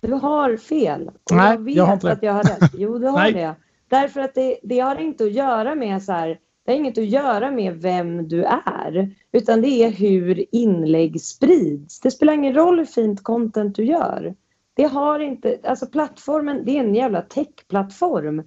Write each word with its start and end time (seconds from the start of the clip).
Du 0.00 0.12
har 0.12 0.56
fel. 0.56 1.10
Nej, 1.30 1.50
jag 1.50 1.64
vet 1.64 1.74
jag 1.74 1.84
har 1.84 1.94
inte 1.94 2.12
att 2.12 2.22
jag 2.22 2.32
har 2.32 2.42
rätt. 2.42 2.70
Jo, 2.74 2.98
du 2.98 3.06
har 3.06 3.18
Nej. 3.18 3.32
det. 3.32 3.54
Därför 3.88 4.20
att 4.20 4.34
det, 4.34 4.58
det 4.62 4.78
har 4.78 4.96
inte 4.96 5.24
att 5.24 5.32
göra 5.32 5.74
med 5.74 6.02
så 6.02 6.12
här, 6.12 6.38
det 6.64 6.72
har 6.72 6.78
inget 6.78 6.98
att 6.98 7.06
göra 7.08 7.50
med 7.50 7.76
vem 7.82 8.28
du 8.28 8.44
är, 8.44 9.14
utan 9.32 9.62
det 9.62 9.68
är 9.68 9.90
hur 9.90 10.44
inlägg 10.54 11.20
sprids. 11.20 12.00
Det 12.00 12.10
spelar 12.10 12.32
ingen 12.32 12.54
roll 12.54 12.78
hur 12.78 12.84
fint 12.84 13.22
content 13.22 13.76
du 13.76 13.84
gör. 13.84 14.34
Det 14.74 14.84
har 14.84 15.20
inte, 15.20 15.58
alltså 15.64 15.86
plattformen, 15.86 16.64
det 16.64 16.76
är 16.76 16.84
en 16.84 16.94
jävla 16.94 17.22
techplattform. 17.22 18.42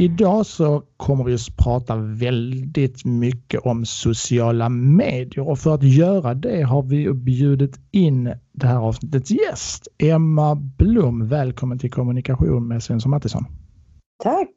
Idag 0.00 0.46
så 0.46 0.82
kommer 0.96 1.24
vi 1.24 1.34
att 1.34 1.56
prata 1.56 1.96
väldigt 1.96 3.04
mycket 3.04 3.60
om 3.60 3.84
sociala 3.84 4.68
medier 4.68 5.48
och 5.48 5.58
för 5.58 5.74
att 5.74 5.82
göra 5.82 6.34
det 6.34 6.62
har 6.62 6.82
vi 6.82 7.12
bjudit 7.12 7.80
in 7.90 8.34
det 8.52 8.66
här 8.66 8.76
avsnittets 8.76 9.30
gäst, 9.30 9.88
Emma 9.98 10.54
Blom. 10.54 11.28
Välkommen 11.28 11.78
till 11.78 11.90
kommunikation 11.90 12.68
med 12.68 12.82
Svensson 12.82 13.10
Mattisson. 13.10 13.44
Tack! 14.22 14.48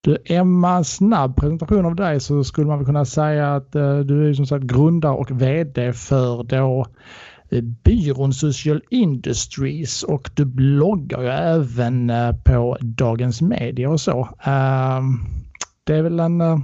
Du 0.00 0.18
Emma, 0.24 0.84
snabb 0.84 1.36
presentation 1.36 1.86
av 1.86 1.96
dig 1.96 2.20
så 2.20 2.44
skulle 2.44 2.66
man 2.66 2.78
väl 2.78 2.86
kunna 2.86 3.04
säga 3.04 3.54
att 3.54 3.74
eh, 3.74 3.98
du 3.98 4.28
är 4.28 4.34
som 4.34 4.46
sagt 4.46 4.64
grundare 4.64 5.12
och 5.12 5.30
VD 5.30 5.92
för 5.92 6.42
då 6.42 6.86
byrån 7.62 8.32
Social 8.32 8.82
Industries 8.90 10.02
och 10.02 10.30
du 10.34 10.44
bloggar 10.44 11.22
ju 11.22 11.28
även 11.28 12.10
eh, 12.10 12.32
på 12.44 12.76
Dagens 12.80 13.42
Media 13.42 13.90
och 13.90 14.00
så. 14.00 14.28
Ehm, 14.44 15.18
Det 15.86 15.94
är 15.94 16.02
väl 16.02 16.20
en, 16.20 16.40
eh, 16.40 16.58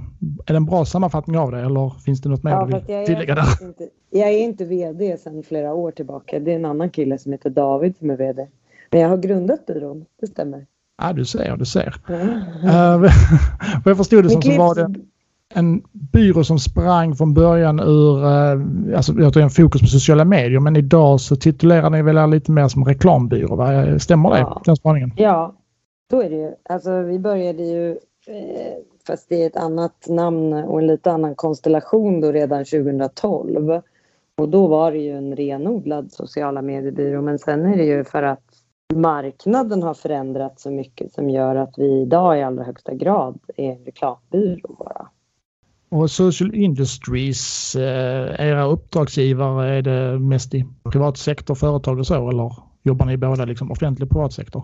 är 0.45 0.53
det 0.53 0.55
en 0.57 0.65
bra 0.65 0.85
sammanfattning 0.85 1.37
av 1.37 1.51
det 1.51 1.59
eller 1.59 1.89
finns 2.05 2.21
det 2.21 2.29
något 2.29 2.43
mer 2.43 2.51
Ja, 2.51 2.65
du 2.65 2.73
vill 2.73 2.83
jag, 2.87 3.05
tillägga 3.05 3.33
är 3.33 3.35
där? 3.35 3.67
inte, 3.67 3.87
jag 4.09 4.29
är 4.29 4.39
inte 4.43 4.65
VD 4.65 5.17
sedan 5.17 5.43
flera 5.47 5.73
år 5.73 5.91
tillbaka. 5.91 6.39
Det 6.39 6.51
är 6.51 6.55
en 6.55 6.65
annan 6.65 6.89
kille 6.89 7.17
som 7.17 7.31
heter 7.31 7.49
David 7.49 7.97
som 7.97 8.09
är 8.09 8.17
VD. 8.17 8.47
Men 8.91 9.01
jag 9.01 9.09
har 9.09 9.17
grundat 9.17 9.65
byrån, 9.65 10.05
det 10.21 10.27
stämmer. 10.27 10.65
Ja, 11.01 11.13
du 11.13 11.25
ser, 11.25 11.57
du 11.57 11.65
ser. 11.65 11.95
Mm. 12.09 12.29
Eh, 12.63 12.97
Vad 13.83 13.91
jag 13.91 13.97
förstod 13.97 14.23
det 14.23 14.29
som 14.29 14.41
så 14.41 14.57
var 14.57 14.75
det 14.75 14.95
en 15.53 15.81
byrå 15.91 16.43
som 16.43 16.59
sprang 16.59 17.15
från 17.15 17.33
början 17.33 17.79
ur, 17.79 18.25
eh, 18.25 18.97
alltså 18.97 19.13
jag 19.13 19.33
tror 19.33 19.43
en 19.43 19.49
fokus 19.49 19.81
på 19.81 19.87
sociala 19.87 20.25
medier, 20.25 20.59
men 20.59 20.75
idag 20.75 21.21
så 21.21 21.35
titulerar 21.35 21.89
ni 21.89 22.01
väl 22.01 22.29
lite 22.29 22.51
mer 22.51 22.67
som 22.67 22.85
reklambyrå, 22.85 23.55
va? 23.55 23.99
Stämmer 23.99 24.29
det? 24.29 24.39
Ja. 24.39 24.61
Den 24.65 24.75
spaningen? 24.75 25.11
Ja, 25.15 25.55
så 26.09 26.21
är 26.21 26.29
det 26.29 26.35
ju. 26.35 26.51
Alltså 26.69 27.01
vi 27.01 27.19
började 27.19 27.63
ju, 27.63 27.91
eh, 28.27 28.73
fast 29.07 29.29
det 29.29 29.43
är 29.43 29.47
ett 29.47 29.57
annat 29.57 30.05
namn 30.07 30.53
och 30.53 30.79
en 30.79 30.87
lite 30.87 31.11
annan 31.11 31.35
konstellation 31.35 32.21
då 32.21 32.31
redan 32.31 32.65
2012. 32.65 33.81
Och 34.37 34.49
då 34.49 34.67
var 34.67 34.91
det 34.91 34.97
ju 34.97 35.17
en 35.17 35.35
renodlad 35.35 36.11
sociala 36.11 36.61
mediebyrå. 36.61 37.21
Men 37.21 37.39
sen 37.39 37.65
är 37.65 37.77
det 37.77 37.83
ju 37.83 38.03
för 38.03 38.23
att 38.23 38.43
marknaden 38.93 39.83
har 39.83 39.93
förändrats 39.93 40.63
så 40.63 40.71
mycket 40.71 41.13
som 41.13 41.29
gör 41.29 41.55
att 41.55 41.73
vi 41.77 42.01
idag 42.01 42.39
i 42.39 42.43
allra 42.43 42.63
högsta 42.63 42.93
grad 42.93 43.39
är 43.57 43.71
en 43.71 43.85
reklambyrå 43.85 44.75
bara. 44.79 45.07
Och 45.91 46.11
Social 46.11 46.55
Industries, 46.55 47.75
eh, 47.75 48.49
era 48.49 48.65
uppdragsgivare, 48.65 49.69
är 49.69 49.81
det 49.81 50.19
mest 50.19 50.53
i 50.53 50.65
privat 50.91 51.17
sektor, 51.17 51.55
företag 51.55 51.99
och 51.99 52.07
så, 52.07 52.29
eller 52.29 52.53
jobbar 52.83 53.05
ni 53.05 53.17
båda 53.17 53.45
liksom 53.45 53.71
offentlig 53.71 54.05
och 54.05 54.11
privat 54.11 54.33
sektor? 54.33 54.63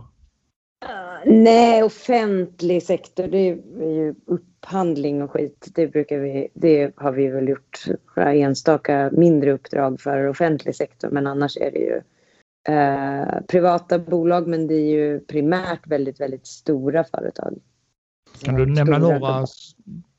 Nej, 1.25 1.84
offentlig 1.84 2.84
sektor, 2.84 3.28
det 3.28 3.38
är 3.38 3.92
ju 3.92 4.16
upphandling 4.25 5.22
och 5.22 5.31
skit. 5.31 5.67
Det 5.75 5.88
brukar 5.88 6.19
vi, 6.19 6.47
det 6.53 6.92
har 6.95 7.11
vi 7.11 7.28
väl 7.28 7.50
gjort 7.50 7.86
enstaka 8.16 9.09
mindre 9.14 9.52
uppdrag 9.52 10.02
för 10.02 10.28
offentlig 10.28 10.75
sektor, 10.75 11.09
men 11.09 11.28
annars 11.28 11.58
är 11.58 11.72
det 11.72 11.80
ju 11.80 12.02
eh, 12.75 13.41
privata 13.47 14.00
bolag, 14.00 14.47
men 14.47 14.68
det 14.68 14.75
är 14.75 14.91
ju 14.91 15.19
primärt 15.19 15.88
väldigt, 15.88 16.19
väldigt 16.19 16.47
stora 16.47 17.03
företag. 17.03 17.59
Kan 18.44 18.56
du 18.56 18.66
nämna 18.66 18.98
några 18.98 19.46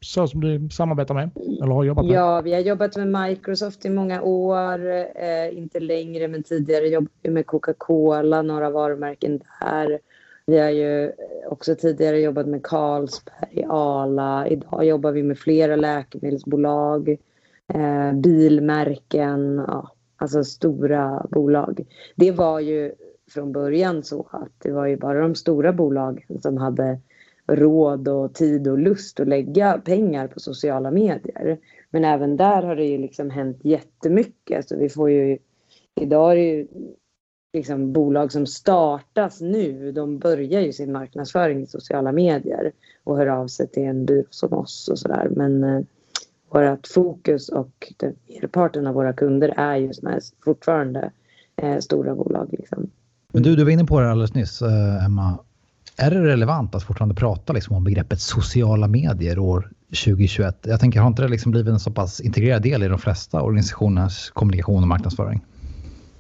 så 0.01 0.29
som 0.29 0.41
du 0.41 0.69
samarbetar 0.71 1.15
med 1.15 1.31
eller 1.63 1.75
har 1.75 1.85
jobbat 1.85 2.05
med? 2.05 2.15
Ja, 2.15 2.41
vi 2.41 2.53
har 2.53 2.61
jobbat 2.61 2.97
med 2.97 3.23
Microsoft 3.23 3.85
i 3.85 3.91
många 3.91 4.23
år. 4.23 4.89
Eh, 5.23 5.59
inte 5.59 5.81
längre, 5.81 6.29
men 6.29 6.43
tidigare 6.43 6.89
jobbade 6.89 7.11
vi 7.23 7.31
med 7.31 7.47
Coca-Cola, 7.47 8.43
några 8.43 8.71
varumärken 8.71 9.41
där. 9.61 9.99
Vi 10.47 10.59
har 10.59 10.71
ju 10.71 11.05
eh, 11.05 11.13
också 11.49 11.75
tidigare 11.75 12.21
jobbat 12.21 12.47
med 12.47 12.63
Carlsberg, 12.63 13.65
Arla. 13.69 14.49
Idag 14.49 14.85
jobbar 14.85 15.13
vi 15.13 15.23
med 15.23 15.39
flera 15.39 15.77
läkemedelsbolag, 15.77 17.09
eh, 17.75 18.13
bilmärken, 18.13 19.65
ja, 19.67 19.93
alltså 20.17 20.45
stora 20.45 21.27
bolag. 21.31 21.87
Det 22.17 22.33
var 22.33 22.61
ju 22.61 22.93
från 23.31 23.53
början 23.53 24.03
så 24.03 24.27
att 24.31 24.53
det 24.59 24.71
var 24.71 24.87
ju 24.87 24.97
bara 24.97 25.21
de 25.21 25.35
stora 25.35 25.73
bolagen 25.73 26.41
som 26.43 26.57
hade 26.57 27.01
råd 27.49 28.09
och 28.09 28.35
tid 28.35 28.69
och 28.69 28.79
lust 28.79 29.21
att 29.21 29.29
lägga 29.29 29.79
pengar 29.79 30.29
på 30.29 30.41
sociala 30.41 30.91
medier. 30.91 31.59
Men 31.91 32.05
även 32.05 32.37
där 32.37 32.63
har 32.63 32.77
det 32.77 32.85
ju 32.85 32.99
liksom 32.99 33.31
hänt 33.31 33.59
jättemycket. 33.65 34.69
Så 34.69 34.77
vi 34.77 34.89
får 34.89 35.11
ju, 35.11 35.39
idag 36.01 36.33
är 36.33 36.37
det 36.37 36.43
ju 36.43 36.67
liksom 37.53 37.93
bolag 37.93 38.33
som 38.33 38.47
startas 38.47 39.41
nu, 39.41 39.93
de 39.93 40.19
börjar 40.19 40.61
ju 40.61 40.73
sin 40.73 40.93
marknadsföring 40.93 41.63
i 41.63 41.67
sociala 41.67 42.13
medier 42.13 42.73
och 43.05 43.17
hör 43.17 43.27
av 43.27 43.47
sig 43.47 43.69
till 43.69 43.83
en 43.83 44.07
byrå 44.07 44.27
som 44.31 44.53
oss 44.53 44.89
och 44.89 44.99
sådär. 44.99 45.29
Men 45.37 45.65
eh, 45.65 45.81
vårt 46.51 46.87
fokus 46.87 47.49
och 47.49 47.93
merparten 48.41 48.87
av 48.87 48.95
våra 48.95 49.13
kunder 49.13 49.55
är 49.57 49.77
ju 49.77 49.93
såna 49.93 50.11
här 50.11 50.21
fortfarande 50.45 51.11
eh, 51.57 51.79
stora 51.79 52.15
bolag. 52.15 52.49
Liksom. 52.51 52.91
Men 53.33 53.43
du, 53.43 53.57
du 53.57 53.65
var 53.65 53.71
inne 53.71 53.85
på 53.85 54.01
det 54.01 54.11
alldeles 54.11 54.35
nyss, 54.35 54.63
eh, 54.63 55.05
Emma. 55.05 55.39
Är 56.01 56.11
det 56.11 56.21
relevant 56.21 56.75
att 56.75 56.83
fortfarande 56.83 57.15
prata 57.15 57.53
liksom 57.53 57.77
om 57.77 57.85
begreppet 57.85 58.21
sociala 58.21 58.89
medier 58.89 59.39
år 59.39 59.71
2021? 60.05 60.57
Jag 60.63 60.81
tänker, 60.81 61.01
har 61.01 61.09
inte 61.09 61.23
det 61.23 61.29
liksom 61.29 61.53
blivit 61.53 61.73
en 61.73 61.81
så 61.81 61.91
pass 61.91 62.21
integrerad 62.21 62.63
del 62.63 62.83
i 62.83 62.89
de 62.89 62.99
flesta 62.99 63.43
organisationers 63.43 64.31
kommunikation 64.31 64.83
och 64.83 64.89
marknadsföring? 64.89 65.41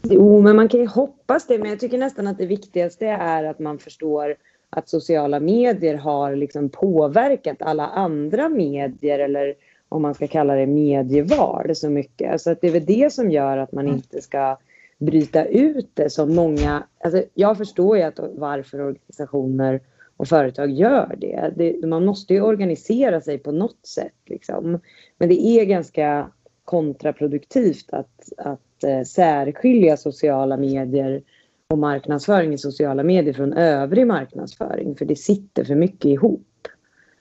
Jo, 0.03 0.43
men 0.43 0.56
man 0.56 0.69
kan 0.69 0.81
ju 0.81 0.87
hoppas 0.87 1.47
det. 1.47 1.59
Men 1.59 1.71
jag 1.71 1.81
tycker 1.81 1.99
nästan 1.99 2.27
att 2.27 2.38
det 2.38 2.47
viktigaste 2.47 3.06
är 3.06 3.44
att 3.44 3.59
man 3.59 3.78
förstår 3.78 4.34
att 4.71 4.88
sociala 4.88 5.41
medier 5.41 5.94
har 5.94 6.37
liksom 6.37 6.69
påverkat 6.69 7.62
alla 7.62 7.87
andra 7.87 8.49
medier 8.49 9.19
eller 9.19 9.55
om 9.88 10.03
man 10.03 10.15
ska 10.15 10.27
kalla 10.27 10.55
det 10.55 10.67
medieval 10.67 11.77
så 11.77 11.91
mycket. 11.91 12.33
Alltså 12.33 12.50
att 12.50 12.61
det 12.61 12.67
är 12.67 12.72
väl 12.72 12.87
det 12.87 13.12
som 13.12 13.31
gör 13.31 13.59
att 13.59 13.72
man 13.72 13.88
inte 13.88 14.22
ska 14.22 14.59
bryta 14.99 15.45
ut 15.45 15.91
det 15.95 16.11
som 16.11 16.35
många... 16.35 16.87
Alltså 17.05 17.25
jag 17.35 17.59
förstår 17.59 17.97
ju 17.97 18.03
att 18.03 18.21
varför 18.35 18.81
organisationer 18.81 19.81
och 20.17 20.29
företag 20.29 20.71
gör 20.71 21.17
det. 21.19 21.53
det 21.57 21.87
man 21.87 22.05
måste 22.05 22.35
ju 22.35 22.41
organisera 22.41 23.21
sig 23.21 23.39
på 23.39 23.53
något 23.53 23.87
sätt. 23.87 24.15
Liksom. 24.27 24.81
Men 25.19 25.29
det 25.29 25.43
är 25.43 25.65
ganska 25.65 26.31
kontraproduktivt 26.65 27.87
att, 27.93 28.33
att 28.37 28.85
eh, 28.85 29.03
särskilja 29.03 29.97
sociala 29.97 30.57
medier 30.57 31.23
och 31.69 31.79
marknadsföring 31.79 32.53
i 32.53 32.59
sociala 32.59 33.03
medier 33.03 33.35
från 33.35 33.53
övrig 33.53 34.07
marknadsföring. 34.07 34.97
För 34.97 35.05
det 35.05 35.17
sitter 35.17 35.65
för 35.65 35.75
mycket 35.75 36.05
ihop. 36.05 36.47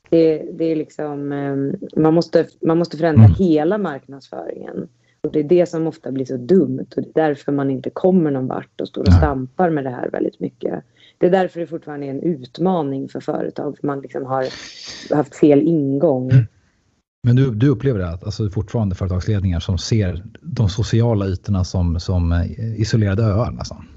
Det, 0.09 0.37
det 0.37 0.65
är 0.65 0.75
liksom, 0.75 1.31
eh, 1.31 1.55
man, 2.01 2.13
måste, 2.13 2.47
man 2.61 2.77
måste 2.77 2.97
förändra 2.97 3.25
Mm. 3.25 3.35
hela 3.39 3.77
marknadsföringen. 3.77 4.89
Och 5.27 5.33
det 5.33 5.39
är 5.39 5.43
det 5.43 5.65
som 5.65 5.87
ofta 5.87 6.11
blir 6.11 6.25
så 6.25 6.37
dumt 6.37 6.87
och 6.95 7.01
det 7.03 7.19
är 7.19 7.27
därför 7.27 7.51
man 7.51 7.69
inte 7.69 7.89
kommer 7.89 8.31
någon 8.31 8.47
vart 8.47 8.81
och 8.81 8.87
står 8.87 9.01
och 9.01 9.13
stampar 9.13 9.69
med 9.69 9.83
det 9.83 9.89
här 9.89 10.09
väldigt 10.09 10.39
mycket. 10.39 10.83
Det 11.17 11.25
är 11.25 11.31
därför 11.31 11.59
det 11.59 11.67
fortfarande 11.67 12.05
är 12.05 12.11
en 12.11 12.23
utmaning 12.23 13.09
för 13.09 13.19
företag 13.19 13.77
för 13.77 13.87
man 13.87 14.01
liksom 14.01 14.25
har 14.25 14.45
haft 15.15 15.35
fel 15.35 15.61
ingång. 15.61 16.31
Men 17.23 17.35
du, 17.35 17.55
du 17.55 17.69
upplever 17.69 17.99
det 17.99 18.09
att 18.09 18.23
alltså 18.23 18.49
fortfarande 18.49 18.95
företagsledningar 18.95 19.59
som 19.59 19.77
ser 19.77 20.23
de 20.41 20.69
sociala 20.69 21.27
ytorna 21.27 21.63
som, 21.63 21.99
som 21.99 22.31
eh, 22.31 22.81
isolerade 22.81 23.23
öar 23.23 23.51
nästan? 23.51 23.87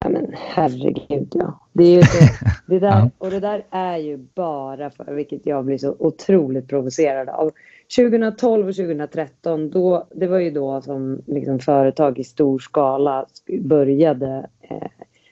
Ja 0.00 0.08
men 0.08 0.26
herregud 0.34 1.28
ja. 1.34 1.68
Det 1.72 1.84
är 1.84 2.02
det, 2.02 2.30
det 2.66 2.78
där, 2.78 3.10
och 3.18 3.30
det 3.30 3.40
där 3.40 3.64
är 3.70 3.96
ju 3.96 4.16
bara 4.34 4.90
för, 4.90 5.14
vilket 5.14 5.46
jag 5.46 5.64
blir 5.64 5.78
så 5.78 5.96
otroligt 5.98 6.68
provocerad 6.68 7.28
av. 7.28 7.50
2012 7.96 8.68
och 8.68 8.74
2013, 8.74 9.70
då, 9.70 10.06
det 10.14 10.26
var 10.26 10.38
ju 10.38 10.50
då 10.50 10.82
som 10.82 11.22
liksom 11.26 11.58
företag 11.58 12.18
i 12.18 12.24
stor 12.24 12.58
skala 12.58 13.26
började 13.60 14.46
eh, 14.60 14.88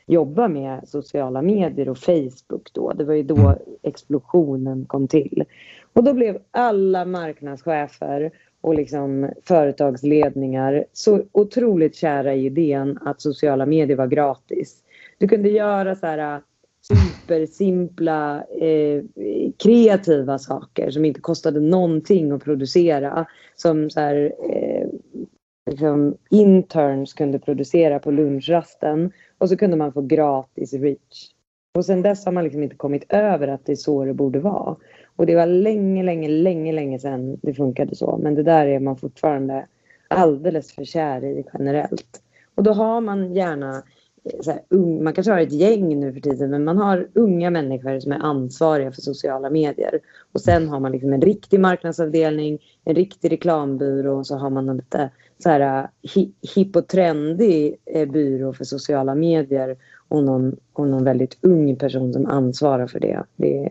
jobba 0.07 0.49
med 0.49 0.89
sociala 0.89 1.43
medier 1.43 1.89
och 1.89 1.99
Facebook 1.99 2.71
då. 2.73 2.93
Det 2.93 3.05
var 3.05 3.15
ju 3.15 3.23
då 3.23 3.55
explosionen 3.83 4.85
kom 4.85 5.09
till. 5.09 5.45
Och 5.93 6.05
då 6.05 6.13
blev 6.13 6.39
alla 6.51 7.05
marknadschefer 7.05 8.31
och 8.61 8.75
liksom 8.75 9.31
företagsledningar 9.45 10.85
så 10.93 11.23
otroligt 11.33 11.95
kära 11.95 12.35
i 12.35 12.47
idén 12.47 12.99
att 13.05 13.21
sociala 13.21 13.67
medier 13.67 13.97
var 13.97 14.07
gratis. 14.07 14.83
Du 15.19 15.29
kunde 15.29 15.49
göra 15.49 15.95
så 15.95 16.07
här 16.07 16.41
supersimpla 16.97 18.45
eh, 18.61 19.03
kreativa 19.59 20.39
saker 20.39 20.91
som 20.91 21.05
inte 21.05 21.21
kostade 21.21 21.61
någonting 21.61 22.33
att 22.33 22.45
producera. 22.45 23.27
Som 23.55 23.91
så 23.91 24.01
här, 24.01 24.33
eh, 24.51 24.87
liksom 25.71 26.17
interns 26.31 27.15
kunde 27.15 27.39
producera 27.39 27.99
på 27.99 28.11
lunchrasten 28.11 29.13
och 29.39 29.49
så 29.49 29.57
kunde 29.57 29.77
man 29.77 29.93
få 29.93 30.03
gratis 30.03 30.73
reach. 30.73 31.31
Och 31.75 31.85
sen 31.85 32.03
dess 32.03 32.25
har 32.25 32.33
man 32.33 32.45
liksom 32.45 32.63
inte 32.63 32.77
kommit 32.77 33.05
över 33.09 33.49
att 33.49 33.67
det 33.67 33.73
är 33.73 33.77
så 33.77 34.05
det 34.05 34.15
borde 34.15 34.41
vara. 34.41 34.77
Och 35.17 35.27
det 35.27 35.35
var 35.35 35.47
länge, 35.47 36.03
länge, 36.03 36.29
länge, 36.29 36.73
länge 36.73 36.99
sedan 36.99 37.39
det 37.43 37.55
funkade 37.55 37.97
så. 37.97 38.19
Men 38.23 38.35
det 38.35 38.43
där 38.43 38.67
är 38.67 38.81
man 38.81 38.97
fortfarande 38.97 39.67
alldeles 40.09 40.73
för 40.73 40.85
kär 40.85 41.25
i 41.25 41.45
generellt. 41.53 42.23
Och 42.55 42.63
då 42.63 42.73
har 42.73 43.01
man 43.01 43.35
gärna 43.35 43.83
här, 44.47 44.63
un, 44.69 45.05
man 45.05 45.13
kanske 45.13 45.33
har 45.33 45.41
ett 45.41 45.53
gäng 45.53 46.01
nu 46.01 46.13
för 46.13 46.21
tiden 46.21 46.51
men 46.51 46.65
man 46.65 46.79
har 46.79 47.09
unga 47.15 47.51
människor 47.51 48.01
som 48.01 48.13
är 48.13 48.19
ansvariga 48.19 48.93
för 48.93 49.03
sociala 49.03 49.51
medier. 49.51 50.01
Och 50.33 50.41
sen 50.41 50.69
har 50.69 50.81
man 50.81 50.93
liksom 50.93 51.13
en 51.13 51.21
riktig 51.21 51.61
marknadsavdelning, 51.61 52.59
en 52.85 52.95
riktig 52.95 53.33
reklambyrå 53.33 54.19
och 54.19 54.27
så 54.27 54.37
har 54.37 54.51
man 54.51 54.69
en 54.69 54.77
lite 54.77 55.11
så 55.39 55.49
här 55.49 55.89
hi, 56.15 56.33
hipp 56.55 56.77
och 56.77 56.89
trendig 56.89 57.77
eh, 57.87 58.09
byrå 58.09 58.53
för 58.53 58.65
sociala 58.65 59.15
medier 59.15 59.77
och 60.09 60.25
någon, 60.25 60.57
och 60.73 60.89
någon 60.89 61.05
väldigt 61.05 61.39
ung 61.41 61.77
person 61.77 62.13
som 62.13 62.27
ansvarar 62.27 62.87
för 62.87 63.01
det. 63.01 63.25
det, 63.37 63.71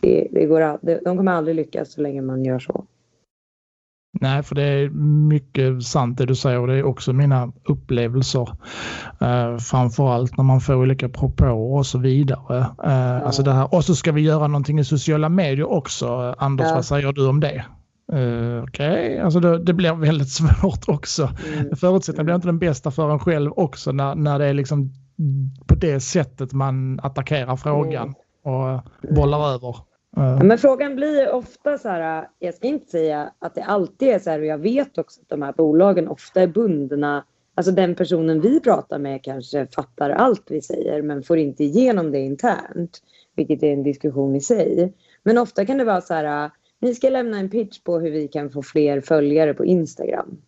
det, 0.00 0.28
det 0.30 0.46
går, 0.46 0.78
de 1.04 1.16
kommer 1.16 1.32
aldrig 1.32 1.56
lyckas 1.56 1.92
så 1.92 2.00
länge 2.00 2.22
man 2.22 2.44
gör 2.44 2.58
så. 2.58 2.84
Nej, 4.12 4.42
för 4.42 4.54
det 4.54 4.62
är 4.62 4.88
mycket 5.28 5.82
sant 5.82 6.18
det 6.18 6.26
du 6.26 6.34
säger 6.34 6.58
och 6.58 6.66
det 6.66 6.74
är 6.74 6.82
också 6.82 7.12
mina 7.12 7.52
upplevelser. 7.64 8.48
Uh, 9.22 9.58
framförallt 9.58 10.36
när 10.36 10.44
man 10.44 10.60
får 10.60 10.74
olika 10.74 11.08
propåer 11.08 11.78
och 11.78 11.86
så 11.86 11.98
vidare. 11.98 12.58
Uh, 12.58 12.66
ja. 12.82 13.20
Alltså 13.20 13.42
det 13.42 13.52
här, 13.52 13.74
och 13.74 13.84
så 13.84 13.94
ska 13.94 14.12
vi 14.12 14.20
göra 14.20 14.46
någonting 14.46 14.78
i 14.78 14.84
sociala 14.84 15.28
medier 15.28 15.70
också. 15.70 16.34
Anders, 16.38 16.66
ja. 16.68 16.74
vad 16.74 16.84
säger 16.84 17.12
du 17.12 17.28
om 17.28 17.40
det? 17.40 17.64
Uh, 18.12 18.62
Okej, 18.62 18.62
okay. 18.62 19.18
alltså 19.18 19.40
det, 19.40 19.58
det, 19.64 19.72
blir 19.72 19.92
väldigt 19.92 20.30
svårt 20.32 20.88
också. 20.88 21.30
Mm. 21.52 21.76
Förutsättningen 21.76 22.24
blir 22.24 22.34
inte 22.34 22.48
den 22.48 22.58
bästa 22.58 22.90
för 22.90 23.10
en 23.10 23.18
själv 23.18 23.52
också 23.56 23.92
när, 23.92 24.14
när 24.14 24.38
det 24.38 24.46
är 24.46 24.54
liksom 24.54 24.92
på 25.66 25.74
det 25.74 26.00
sättet 26.00 26.52
man 26.52 27.00
attackerar 27.00 27.56
frågan 27.56 28.02
mm. 28.02 28.14
och 28.44 28.82
bollar 29.14 29.54
över. 29.54 29.76
Ja, 30.18 30.44
men 30.44 30.58
frågan 30.58 30.96
blir 30.96 31.30
ofta 31.30 31.78
så 31.78 31.88
här, 31.88 32.28
jag 32.38 32.54
ska 32.54 32.66
inte 32.66 32.90
säga 32.90 33.32
att 33.38 33.54
det 33.54 33.62
alltid 33.62 34.08
är 34.08 34.18
så 34.18 34.30
här 34.30 34.38
och 34.38 34.46
jag 34.46 34.58
vet 34.58 34.98
också 34.98 35.20
att 35.20 35.28
de 35.28 35.42
här 35.42 35.52
bolagen 35.52 36.08
ofta 36.08 36.40
är 36.42 36.46
bundna. 36.46 37.24
Alltså 37.54 37.72
den 37.72 37.94
personen 37.94 38.40
vi 38.40 38.60
pratar 38.60 38.98
med 38.98 39.24
kanske 39.24 39.66
fattar 39.66 40.10
allt 40.10 40.50
vi 40.50 40.60
säger 40.60 41.02
men 41.02 41.22
får 41.22 41.38
inte 41.38 41.64
igenom 41.64 42.12
det 42.12 42.18
internt. 42.18 42.98
Vilket 43.36 43.62
är 43.62 43.72
en 43.72 43.82
diskussion 43.82 44.36
i 44.36 44.40
sig. 44.40 44.94
Men 45.22 45.38
ofta 45.38 45.66
kan 45.66 45.78
det 45.78 45.84
vara 45.84 46.00
så 46.00 46.14
här, 46.14 46.50
ni 46.80 46.94
ska 46.94 47.08
lämna 47.08 47.38
en 47.38 47.50
pitch 47.50 47.80
på 47.82 47.98
hur 47.98 48.10
vi 48.10 48.28
kan 48.28 48.50
få 48.50 48.62
fler 48.62 49.00
följare 49.00 49.54
på 49.54 49.64
Instagram. 49.64 50.38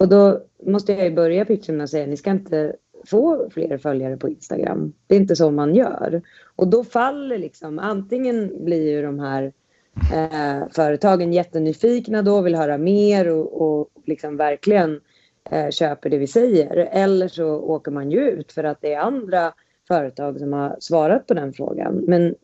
Och 0.00 0.08
då 0.08 0.40
måste 0.66 0.92
jag 0.92 1.04
ju 1.04 1.14
börja 1.14 1.44
pitchen 1.44 1.76
med 1.76 1.84
att 1.84 1.90
säga, 1.90 2.06
ni 2.06 2.16
ska 2.16 2.30
inte 2.30 2.76
få 3.06 3.50
fler 3.50 3.78
följare 3.78 4.16
på 4.16 4.28
Instagram. 4.28 4.92
Det 5.06 5.14
är 5.14 5.20
inte 5.20 5.36
så 5.36 5.50
man 5.50 5.74
gör. 5.74 6.22
Och 6.56 6.68
då 6.68 6.84
faller 6.84 7.38
liksom, 7.38 7.78
antingen 7.78 8.64
blir 8.64 8.90
ju 8.90 9.02
de 9.02 9.18
här 9.18 9.52
eh, 10.14 10.68
företagen 10.70 11.32
jättenyfikna 11.32 12.22
då, 12.22 12.40
vill 12.40 12.54
höra 12.54 12.78
mer 12.78 13.28
och, 13.28 13.62
och 13.62 13.88
liksom 14.04 14.36
verkligen 14.36 15.00
eh, 15.50 15.70
köper 15.70 16.10
det 16.10 16.18
vi 16.18 16.26
säger. 16.26 16.76
Eller 16.76 17.28
så 17.28 17.46
åker 17.48 17.90
man 17.90 18.10
ju 18.10 18.20
ut 18.20 18.52
för 18.52 18.64
att 18.64 18.80
det 18.80 18.94
är 18.94 19.00
andra 19.00 19.52
företag 19.88 20.38
som 20.38 20.52
har 20.52 20.76
svarat 20.80 21.26
på 21.26 21.34
den 21.34 21.52
frågan. 21.52 21.94
Men 21.94 22.34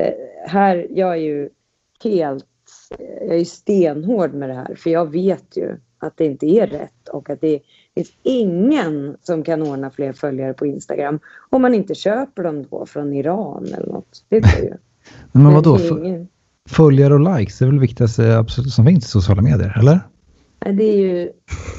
eh, 0.00 0.14
här, 0.46 0.86
jag 0.90 1.12
är 1.12 1.20
ju 1.20 1.48
helt, 2.04 2.46
jag 2.98 3.36
är 3.36 3.44
stenhård 3.44 4.34
med 4.34 4.48
det 4.48 4.54
här 4.54 4.74
för 4.74 4.90
jag 4.90 5.12
vet 5.12 5.56
ju 5.56 5.76
att 5.98 6.16
det 6.16 6.24
inte 6.24 6.46
är 6.46 6.66
rätt 6.66 7.08
och 7.08 7.30
att 7.30 7.40
det 7.40 7.60
finns 8.04 8.18
ingen 8.22 9.16
som 9.22 9.44
kan 9.44 9.62
ordna 9.62 9.90
fler 9.90 10.12
följare 10.12 10.54
på 10.54 10.66
Instagram 10.66 11.20
om 11.50 11.62
man 11.62 11.74
inte 11.74 11.94
köper 11.94 12.42
dem 12.42 12.66
då 12.70 12.86
från 12.86 13.12
Iran 13.12 13.64
eller 13.64 13.86
något. 13.86 14.24
Det 14.28 14.36
är 14.36 14.62
ju. 14.62 14.74
Men 15.32 15.54
vadå? 15.54 15.78
Ingen... 15.78 16.28
Följare 16.68 17.14
och 17.14 17.38
likes 17.38 17.58
det 17.58 17.64
är 17.64 17.66
väl 17.66 17.74
det 17.74 17.80
viktigaste 17.80 18.38
absolut 18.38 18.72
som 18.72 18.86
finns 18.86 19.04
i 19.04 19.08
sociala 19.08 19.42
medier, 19.42 19.78
eller? 19.78 20.00
Det 20.58 20.84
är 20.84 20.96
ju 20.96 21.32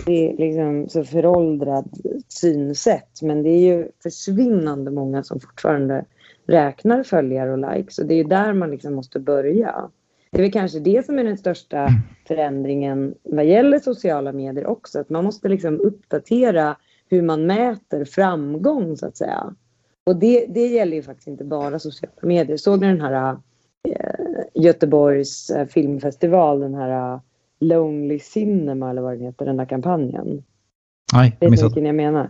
det 0.06 0.29
är 0.29 0.38
liksom 0.38 0.89
så 0.89 1.03
föråldrad 1.03 1.89
synsätt 2.27 3.21
men 3.21 3.44
det 3.44 3.50
är 3.50 3.59
ju 3.59 3.88
försvinnande 4.03 4.91
många 4.91 5.23
som 5.23 5.39
fortfarande 5.39 6.06
räknar 6.47 7.03
följare 7.03 7.51
och 7.51 7.75
likes 7.75 8.00
och 8.00 8.06
det 8.06 8.13
är 8.13 8.18
ju 8.18 8.23
där 8.23 8.53
man 8.53 8.71
liksom 8.71 8.94
måste 8.94 9.19
börja. 9.19 9.89
Det 10.31 10.38
är 10.38 10.42
väl 10.42 10.51
kanske 10.51 10.80
det 10.80 11.06
som 11.06 11.19
är 11.19 11.24
den 11.24 11.38
största 11.38 11.78
mm. 11.78 11.94
förändringen 12.28 13.16
vad 13.24 13.45
gäller 13.45 13.80
sociala 13.80 14.31
medier 14.31 14.68
också. 14.68 15.00
Att 15.00 15.10
man 15.10 15.24
måste 15.24 15.50
liksom 15.50 15.80
uppdatera 15.80 16.75
hur 17.10 17.22
man 17.22 17.45
mäter 17.45 18.06
framgång 18.06 18.98
så 18.98 19.07
att 19.07 19.18
säga. 19.18 19.56
Och 20.04 20.16
det, 20.16 20.45
det 20.45 20.68
gäller 20.68 20.98
ju 20.98 21.04
faktiskt 21.04 21.28
inte 21.28 21.44
bara 21.44 21.80
sociala 21.80 22.13
medier. 22.22 22.57
Såg 22.57 22.81
ni 22.81 22.88
den 22.88 23.01
här 23.01 23.38
äh, 23.89 24.44
Göteborgs 24.54 25.50
äh, 25.50 25.68
filmfestival, 25.68 26.60
den 26.60 26.74
här 26.74 27.13
äh, 27.13 27.19
Lonely 27.60 28.19
Cinema 28.19 28.89
eller 28.89 29.01
vad 29.01 29.13
den 29.13 29.22
heter, 29.22 29.45
den 29.45 29.57
där 29.57 29.66
kampanjen? 29.66 30.44
Nej, 31.13 31.38
Vet 31.39 31.51
ni 31.51 31.57
vilken 31.62 31.86
jag 31.86 31.95
menar? 31.95 32.30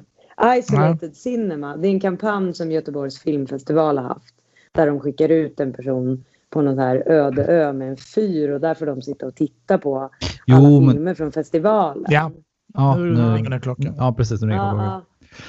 Isolated 0.58 1.10
Nej. 1.10 1.16
Cinema, 1.16 1.78
det 1.78 1.88
är 1.88 1.92
en 1.92 2.00
kampanj 2.00 2.54
som 2.54 2.72
Göteborgs 2.72 3.20
filmfestival 3.20 3.98
har 3.98 4.06
haft. 4.06 4.36
Där 4.72 4.88
de 4.88 5.00
skickar 5.00 5.30
ut 5.30 5.60
en 5.60 5.74
person 5.74 6.26
på 6.52 6.62
någon 6.62 6.80
här 6.80 7.04
öde 7.06 7.46
ö 7.46 7.74
med 7.74 7.90
en 7.90 7.98
fyr 7.98 8.50
och 8.50 8.62
där 8.62 8.74
får 8.74 8.86
de 8.86 9.02
sitta 9.02 9.26
och 9.26 9.36
titta 9.36 9.78
på 9.78 10.10
jo, 10.46 10.56
alla 10.56 10.68
filmer 10.68 10.94
men... 10.94 11.16
från 11.16 11.32
festivalen. 11.32 12.06
Ja, 12.08 12.32
ja 12.74 12.96
nu 12.96 13.36
ringer 13.36 13.60
klockan. 13.60 13.96
Ja, 13.98 14.14
precis. 14.18 14.42
Nu 14.42 14.48
ringer 14.48 14.70
klockan. 14.70 15.02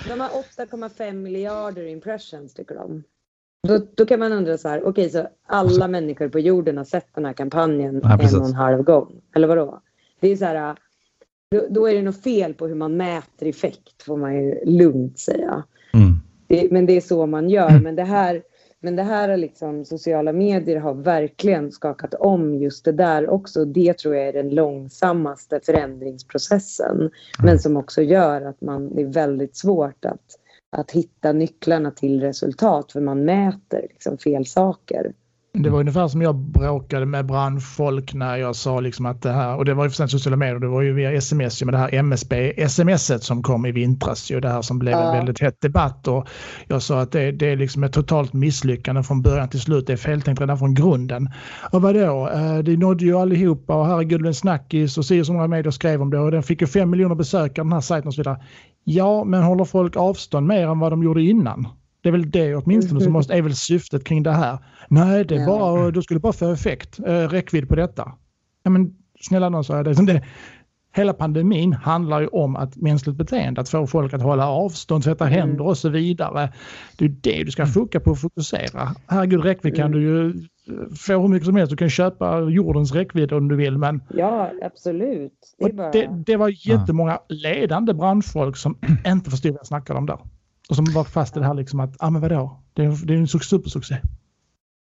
De 0.08 0.20
har 0.20 0.28
8,5 0.28 1.12
miljarder 1.12 1.86
impressions 1.86 2.54
tycker 2.54 2.74
de. 2.74 3.02
Då, 3.68 3.80
då 3.94 4.06
kan 4.06 4.20
man 4.20 4.32
undra 4.32 4.58
så 4.58 4.68
här, 4.68 4.78
okej 4.80 4.90
okay, 4.90 5.08
så 5.08 5.18
alla 5.18 5.28
alltså, 5.46 5.88
människor 5.88 6.28
på 6.28 6.38
jorden 6.38 6.76
har 6.76 6.84
sett 6.84 7.14
den 7.14 7.24
här 7.24 7.32
kampanjen 7.32 8.00
ja, 8.02 8.18
en 8.20 8.40
och 8.40 8.46
en 8.46 8.54
halv 8.54 8.82
gång. 8.82 9.20
Eller 9.34 9.48
vadå? 9.48 9.80
Det 10.20 10.28
är 10.28 10.36
så 10.36 10.44
här, 10.44 10.76
då, 11.50 11.66
då, 11.70 11.86
är 11.86 11.94
det 11.94 12.02
något 12.02 12.22
fel 12.22 12.54
på 12.54 12.66
hur 12.66 12.74
man 12.74 12.96
mäter 12.96 13.46
effekt 13.46 14.02
får 14.02 14.16
man 14.16 14.34
ju 14.34 14.64
lugnt 14.64 15.18
säga. 15.18 15.64
Mm. 15.94 16.20
Det, 16.46 16.72
men 16.72 16.86
det 16.86 16.92
är 16.92 17.00
så 17.00 17.26
man 17.26 17.50
gör. 17.50 17.80
Men 17.80 17.96
det 17.96 18.04
här, 18.04 18.42
men 18.82 18.96
det 18.96 19.02
här 19.02 19.28
är 19.28 19.36
liksom, 19.36 19.84
sociala 19.84 20.32
medier 20.32 20.80
har 20.80 20.94
verkligen 20.94 21.72
skakat 21.72 22.14
om 22.14 22.54
just 22.54 22.84
det 22.84 22.92
där 22.92 23.30
också. 23.30 23.64
Det 23.64 23.98
tror 23.98 24.16
jag 24.16 24.28
är 24.28 24.32
den 24.32 24.50
långsammaste 24.50 25.60
förändringsprocessen. 25.62 26.96
Mm. 26.96 27.10
Men 27.44 27.58
som 27.58 27.76
också 27.76 28.02
gör 28.02 28.42
att 28.42 28.60
man, 28.60 28.94
det 28.94 29.02
är 29.02 29.06
väldigt 29.06 29.56
svårt 29.56 30.04
att, 30.04 30.38
att 30.70 30.90
hitta 30.90 31.32
nycklarna 31.32 31.90
till 31.90 32.20
resultat 32.20 32.92
för 32.92 33.00
man 33.00 33.24
mäter 33.24 33.86
liksom 33.90 34.18
fel 34.18 34.46
saker. 34.46 35.12
Det 35.58 35.70
var 35.70 35.80
ungefär 35.80 36.08
som 36.08 36.22
jag 36.22 36.34
bråkade 36.34 37.06
med 37.06 37.26
branschfolk 37.26 38.14
när 38.14 38.36
jag 38.36 38.56
sa 38.56 38.80
liksom 38.80 39.06
att 39.06 39.22
det 39.22 39.32
här, 39.32 39.56
och 39.56 39.64
det 39.64 39.74
var 39.74 39.84
ju 39.84 39.90
för 39.90 40.06
sociala 40.06 40.36
medier, 40.36 40.58
det 40.58 40.68
var 40.68 40.82
ju 40.82 40.92
via 40.92 41.12
sms, 41.12 41.62
med 41.62 41.74
det 41.74 41.78
här 41.78 41.94
MSB, 41.94 42.68
smset 42.68 43.22
som 43.22 43.42
kom 43.42 43.66
i 43.66 43.72
vintras, 43.72 44.30
ju 44.30 44.40
det 44.40 44.48
här 44.48 44.62
som 44.62 44.78
blev 44.78 44.94
en 44.94 45.16
väldigt 45.16 45.40
hett 45.40 45.60
debatt 45.60 46.08
och 46.08 46.28
jag 46.66 46.82
sa 46.82 47.00
att 47.00 47.12
det, 47.12 47.32
det 47.32 47.50
är 47.50 47.56
liksom 47.56 47.84
ett 47.84 47.92
totalt 47.92 48.32
misslyckande 48.32 49.02
från 49.02 49.22
början 49.22 49.48
till 49.48 49.60
slut, 49.60 49.86
det 49.86 49.92
är 49.92 49.96
feltänkt 49.96 50.40
redan 50.40 50.58
från 50.58 50.74
grunden. 50.74 51.28
Och 51.72 51.82
vadå, 51.82 52.28
eh, 52.28 52.58
det 52.58 52.76
nådde 52.76 53.04
ju 53.04 53.18
allihopa 53.18 53.74
och 53.74 53.86
herregud 53.86 54.26
en 54.26 54.34
snackis 54.34 54.98
och 54.98 55.04
så 55.04 55.32
många 55.32 55.46
medier 55.46 55.70
skrev 55.70 56.02
om 56.02 56.10
det 56.10 56.18
och 56.18 56.30
den 56.30 56.42
fick 56.42 56.60
ju 56.60 56.66
fem 56.66 56.90
miljoner 56.90 57.14
besökare 57.14 57.64
den 57.64 57.72
här 57.72 57.80
sajten 57.80 58.08
och 58.08 58.14
så 58.14 58.20
vidare. 58.20 58.42
Ja, 58.84 59.24
men 59.24 59.42
håller 59.42 59.64
folk 59.64 59.96
avstånd 59.96 60.46
mer 60.46 60.68
än 60.68 60.78
vad 60.78 60.92
de 60.92 61.02
gjorde 61.02 61.22
innan? 61.22 61.66
Det 62.02 62.08
är 62.08 62.12
väl 62.12 62.30
det 62.30 62.54
åtminstone 62.54 63.00
som 63.00 63.12
måste, 63.12 63.34
är 63.34 63.42
väl 63.42 63.56
syftet 63.56 64.04
kring 64.04 64.22
det 64.22 64.32
här. 64.32 64.58
Nej, 64.88 65.24
det 65.24 65.36
är 65.36 65.46
bara, 65.46 65.90
då 65.90 66.02
skulle 66.02 66.20
bara 66.20 66.32
få 66.32 66.52
effekt, 66.52 66.98
eh, 66.98 67.28
räckvidd 67.28 67.68
på 67.68 67.76
detta. 67.76 68.12
Ja, 68.62 68.70
men 68.70 68.94
snälla 69.20 69.48
någon 69.48 69.64
sa 69.64 69.82
det, 69.82 70.06
det. 70.06 70.22
Hela 70.94 71.12
pandemin 71.12 71.72
handlar 71.72 72.20
ju 72.20 72.26
om 72.26 72.56
att 72.56 72.76
mänskligt 72.76 73.16
beteende, 73.16 73.60
att 73.60 73.68
få 73.68 73.86
folk 73.86 74.14
att 74.14 74.22
hålla 74.22 74.48
avstånd, 74.48 75.04
tvätta 75.04 75.26
mm. 75.26 75.38
händer 75.38 75.66
och 75.66 75.78
så 75.78 75.88
vidare. 75.88 76.52
Det 76.96 77.04
är 77.04 77.08
det 77.08 77.44
du 77.44 77.50
ska 77.50 77.62
mm. 77.62 77.72
foka 77.72 78.00
på 78.00 78.10
och 78.10 78.18
fokusera. 78.18 78.94
Herregud, 79.06 79.44
räckvidd 79.44 79.76
kan 79.76 79.86
mm. 79.86 79.98
du 79.98 80.02
ju 80.02 80.26
eh, 80.28 80.94
få 80.94 81.20
hur 81.20 81.28
mycket 81.28 81.46
som 81.46 81.56
helst. 81.56 81.70
Du 81.70 81.76
kan 81.76 81.90
köpa 81.90 82.40
jordens 82.40 82.94
räckvidd 82.94 83.32
om 83.32 83.48
du 83.48 83.56
vill. 83.56 83.78
Men... 83.78 84.02
Ja, 84.14 84.50
absolut. 84.62 85.32
Det, 85.58 85.72
bara... 85.72 85.90
det, 85.90 86.08
det 86.26 86.36
var 86.36 86.68
jättemånga 86.68 87.18
ledande 87.28 87.94
branschfolk 87.94 88.56
som 88.56 88.78
inte 89.06 89.30
förstod 89.30 89.52
vad 89.52 89.58
jag 89.58 89.66
snackade 89.66 89.98
om 89.98 90.06
där. 90.06 90.18
Och 90.70 90.76
som 90.76 90.84
var 90.84 91.04
fast 91.04 91.36
i 91.36 91.40
det 91.40 91.46
här 91.46 91.54
liksom 91.54 91.80
att, 91.80 91.90
ja 91.98 92.06
ah, 92.06 92.10
men 92.10 92.22
vadå, 92.22 92.60
det 92.72 92.84
är, 92.84 93.06
det 93.06 93.14
är 93.14 93.18
en 93.18 93.28
supersuccé. 93.28 93.96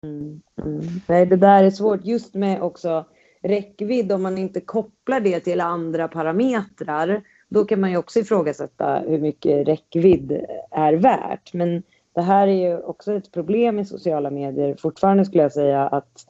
Mm, 0.03 0.42
mm. 0.63 1.01
Nej, 1.08 1.25
det 1.25 1.36
där 1.36 1.63
är 1.63 1.72
svårt 1.72 2.06
just 2.06 2.34
med 2.34 2.62
också 2.62 3.06
räckvidd 3.42 4.12
om 4.12 4.24
man 4.24 4.38
inte 4.38 4.62
kopplar 4.62 5.20
det 5.20 5.39
till 5.39 5.62
andra 5.62 6.08
parametrar. 6.08 7.22
Då 7.50 7.65
kan 7.65 7.80
man 7.80 7.92
ju 7.92 7.98
också 7.98 8.20
ifrågasätta 8.20 9.00
hur 9.08 9.20
mycket 9.20 9.68
räckvidd 9.68 10.46
är 10.72 10.94
värt. 10.94 11.53
Men 11.53 11.84
det 12.13 12.22
här 12.22 12.48
är 12.48 12.70
ju 12.70 12.77
också 12.77 13.13
ett 13.13 13.32
problem 13.32 13.80
i 13.80 13.86
sociala 13.86 14.30
medier. 14.30 14.75
Fortfarande 14.80 15.25
skulle 15.25 15.44
jag 15.44 15.51
säga 15.51 15.88
att 15.88 16.27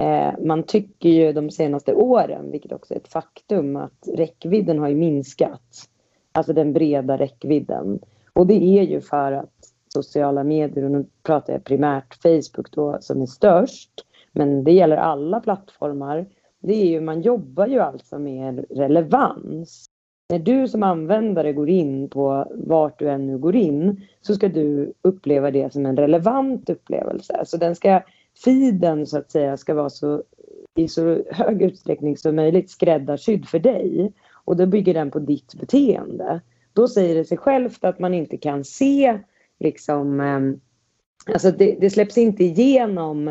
eh, 0.00 0.44
man 0.44 0.62
tycker 0.62 1.08
ju 1.08 1.32
de 1.32 1.50
senaste 1.50 1.94
åren, 1.94 2.50
vilket 2.50 2.72
också 2.72 2.94
är 2.94 2.98
ett 2.98 3.12
faktum, 3.12 3.76
att 3.76 4.08
räckvidden 4.14 4.78
har 4.78 4.88
ju 4.88 4.96
minskat. 4.96 5.88
Alltså 6.32 6.52
den 6.52 6.72
breda 6.72 7.18
räckvidden. 7.18 7.98
Och 8.32 8.46
det 8.46 8.78
är 8.78 8.82
ju 8.82 9.00
för 9.00 9.32
att 9.32 9.54
sociala 9.88 10.44
medier, 10.44 10.84
och 10.84 10.90
nu 10.90 11.06
pratar 11.22 11.52
jag 11.52 11.64
primärt 11.64 12.14
Facebook 12.22 12.70
då 12.70 12.98
som 13.00 13.22
är 13.22 13.26
störst, 13.26 13.90
men 14.32 14.64
det 14.64 14.72
gäller 14.72 14.96
alla 14.96 15.40
plattformar. 15.40 16.26
Det 16.62 16.74
är 16.74 16.86
ju, 16.86 17.00
man 17.00 17.20
jobbar 17.20 17.66
ju 17.66 17.80
alltså 17.80 18.18
med 18.18 18.64
relevans. 18.70 19.86
När 20.28 20.38
du 20.38 20.68
som 20.68 20.82
användare 20.82 21.52
går 21.52 21.68
in 21.68 22.08
på 22.08 22.52
vart 22.54 22.98
du 22.98 23.10
än 23.10 23.26
nu 23.26 23.38
går 23.38 23.56
in 23.56 24.00
så 24.22 24.34
ska 24.34 24.48
du 24.48 24.92
uppleva 25.02 25.50
det 25.50 25.72
som 25.72 25.86
en 25.86 25.96
relevant 25.96 26.70
upplevelse. 26.70 27.42
Så 27.46 27.56
den 27.56 27.74
ska, 27.74 28.02
feeden 28.44 29.06
så 29.06 29.18
att 29.18 29.30
säga 29.30 29.56
ska 29.56 29.74
vara 29.74 29.90
så 29.90 30.22
i 30.74 30.88
så 30.88 31.22
hög 31.30 31.62
utsträckning 31.62 32.16
som 32.16 32.36
möjligt 32.36 32.70
skräddarsydd 32.70 33.48
för 33.48 33.58
dig. 33.58 34.12
Och 34.44 34.56
då 34.56 34.66
bygger 34.66 34.94
den 34.94 35.10
på 35.10 35.18
ditt 35.18 35.54
beteende. 35.54 36.40
Då 36.72 36.88
säger 36.88 37.14
det 37.14 37.24
sig 37.24 37.38
självt 37.38 37.84
att 37.84 37.98
man 37.98 38.14
inte 38.14 38.36
kan 38.36 38.64
se 38.64 39.18
liksom, 39.60 40.20
eh, 40.20 41.32
alltså 41.32 41.50
det, 41.50 41.76
det 41.80 41.90
släpps 41.90 42.18
inte 42.18 42.44
igenom 42.44 43.28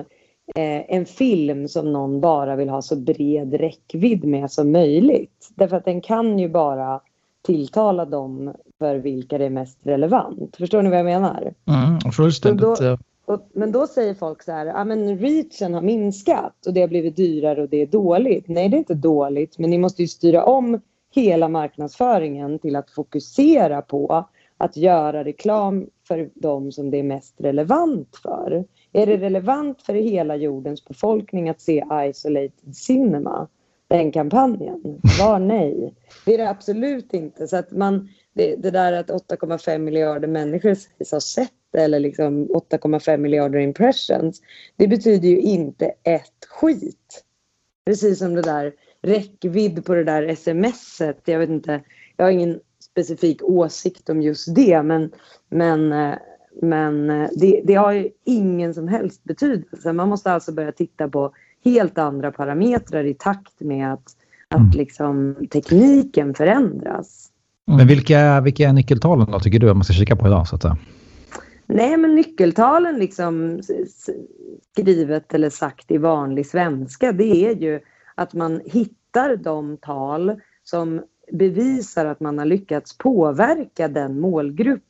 eh, 0.55 0.96
en 0.96 1.05
film 1.05 1.67
som 1.67 1.93
någon 1.93 2.22
bara 2.22 2.55
vill 2.55 2.69
ha 2.69 2.81
så 2.81 2.96
bred 2.96 3.53
räckvidd 3.53 4.24
med 4.24 4.51
som 4.51 4.72
möjligt. 4.72 5.50
Därför 5.55 5.77
att 5.77 5.86
den 5.86 6.01
kan 6.01 6.39
ju 6.39 6.50
bara 6.50 7.01
tilltala 7.41 8.05
dem 8.05 8.53
för 8.79 8.96
vilka 8.96 9.38
det 9.38 9.46
är 9.46 9.50
mest 9.50 9.79
relevant. 9.84 10.55
Förstår 10.58 10.81
ni 10.81 10.89
vad 10.89 11.00
jag 11.00 11.05
menar? 11.05 11.53
Mm, 11.67 12.12
fullständigt. 12.12 12.79
Då, 12.79 12.98
och, 13.25 13.50
men 13.53 13.72
då 13.72 13.88
säger 13.88 14.13
folk 14.13 14.43
så 14.43 14.51
här, 14.51 14.65
ja 14.65 14.84
men 14.84 15.17
reachen 15.17 15.74
har 15.74 15.81
minskat 15.81 16.67
och 16.67 16.74
det 16.74 16.81
har 16.81 16.88
blivit 16.88 17.15
dyrare 17.15 17.62
och 17.62 17.69
det 17.69 17.81
är 17.81 17.88
dåligt. 17.88 18.48
Nej, 18.48 18.69
det 18.69 18.75
är 18.75 18.79
inte 18.79 18.93
dåligt, 18.93 19.60
men 19.60 19.69
ni 19.69 19.77
måste 19.77 20.01
ju 20.01 20.08
styra 20.08 20.43
om 20.43 20.81
hela 21.12 21.48
marknadsföringen 21.48 22.60
till 22.60 22.75
att 22.75 22.92
fokusera 22.92 23.82
på 23.82 24.30
att 24.58 24.78
göra 24.78 25.24
reklam 25.24 25.88
för 26.08 26.30
de 26.36 26.72
som 26.72 26.92
det 26.92 26.98
är 26.98 27.04
mest 27.04 27.36
relevant 27.38 28.16
för. 28.24 28.66
Är 28.94 29.06
det 29.06 29.18
relevant 29.18 29.82
för 29.82 29.94
hela 29.94 30.36
jordens 30.36 30.86
befolkning 30.86 31.50
att 31.50 31.62
se 31.62 31.84
Isolated 32.10 32.75
Cinema? 32.75 33.48
Den 33.88 34.12
kampanjen? 34.12 35.01
Var 35.20 35.39
nej. 35.39 35.96
Det 36.25 36.34
är 36.34 36.38
det 36.38 36.50
absolut 36.50 37.13
inte. 37.13 37.48
Så 37.48 37.58
att 37.58 37.72
man, 37.72 38.10
det, 38.34 38.56
det 38.56 38.72
där 38.72 38.94
att 38.94 39.10
8,5 39.10 39.78
miljarder 39.78 40.28
människor 40.28 40.78
har 41.12 41.20
sett 41.20 41.51
eller 41.78 42.00
liksom 42.00 42.48
8,5 42.48 43.18
miljarder 43.18 43.60
impressions. 43.60 44.42
Det 44.75 44.88
betyder 44.88 45.30
ju 45.30 45.39
inte 45.39 45.86
ett 45.86 46.46
skit. 46.48 47.24
Precis 47.86 48.20
som 48.20 48.34
det 48.34 48.42
där 48.42 48.74
räckvidd 49.01 49.86
på 49.86 49.96
det 49.96 50.03
där 50.03 50.36
smset. 50.36 51.22
Jag 51.25 51.39
vet 51.39 51.50
inte, 51.50 51.82
jag 52.18 52.25
har 52.25 52.32
ingen 52.32 52.60
specifik 52.91 53.44
åsikt 53.44 54.10
om 54.10 54.22
just 54.22 54.56
det 54.56 54.84
men, 54.84 55.12
men, 55.50 55.91
eh, 55.91 56.15
men 56.62 57.10
eh, 57.10 57.29
det, 57.36 57.62
det 57.65 57.75
har 57.75 57.91
ju 57.91 58.10
ingen 58.25 58.74
som 58.74 58.88
helst 58.88 59.24
betydelse. 59.24 59.94
Man 59.94 60.10
måste 60.10 60.32
alltså 60.32 60.51
börja 60.51 60.72
titta 60.72 61.10
på 61.10 61.34
helt 61.65 61.98
andra 61.98 62.32
parametrar 62.32 63.03
i 63.03 63.13
takt 63.13 63.60
med 63.60 63.94
att, 63.94 64.15
att 64.48 64.60
mm. 64.60 64.72
liksom, 64.72 65.36
tekniken 65.51 66.34
förändras. 66.34 67.29
Men 67.65 67.88
vilka, 67.88 68.41
vilka 68.41 68.70
är 68.70 68.74
nyckeltalen 68.74 69.32
då 69.32 69.39
tycker 69.39 69.60
du 69.60 69.70
att 69.70 69.77
man 69.77 69.84
ska 69.84 69.94
kika 69.94 70.15
på 70.15 70.27
idag? 70.27 70.48
Så 70.48 70.56
att 70.56 70.62
säga? 70.62 70.77
Nej, 71.68 71.98
men 71.98 72.15
nyckeltalen 72.15 73.00
liksom 73.00 73.62
skrivet 74.72 75.34
eller 75.34 75.50
sagt 75.50 75.91
i 75.91 75.98
vanlig 75.98 76.46
svenska, 76.46 77.12
det 77.12 77.46
är 77.46 77.56
ju 77.56 77.79
att 78.19 78.33
man 78.33 78.61
hittar 78.65 79.35
de 79.35 79.77
tal 79.77 80.41
som 80.63 81.01
bevisar 81.31 82.05
att 82.05 82.19
man 82.19 82.38
har 82.38 82.45
lyckats 82.45 82.97
påverka 82.97 83.88
den 83.88 84.19
målgrupp 84.19 84.83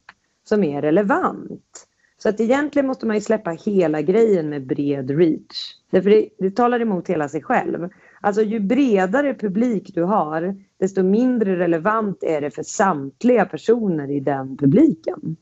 som 0.43 0.63
är 0.63 0.81
relevant. 0.81 1.86
Så 2.17 2.29
att 2.29 2.39
egentligen 2.39 2.88
måste 2.88 3.05
man 3.05 3.15
ju 3.15 3.21
släppa 3.21 3.51
hela 3.51 4.01
grejen 4.01 4.50
med 4.50 4.67
bred 4.67 5.09
reach. 5.09 5.75
Därför 5.91 6.09
det, 6.09 6.29
det 6.38 6.51
talar 6.51 6.79
emot 6.79 7.09
hela 7.09 7.29
sig 7.29 7.41
själv. 7.41 7.89
Alltså 8.21 8.41
ju 8.41 8.59
bredare 8.59 9.33
publik 9.33 9.91
du 9.93 10.03
har, 10.03 10.55
desto 10.79 11.03
mindre 11.03 11.59
relevant 11.59 12.24
är 12.24 12.41
det 12.41 12.51
för 12.51 12.63
samtliga 12.63 13.45
personer 13.45 14.12
i 14.12 14.19
den 14.19 14.57
publiken. 14.57 15.36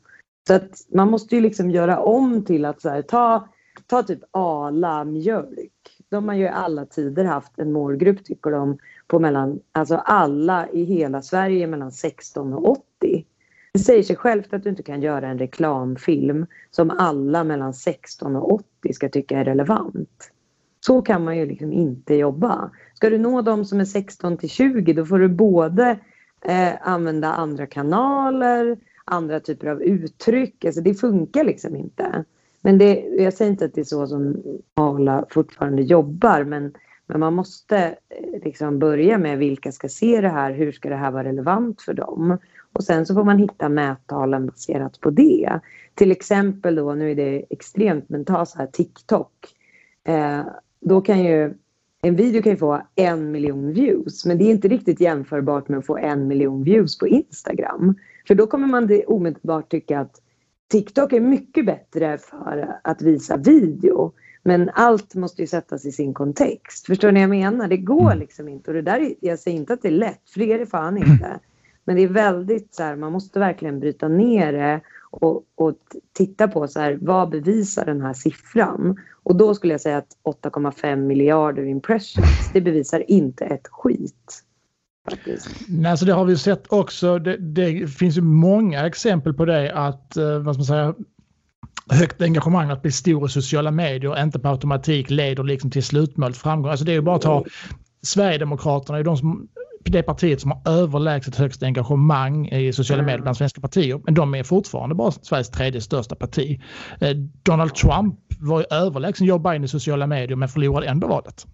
Så 0.47 0.53
att 0.53 0.85
man 0.93 1.11
måste 1.11 1.35
ju 1.35 1.41
liksom 1.41 1.71
göra 1.71 1.99
om 1.99 2.45
till 2.45 2.65
att 2.65 2.81
så 2.81 2.89
här, 2.89 3.01
ta, 3.01 3.47
ta 3.87 4.03
typ 4.03 4.19
Ala 4.31 5.03
mjölk. 5.03 5.96
De 6.09 6.27
har 6.27 6.35
ju 6.35 6.43
i 6.43 6.47
alla 6.47 6.85
tider 6.85 7.25
haft 7.25 7.59
en 7.59 7.71
målgrupp 7.71 8.23
tycker 8.23 8.51
de 8.51 8.77
på 9.07 9.19
mellan, 9.19 9.59
alltså 9.71 9.95
alla 9.95 10.69
i 10.69 10.83
hela 10.83 11.21
Sverige 11.21 11.67
mellan 11.67 11.91
16 11.91 12.53
och 12.53 12.69
80. 12.69 13.25
Det 13.73 13.79
säger 13.79 14.03
sig 14.03 14.15
självt 14.15 14.53
att 14.53 14.63
du 14.63 14.69
inte 14.69 14.83
kan 14.83 15.01
göra 15.01 15.27
en 15.27 15.39
reklamfilm 15.39 16.45
som 16.71 16.89
alla 16.89 17.43
mellan 17.43 17.73
16 17.73 18.35
och 18.35 18.53
80 18.53 18.93
ska 18.93 19.09
tycka 19.09 19.39
är 19.39 19.45
relevant. 19.45 20.31
Så 20.79 21.01
kan 21.01 21.23
man 21.23 21.37
ju 21.37 21.45
liksom 21.45 21.71
inte 21.71 22.15
jobba. 22.15 22.71
Ska 22.93 23.09
du 23.09 23.17
nå 23.17 23.41
de 23.41 23.65
som 23.65 23.79
är 23.79 23.85
16 23.85 24.37
till 24.37 24.49
20 24.49 24.93
då 24.93 25.05
får 25.05 25.19
du 25.19 25.27
både 25.27 25.99
eh, 26.41 26.73
använda 26.81 27.33
andra 27.33 27.67
kanaler, 27.67 28.77
andra 29.05 29.39
typer 29.39 29.67
av 29.67 29.81
uttryck. 29.81 30.65
Alltså 30.65 30.81
det 30.81 30.93
funkar 30.93 31.43
liksom 31.43 31.75
inte. 31.75 32.25
Men 32.67 32.77
det, 32.77 33.05
jag 33.17 33.33
säger 33.33 33.51
inte 33.51 33.65
att 33.65 33.73
det 33.73 33.81
är 33.81 33.85
så 33.85 34.07
som 34.07 34.43
Arla 34.73 35.25
fortfarande 35.29 35.81
jobbar 35.81 36.43
men, 36.43 36.73
men 37.05 37.19
man 37.19 37.33
måste 37.33 37.77
eh, 37.77 38.43
liksom 38.43 38.79
börja 38.79 39.17
med 39.17 39.37
vilka 39.37 39.71
ska 39.71 39.89
se 39.89 40.21
det 40.21 40.29
här, 40.29 40.53
hur 40.53 40.71
ska 40.71 40.89
det 40.89 40.95
här 40.95 41.11
vara 41.11 41.23
relevant 41.23 41.81
för 41.81 41.93
dem? 41.93 42.37
Och 42.73 42.83
sen 42.83 43.05
så 43.05 43.13
får 43.13 43.23
man 43.23 43.37
hitta 43.37 43.69
mättalen 43.69 44.45
baserat 44.45 44.99
på 44.99 45.09
det. 45.09 45.59
Till 45.95 46.11
exempel 46.11 46.75
då, 46.75 46.93
nu 46.93 47.11
är 47.11 47.15
det 47.15 47.45
extremt, 47.49 48.09
men 48.09 48.25
ta 48.25 48.45
så 48.45 48.57
här 48.57 48.67
TikTok. 48.67 49.33
Eh, 50.03 50.41
då 50.79 51.01
kan 51.01 51.23
ju 51.23 51.53
en 52.01 52.15
video 52.15 52.41
kan 52.41 52.51
ju 52.51 52.57
få 52.57 52.81
en 52.95 53.31
miljon 53.31 53.73
views 53.73 54.25
men 54.25 54.37
det 54.37 54.43
är 54.43 54.51
inte 54.51 54.67
riktigt 54.67 55.01
jämförbart 55.01 55.69
med 55.69 55.79
att 55.79 55.85
få 55.85 55.97
en 55.97 56.27
miljon 56.27 56.63
views 56.63 56.97
på 56.97 57.07
Instagram. 57.07 57.95
För 58.27 58.35
då 58.35 58.47
kommer 58.47 58.67
man 58.67 59.01
omedelbart 59.07 59.71
tycka 59.71 59.99
att 59.99 60.21
TikTok 60.67 61.13
är 61.13 61.19
mycket 61.19 61.65
bättre 61.65 62.17
för 62.17 62.79
att 62.83 63.01
visa 63.01 63.37
video. 63.37 64.13
Men 64.43 64.69
allt 64.73 65.15
måste 65.15 65.41
ju 65.41 65.47
sättas 65.47 65.85
i 65.85 65.91
sin 65.91 66.13
kontext. 66.13 66.85
Förstår 66.85 67.11
ni 67.11 67.27
vad 67.27 67.37
jag 67.37 67.51
menar? 67.51 67.67
Det 67.67 67.77
går 67.77 68.11
mm. 68.11 68.19
liksom 68.19 68.49
inte. 68.49 68.71
Och 68.71 68.75
det 68.75 68.81
där, 68.81 69.13
jag 69.19 69.39
säger 69.39 69.57
inte 69.57 69.73
att 69.73 69.81
det 69.81 69.87
är 69.87 69.91
lätt, 69.91 70.29
för 70.29 70.39
det 70.39 70.53
är 70.53 70.59
det 70.59 70.65
fan 70.65 70.97
inte. 70.97 71.39
Men 71.85 71.95
det 71.95 72.01
är 72.01 72.07
väldigt 72.07 72.75
så 72.75 72.83
här, 72.83 72.95
man 72.95 73.11
måste 73.11 73.39
verkligen 73.39 73.79
bryta 73.79 74.07
ner 74.07 74.53
det 74.53 74.81
och, 75.11 75.43
och 75.55 75.77
titta 76.13 76.47
på 76.47 76.67
så 76.67 76.79
här, 76.79 76.97
vad 77.01 77.29
bevisar 77.29 77.85
den 77.85 78.01
här 78.01 78.13
siffran? 78.13 78.97
Och 79.23 79.35
då 79.35 79.55
skulle 79.55 79.73
jag 79.73 79.81
säga 79.81 79.97
att 79.97 80.41
8,5 80.43 80.95
miljarder 80.95 81.63
impressions, 81.63 82.49
det 82.53 82.61
bevisar 82.61 83.11
inte 83.11 83.45
ett 83.45 83.67
skit. 83.67 84.43
Nej, 85.67 85.91
alltså 85.91 86.05
det 86.05 86.13
har 86.13 86.25
vi 86.25 86.37
sett 86.37 86.63
också. 86.69 87.19
Det, 87.19 87.37
det, 87.37 87.87
finns 87.87 88.17
ju 88.17 88.21
många 88.21 88.85
exempel 88.85 89.33
på 89.33 89.45
det 89.45 89.73
att, 89.73 90.17
eh, 90.17 90.39
vad 90.39 90.55
ska 90.55 90.59
man 90.59 90.65
säga, 90.65 90.93
högt 91.89 92.21
engagemang 92.21 92.69
att 92.69 92.81
bli 92.81 92.91
stor 92.91 93.25
i 93.25 93.29
sociala 93.29 93.71
medier 93.71 94.23
inte 94.23 94.39
på 94.39 94.47
automatik 94.47 95.09
leder 95.09 95.43
liksom 95.43 95.71
till 95.71 95.83
slutmålet 95.83 96.37
framgång. 96.37 96.71
Alltså 96.71 96.85
det 96.85 96.91
är 96.91 96.95
ju 96.95 97.01
bara 97.01 97.15
att 97.15 97.21
ta 97.21 97.45
Sverigedemokraterna 98.01 98.97
är 98.97 99.03
de 99.03 99.17
som 99.17 99.47
det 99.83 100.03
partiet 100.03 100.41
som 100.41 100.51
har 100.51 100.71
överlägset 100.71 101.35
högst 101.35 101.63
engagemang 101.63 102.47
i 102.47 102.73
sociala 102.73 103.03
medier 103.03 103.21
bland 103.21 103.37
svenska 103.37 103.61
partier. 103.61 104.01
Men 104.05 104.13
de 104.13 104.35
är 104.35 104.43
fortfarande 104.43 104.95
bara 104.95 105.11
Sveriges 105.11 105.49
tredje 105.49 105.81
största 105.81 106.15
parti. 106.15 106.61
Eh, 107.01 107.09
Donald 107.43 107.75
Trump 107.75 108.19
var 108.39 108.59
ju 108.59 108.65
överlägsen 108.71 109.27
Joe 109.27 109.39
Biden 109.39 109.63
i 109.63 109.67
sociala 109.67 110.07
medier 110.07 110.35
men 110.35 110.49
förlorade 110.49 110.87
ändå 110.87 111.07
valet. 111.07 111.45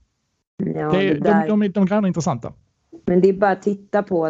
Ja, 0.57 0.91
det, 0.91 1.13
det 1.13 1.19
där... 1.19 1.47
de, 1.47 1.59
de, 1.59 1.67
de, 1.67 1.85
de 1.85 2.03
är 2.03 2.07
intressanta. 2.07 2.53
Men 3.05 3.21
det 3.21 3.29
är 3.29 3.33
bara 3.33 3.51
att 3.51 3.61
titta 3.61 4.03
på 4.03 4.29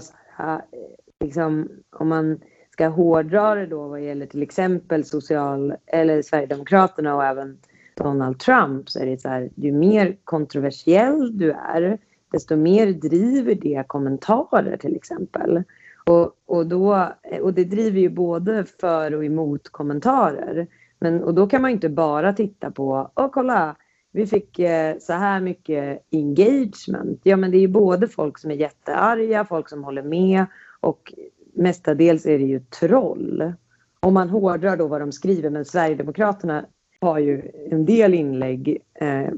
liksom, 1.20 1.70
om 1.92 2.10
man 2.10 2.40
ska 2.72 2.88
hårdra 2.88 3.56
det 3.56 3.66
då 3.66 3.88
vad 3.88 4.02
gäller 4.02 4.26
till 4.26 4.44
exempel 4.44 5.06
social 5.06 5.74
eller 5.86 6.22
Sverigedemokraterna 6.22 7.16
och 7.16 7.24
även 7.24 7.58
Donald 7.96 8.40
Trump 8.40 8.90
så 8.90 9.00
är 9.00 9.06
det 9.06 9.22
så 9.22 9.30
här, 9.30 9.50
ju 9.56 9.72
mer 9.72 10.18
kontroversiell 10.24 11.38
du 11.38 11.52
är 11.52 11.98
desto 12.34 12.56
mer 12.56 12.94
driver 12.94 13.56
det 13.56 13.84
kommentarer 13.88 14.78
till 14.78 14.96
exempel. 14.96 15.64
Och, 16.06 16.32
och, 16.46 16.68
då, 16.68 17.12
och 17.42 17.54
det 17.54 17.64
driver 17.64 18.00
ju 18.00 18.10
både 18.10 18.66
för 18.66 19.14
och 19.14 19.26
emot 19.26 19.70
kommentarer. 19.70 20.68
Men, 21.00 21.24
och 21.24 21.34
då 21.34 21.48
kan 21.48 21.62
man 21.62 21.72
inte 21.72 21.90
bara 21.90 22.34
titta 22.34 22.72
på, 22.72 23.12
åh 23.16 23.30
kolla, 23.32 23.76
vi 24.14 24.28
fick 24.28 24.60
eh, 24.60 24.98
så 25.00 25.14
här 25.14 25.42
mycket 25.42 26.04
engagement. 26.12 27.20
Ja 27.24 27.38
men 27.38 27.52
det 27.52 27.58
är 27.58 27.62
ju 27.62 27.68
både 27.68 28.08
folk 28.08 28.38
som 28.38 28.52
är 28.52 28.56
jättearga, 28.56 29.46
folk 29.46 29.70
som 29.70 29.84
håller 29.84 30.04
med 30.04 30.46
och 30.80 31.14
mestadels 31.54 32.26
är 32.26 32.40
det 32.40 32.46
ju 32.46 32.60
troll. 32.60 33.54
om 34.00 34.14
man 34.14 34.30
hårdrar 34.30 34.78
då 34.78 34.88
vad 34.88 35.02
de 35.02 35.12
skriver, 35.12 35.50
men 35.50 35.66
Sverigedemokraterna 35.66 36.66
har 37.02 37.20
ju 37.20 37.52
en 37.72 37.86
del 37.86 38.14
inlägg 38.14 38.78
eh, 38.94 39.30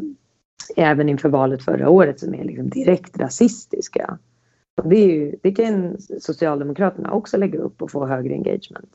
även 0.76 1.10
inför 1.10 1.30
valet 1.30 1.64
förra 1.64 1.90
året 1.90 2.20
som 2.20 2.36
är 2.36 2.44
liksom 2.44 2.70
direkt 2.70 3.20
rasistiska. 3.20 4.18
Och 4.82 4.90
det, 4.90 4.98
är 4.98 5.08
ju, 5.08 5.36
det 5.44 5.52
kan 5.52 5.98
Socialdemokraterna 6.00 7.12
också 7.12 7.38
lägga 7.38 7.60
upp 7.60 7.82
och 7.82 7.92
få 7.92 8.06
högre 8.06 8.34
engagement. 8.34 8.92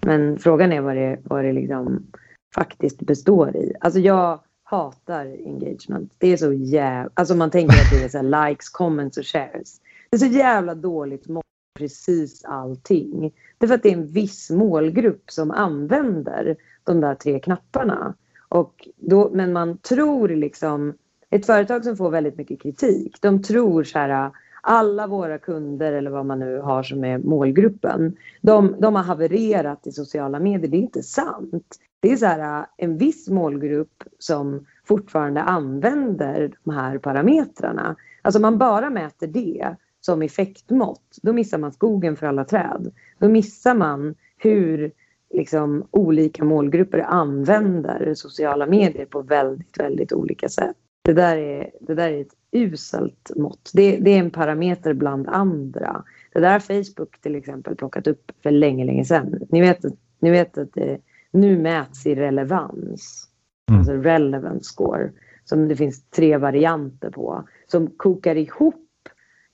Men 0.00 0.38
frågan 0.38 0.72
är 0.72 0.80
vad 0.80 0.96
det, 0.96 1.18
vad 1.24 1.44
det 1.44 1.52
liksom 1.52 2.06
faktiskt 2.54 3.00
består 3.00 3.56
i. 3.56 3.72
Alltså 3.80 4.00
jag 4.00 4.40
hatar 4.70 5.26
engagement. 5.46 6.12
Det 6.18 6.32
är 6.32 6.36
så 6.36 6.52
jävla... 6.52 7.10
Alltså 7.14 7.34
man 7.34 7.50
tänker 7.50 7.80
att 7.80 7.90
det 7.90 8.04
är 8.04 8.08
så 8.08 8.22
likes, 8.22 8.68
comments 8.68 9.18
och 9.18 9.26
shares. 9.26 9.80
Det 10.10 10.16
är 10.16 10.18
så 10.18 10.26
jävla 10.26 10.74
dåligt 10.74 11.28
mått 11.28 11.44
precis 11.78 12.44
allting. 12.44 13.32
Det 13.58 13.66
är 13.66 13.68
för 13.68 13.74
att 13.74 13.82
det 13.82 13.88
är 13.88 13.96
en 13.96 14.06
viss 14.06 14.50
målgrupp 14.50 15.30
som 15.30 15.50
använder 15.50 16.56
de 16.84 17.00
där 17.00 17.14
tre 17.14 17.40
knapparna. 17.40 18.14
Och 18.48 18.88
då, 18.96 19.30
men 19.34 19.52
man 19.52 19.78
tror 19.78 20.28
liksom... 20.28 20.94
Ett 21.32 21.46
företag 21.46 21.84
som 21.84 21.96
får 21.96 22.10
väldigt 22.10 22.36
mycket 22.38 22.62
kritik, 22.62 23.16
de 23.20 23.42
tror 23.42 23.84
så 23.84 23.98
här 23.98 24.30
alla 24.60 25.06
våra 25.06 25.38
kunder 25.38 25.92
eller 25.92 26.10
vad 26.10 26.26
man 26.26 26.38
nu 26.38 26.58
har 26.58 26.82
som 26.82 27.04
är 27.04 27.18
målgruppen, 27.18 28.16
de, 28.40 28.76
de 28.78 28.94
har 28.94 29.02
havererat 29.02 29.86
i 29.86 29.92
sociala 29.92 30.40
medier. 30.40 30.70
Det 30.70 30.76
är 30.76 30.82
inte 30.82 31.02
sant. 31.02 31.76
Det 32.00 32.12
är 32.12 32.16
så 32.16 32.26
här, 32.26 32.60
äh, 32.60 32.66
en 32.76 32.98
viss 32.98 33.28
målgrupp 33.28 34.04
som 34.18 34.66
fortfarande 34.84 35.42
använder 35.42 36.52
de 36.64 36.74
här 36.74 36.98
parametrarna. 36.98 37.96
Alltså 38.22 38.38
om 38.38 38.42
man 38.42 38.58
bara 38.58 38.90
mäter 38.90 39.26
det 39.26 39.76
som 40.00 40.22
effektmått, 40.22 41.18
då 41.22 41.32
missar 41.32 41.58
man 41.58 41.72
skogen 41.72 42.16
för 42.16 42.26
alla 42.26 42.44
träd. 42.44 42.92
Då 43.18 43.28
missar 43.28 43.74
man 43.74 44.14
hur 44.38 44.92
liksom, 45.34 45.84
olika 45.90 46.44
målgrupper 46.44 46.98
använder 46.98 48.14
sociala 48.14 48.66
medier 48.66 49.06
på 49.06 49.22
väldigt, 49.22 49.80
väldigt 49.80 50.12
olika 50.12 50.48
sätt. 50.48 50.76
Det 51.10 51.14
där 51.14 51.36
är, 51.36 51.70
det 51.80 51.94
där 51.94 52.12
är 52.12 52.20
ett 52.20 52.34
uselt 52.52 53.30
mått. 53.36 53.70
Det, 53.74 53.96
det, 53.96 54.10
är 54.10 54.18
en 54.18 54.30
parameter 54.30 54.94
bland 54.94 55.28
andra. 55.28 56.04
Det 56.32 56.40
där 56.40 56.52
har 56.52 56.60
Facebook 56.60 57.20
till 57.20 57.34
exempel 57.34 57.76
plockat 57.76 58.06
upp 58.06 58.32
för 58.42 58.50
länge, 58.50 58.84
länge 58.84 59.04
sedan. 59.04 59.40
Ni 59.48 59.60
vet, 59.60 59.84
ni 60.18 60.30
vet 60.30 60.58
att 60.58 60.72
det 60.72 60.98
nu 61.30 61.58
mäts 61.58 62.06
i 62.06 62.14
relevans. 62.14 63.28
Mm. 63.68 63.78
Alltså 63.78 63.92
relevance 63.92 64.64
score. 64.64 65.10
Som 65.44 65.68
det 65.68 65.76
finns 65.76 66.10
tre 66.10 66.36
varianter 66.36 67.10
på. 67.10 67.48
Som 67.66 67.86
kokar 67.86 68.36
ihop 68.36 69.08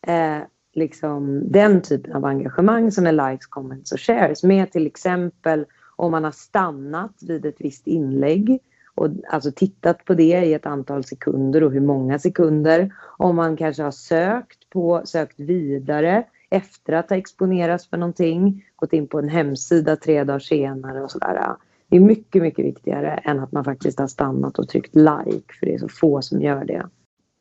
eh, 0.07 0.39
liksom 0.75 1.53
den 1.53 1.83
typen 1.83 2.13
av 2.13 2.25
engagemang 2.25 2.93
som 2.93 3.07
är 3.07 3.31
likes, 3.31 3.47
comments 3.47 3.93
och 3.93 4.01
shares 4.01 4.43
med 4.43 4.73
till 4.73 4.87
exempel 4.87 5.67
om 5.97 6.11
man 6.11 6.25
har 6.25 6.31
stannat 6.31 7.23
vid 7.23 7.47
ett 7.47 7.57
visst 7.59 7.87
inlägg 7.87 8.61
och 8.97 9.09
alltså 9.29 9.53
tittat 9.53 10.05
på 10.05 10.15
det 10.15 10.45
i 10.45 10.55
ett 10.55 10.67
antal 10.67 11.05
sekunder 11.05 11.63
och 11.63 11.73
hur 11.73 11.81
många 11.81 12.19
sekunder. 12.19 12.93
Om 13.19 13.37
man 13.37 13.57
kanske 13.57 13.83
har 13.83 13.91
sökt 13.91 14.71
på, 14.71 15.03
sökt 15.05 15.41
vidare 15.41 16.25
efter 16.51 16.93
att 16.93 17.11
ha 17.11 17.17
exponerats 17.17 17.91
för 17.91 17.97
någonting, 17.97 18.65
gått 18.77 18.93
in 18.93 19.07
på 19.07 19.19
en 19.19 19.29
hemsida 19.29 19.97
tre 19.97 20.25
dagar 20.25 20.39
senare 20.39 21.03
och 21.03 21.11
sådär. 21.11 21.57
Det 21.89 21.97
är 21.97 22.01
mycket, 22.01 22.43
mycket 22.43 22.65
viktigare 22.65 23.11
än 23.11 23.41
att 23.41 23.53
man 23.53 23.65
faktiskt 23.65 23.99
har 23.99 24.07
stannat 24.07 24.59
och 24.59 24.69
tryckt 24.69 24.95
like, 24.95 25.55
för 25.61 25.67
det 25.67 25.75
är 25.75 25.79
så 25.79 25.89
få 25.89 26.23
som 26.23 26.43
gör 26.43 26.65
det. 26.65 26.87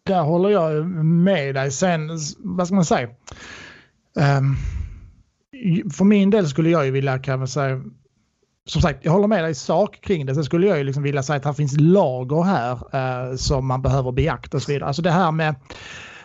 Där 0.06 0.22
håller 0.22 0.50
jag 0.50 0.86
med 1.06 1.56
dig. 1.56 1.72
Sen, 1.72 2.10
vad 2.38 2.68
ska 2.68 2.76
man 2.76 2.86
säga? 2.86 3.08
Um, 3.08 4.56
för 5.92 6.04
min 6.04 6.30
del 6.30 6.48
skulle 6.48 6.70
jag 6.70 6.86
ju 6.86 6.92
vilja 6.92 7.20
kan 7.20 7.40
man 7.40 7.48
säga 7.48 7.82
som 8.70 8.82
sagt, 8.82 9.06
jag 9.06 9.12
håller 9.12 9.28
med 9.28 9.44
dig 9.44 9.52
i 9.52 9.56
sak 9.56 10.02
kring 10.02 10.26
det. 10.26 10.36
Sen 10.36 10.44
skulle 10.44 10.68
jag 10.68 10.78
ju 10.78 10.84
liksom 10.84 11.04
vilja 11.04 11.24
säga 11.24 11.38
att 11.38 11.44
det 11.44 11.54
finns 11.54 11.80
lager 11.80 12.44
här 12.44 12.72
eh, 12.72 13.36
som 13.36 13.68
man 13.68 13.82
behöver 13.82 14.12
beakta 14.12 14.58
och 14.58 14.64
så 14.64 14.72
vidare. 14.72 14.88
Alltså 14.88 15.02
det 15.02 15.12
här 15.12 15.32
med... 15.32 15.56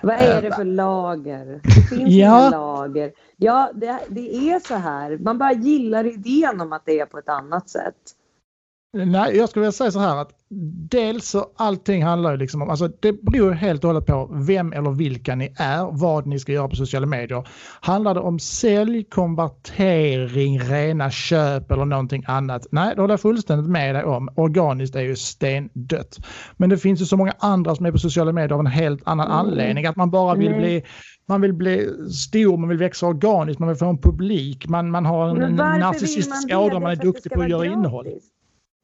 Vad 0.02 0.14
är 0.14 0.42
det 0.42 0.48
eh, 0.48 0.56
för 0.56 0.64
lager? 0.64 1.60
Det 1.62 1.70
finns 1.88 2.10
ja. 2.14 2.38
inga 2.38 2.50
lager. 2.50 3.12
Ja, 3.36 3.70
det, 3.74 3.98
det 4.08 4.50
är 4.50 4.60
så 4.60 4.74
här. 4.74 5.18
Man 5.18 5.38
bara 5.38 5.52
gillar 5.52 6.04
idén 6.04 6.60
om 6.60 6.72
att 6.72 6.82
det 6.84 7.00
är 7.00 7.06
på 7.06 7.18
ett 7.18 7.28
annat 7.28 7.68
sätt. 7.68 7.94
Nej, 8.92 9.36
jag 9.36 9.48
skulle 9.48 9.60
vilja 9.60 9.72
säga 9.72 9.90
så 9.90 9.98
här 9.98 10.16
att 10.16 10.30
dels 10.90 11.28
så 11.28 11.50
allting 11.56 12.04
handlar 12.04 12.30
ju 12.30 12.36
liksom 12.36 12.62
om, 12.62 12.70
alltså 12.70 12.88
det 13.00 13.12
beror 13.22 13.52
helt 13.52 13.84
och 13.84 13.88
hållet 13.88 14.06
på 14.06 14.30
vem 14.32 14.72
eller 14.72 14.90
vilka 14.90 15.34
ni 15.34 15.54
är, 15.56 15.88
vad 15.92 16.26
ni 16.26 16.38
ska 16.38 16.52
göra 16.52 16.68
på 16.68 16.76
sociala 16.76 17.06
medier. 17.06 17.48
Handlar 17.80 18.14
det 18.14 18.20
om 18.20 18.38
sälj, 18.38 19.04
konvertering, 19.04 20.60
rena 20.60 21.10
köp 21.10 21.70
eller 21.70 21.84
någonting 21.84 22.24
annat? 22.26 22.66
Nej, 22.70 22.94
det 22.94 23.00
håller 23.00 23.12
jag 23.12 23.20
fullständigt 23.20 23.70
med 23.70 23.94
dig 23.94 24.04
om. 24.04 24.28
Organiskt 24.36 24.96
är 24.96 25.00
ju 25.00 25.16
stendött. 25.16 26.18
Men 26.56 26.70
det 26.70 26.78
finns 26.78 27.00
ju 27.00 27.04
så 27.04 27.16
många 27.16 27.32
andra 27.38 27.74
som 27.74 27.86
är 27.86 27.92
på 27.92 27.98
sociala 27.98 28.32
medier 28.32 28.52
av 28.52 28.60
en 28.60 28.66
helt 28.66 29.02
annan 29.04 29.26
mm. 29.26 29.38
anledning. 29.38 29.86
Att 29.86 29.96
man 29.96 30.10
bara 30.10 30.34
vill 30.34 30.48
mm. 30.48 30.60
bli 30.60 30.82
man 31.26 31.40
vill 31.40 31.52
bli 31.52 31.88
stor, 32.12 32.56
man 32.56 32.68
vill 32.68 32.78
växa 32.78 33.06
organiskt, 33.06 33.58
man 33.58 33.68
vill 33.68 33.78
få 33.78 33.86
en 33.86 33.98
publik, 33.98 34.68
man, 34.68 34.90
man 34.90 35.06
har 35.06 35.28
en 35.28 35.56
narcissistisk 35.56 36.54
ådra, 36.54 36.80
man 36.80 36.90
är 36.90 36.96
duktig 36.96 37.32
på 37.32 37.42
att 37.42 37.48
göra 37.48 37.64
gratis. 37.64 37.78
innehåll. 37.78 38.06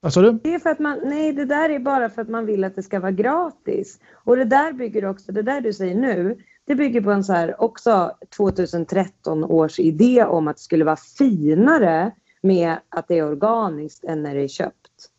Vad 0.06 0.12
sa 0.12 0.20
du? 0.20 0.32
Det 0.32 0.54
är 0.54 0.58
för 0.58 0.70
att 0.70 0.78
man, 0.78 1.00
nej, 1.04 1.32
det 1.32 1.44
där 1.44 1.70
är 1.70 1.78
bara 1.78 2.10
för 2.10 2.22
att 2.22 2.28
man 2.28 2.46
vill 2.46 2.64
att 2.64 2.74
det 2.74 2.82
ska 2.82 3.00
vara 3.00 3.12
gratis. 3.12 4.00
Och 4.14 4.36
det 4.36 4.44
där 4.44 4.72
bygger 4.72 5.04
också, 5.04 5.32
det 5.32 5.42
där 5.42 5.60
du 5.60 5.72
säger 5.72 5.94
nu, 5.94 6.38
det 6.64 6.74
bygger 6.74 7.00
på 7.00 7.10
en 7.10 7.24
så 7.24 7.32
här 7.32 7.62
också 7.62 8.16
2013 8.36 9.44
års 9.44 9.78
idé 9.78 10.24
om 10.24 10.48
att 10.48 10.56
det 10.56 10.62
skulle 10.62 10.84
vara 10.84 10.96
finare 10.96 12.12
med 12.42 12.76
att 12.88 13.08
det 13.08 13.18
är 13.18 13.26
organiskt 13.26 14.04
än 14.04 14.22
när 14.22 14.34
det 14.34 14.42
är 14.42 14.48
köpt. 14.48 15.10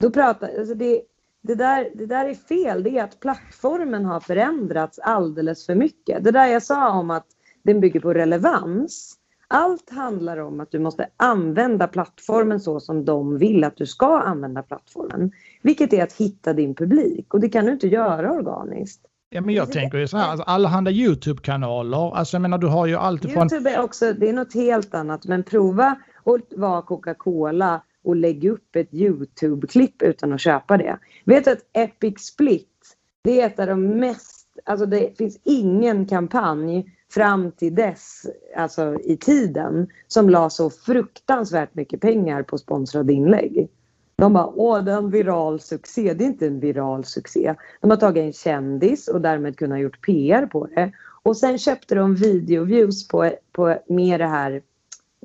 Då 0.00 0.10
pratar, 0.10 0.50
alltså 0.58 0.74
det, 0.74 1.02
det, 1.40 1.54
där, 1.54 1.90
det 1.94 2.06
där 2.06 2.24
är 2.24 2.34
fel. 2.34 2.82
Det 2.82 2.98
är 2.98 3.04
att 3.04 3.20
plattformen 3.20 4.04
har 4.04 4.20
förändrats 4.20 4.98
alldeles 4.98 5.66
för 5.66 5.74
mycket. 5.74 6.24
Det 6.24 6.30
där 6.30 6.46
jag 6.46 6.62
sa 6.62 6.90
om 6.90 7.10
att 7.10 7.26
den 7.62 7.80
bygger 7.80 8.00
på 8.00 8.14
relevans. 8.14 9.18
Allt 9.54 9.90
handlar 9.90 10.38
om 10.38 10.60
att 10.60 10.70
du 10.70 10.78
måste 10.78 11.08
använda 11.16 11.88
plattformen 11.88 12.60
så 12.60 12.80
som 12.80 13.04
de 13.04 13.38
vill 13.38 13.64
att 13.64 13.76
du 13.76 13.86
ska 13.86 14.18
använda 14.18 14.62
plattformen. 14.62 15.32
Vilket 15.62 15.92
är 15.92 16.02
att 16.02 16.12
hitta 16.12 16.52
din 16.52 16.74
publik 16.74 17.34
och 17.34 17.40
det 17.40 17.48
kan 17.48 17.66
du 17.66 17.72
inte 17.72 17.88
göra 17.88 18.32
organiskt. 18.32 19.00
Ja, 19.30 19.40
men 19.40 19.54
jag 19.54 19.72
tänker 19.72 19.98
ju 19.98 20.08
så 20.08 20.16
här, 20.16 20.28
alltså, 20.28 20.44
allehanda 20.44 20.90
YouTube-kanaler. 20.90 22.16
Alltså 22.16 22.34
jag 22.34 22.42
menar 22.42 22.58
du 22.58 22.66
har 22.66 22.86
ju 22.86 22.96
allt 22.96 23.24
ifrån... 23.24 23.42
YouTube 23.42 23.70
är 23.70 23.82
också, 23.82 24.12
det 24.12 24.28
är 24.28 24.32
något 24.32 24.54
helt 24.54 24.94
annat 24.94 25.26
men 25.26 25.42
prova 25.42 25.96
att 26.24 26.58
vara 26.58 26.82
Coca-Cola 26.82 27.82
och 28.04 28.16
lägg 28.16 28.44
upp 28.44 28.76
ett 28.76 28.94
YouTube-klipp 28.94 30.02
utan 30.02 30.32
att 30.32 30.40
köpa 30.40 30.76
det. 30.76 30.98
Vet 31.24 31.44
du 31.44 31.50
att 31.50 31.66
Epic 31.72 32.26
Split, 32.26 32.96
det 33.24 33.40
är 33.40 33.46
ett 33.46 33.58
av 33.58 33.66
de 33.66 33.86
mest, 33.86 34.48
alltså 34.64 34.86
det 34.86 35.18
finns 35.18 35.40
ingen 35.44 36.06
kampanj 36.06 36.84
fram 37.14 37.52
till 37.52 37.74
dess, 37.74 38.26
alltså 38.56 38.98
i 39.04 39.16
tiden, 39.16 39.88
som 40.08 40.30
la 40.30 40.50
så 40.50 40.70
fruktansvärt 40.70 41.74
mycket 41.74 42.00
pengar 42.00 42.42
på 42.42 42.58
sponsrade 42.58 43.12
inlägg. 43.12 43.68
De 44.16 44.32
bara, 44.32 44.46
åh 44.46 44.84
det 44.84 44.92
är 44.92 44.96
en 44.96 45.10
viral 45.10 45.60
succé. 45.60 46.14
Det 46.14 46.24
är 46.24 46.26
inte 46.26 46.46
en 46.46 46.60
viral 46.60 47.04
succé. 47.04 47.54
De 47.80 47.90
har 47.90 47.96
tagit 47.96 48.24
en 48.24 48.32
kändis 48.32 49.08
och 49.08 49.20
därmed 49.20 49.56
kunnat 49.56 49.80
gjort 49.80 50.06
PR 50.06 50.46
på 50.46 50.66
det. 50.66 50.92
Och 51.22 51.36
sen 51.36 51.58
köpte 51.58 51.94
de 51.94 52.14
videoviews 52.14 53.08
på, 53.08 53.30
på 53.52 53.78
med 53.88 54.20
det 54.20 54.26
här, 54.26 54.62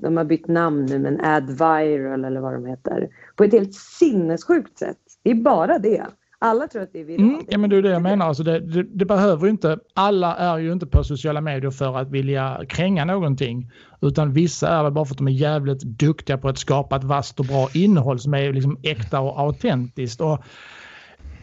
de 0.01 0.17
har 0.17 0.23
bytt 0.23 0.47
namn 0.47 0.85
nu 0.85 0.99
men 0.99 1.21
AdViral 1.21 2.25
eller 2.25 2.41
vad 2.41 2.53
de 2.53 2.65
heter. 2.65 3.09
På 3.35 3.43
ett 3.43 3.53
helt 3.53 3.75
sinnessjukt 3.75 4.79
sätt. 4.79 4.97
Det 5.23 5.31
är 5.31 5.35
bara 5.35 5.79
det. 5.79 6.05
Alla 6.39 6.67
tror 6.67 6.81
att 6.81 6.93
det 6.93 6.99
är 6.99 7.03
viralt. 7.03 7.21
Mm, 7.21 7.45
ja, 7.49 7.57
men 7.57 7.69
det 7.69 7.77
är 7.77 7.81
det 7.81 7.89
jag 7.89 8.01
menar. 8.01 8.25
Alltså 8.25 8.43
det, 8.43 8.59
det, 8.59 8.83
det, 8.83 9.05
behöver 9.05 9.47
inte, 9.47 9.79
alla 9.93 10.35
är 10.35 10.57
ju 10.57 10.71
inte 10.71 10.85
på 10.87 11.03
sociala 11.03 11.41
medier 11.41 11.71
för 11.71 11.97
att 11.97 12.11
vilja 12.11 12.61
kränga 12.69 13.05
någonting. 13.05 13.71
Utan 14.01 14.33
vissa 14.33 14.69
är 14.69 14.83
det 14.83 14.91
bara 14.91 15.05
för 15.05 15.13
att 15.13 15.17
de 15.17 15.27
är 15.27 15.31
jävligt 15.31 15.81
duktiga 15.81 16.37
på 16.37 16.49
att 16.49 16.57
skapa 16.57 16.95
ett 16.95 17.03
vasst 17.03 17.39
och 17.39 17.45
bra 17.45 17.69
innehåll 17.73 18.19
som 18.19 18.33
är 18.33 18.53
liksom 18.53 18.79
äkta 18.83 19.19
och 19.19 19.39
autentiskt. 19.39 20.21
Och 20.21 20.43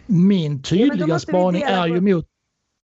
min 0.06 0.62
tydliga 0.62 1.08
ja, 1.08 1.18
spaning 1.18 1.62
är 1.62 1.86
ju 1.86 2.00
mot... 2.00 2.26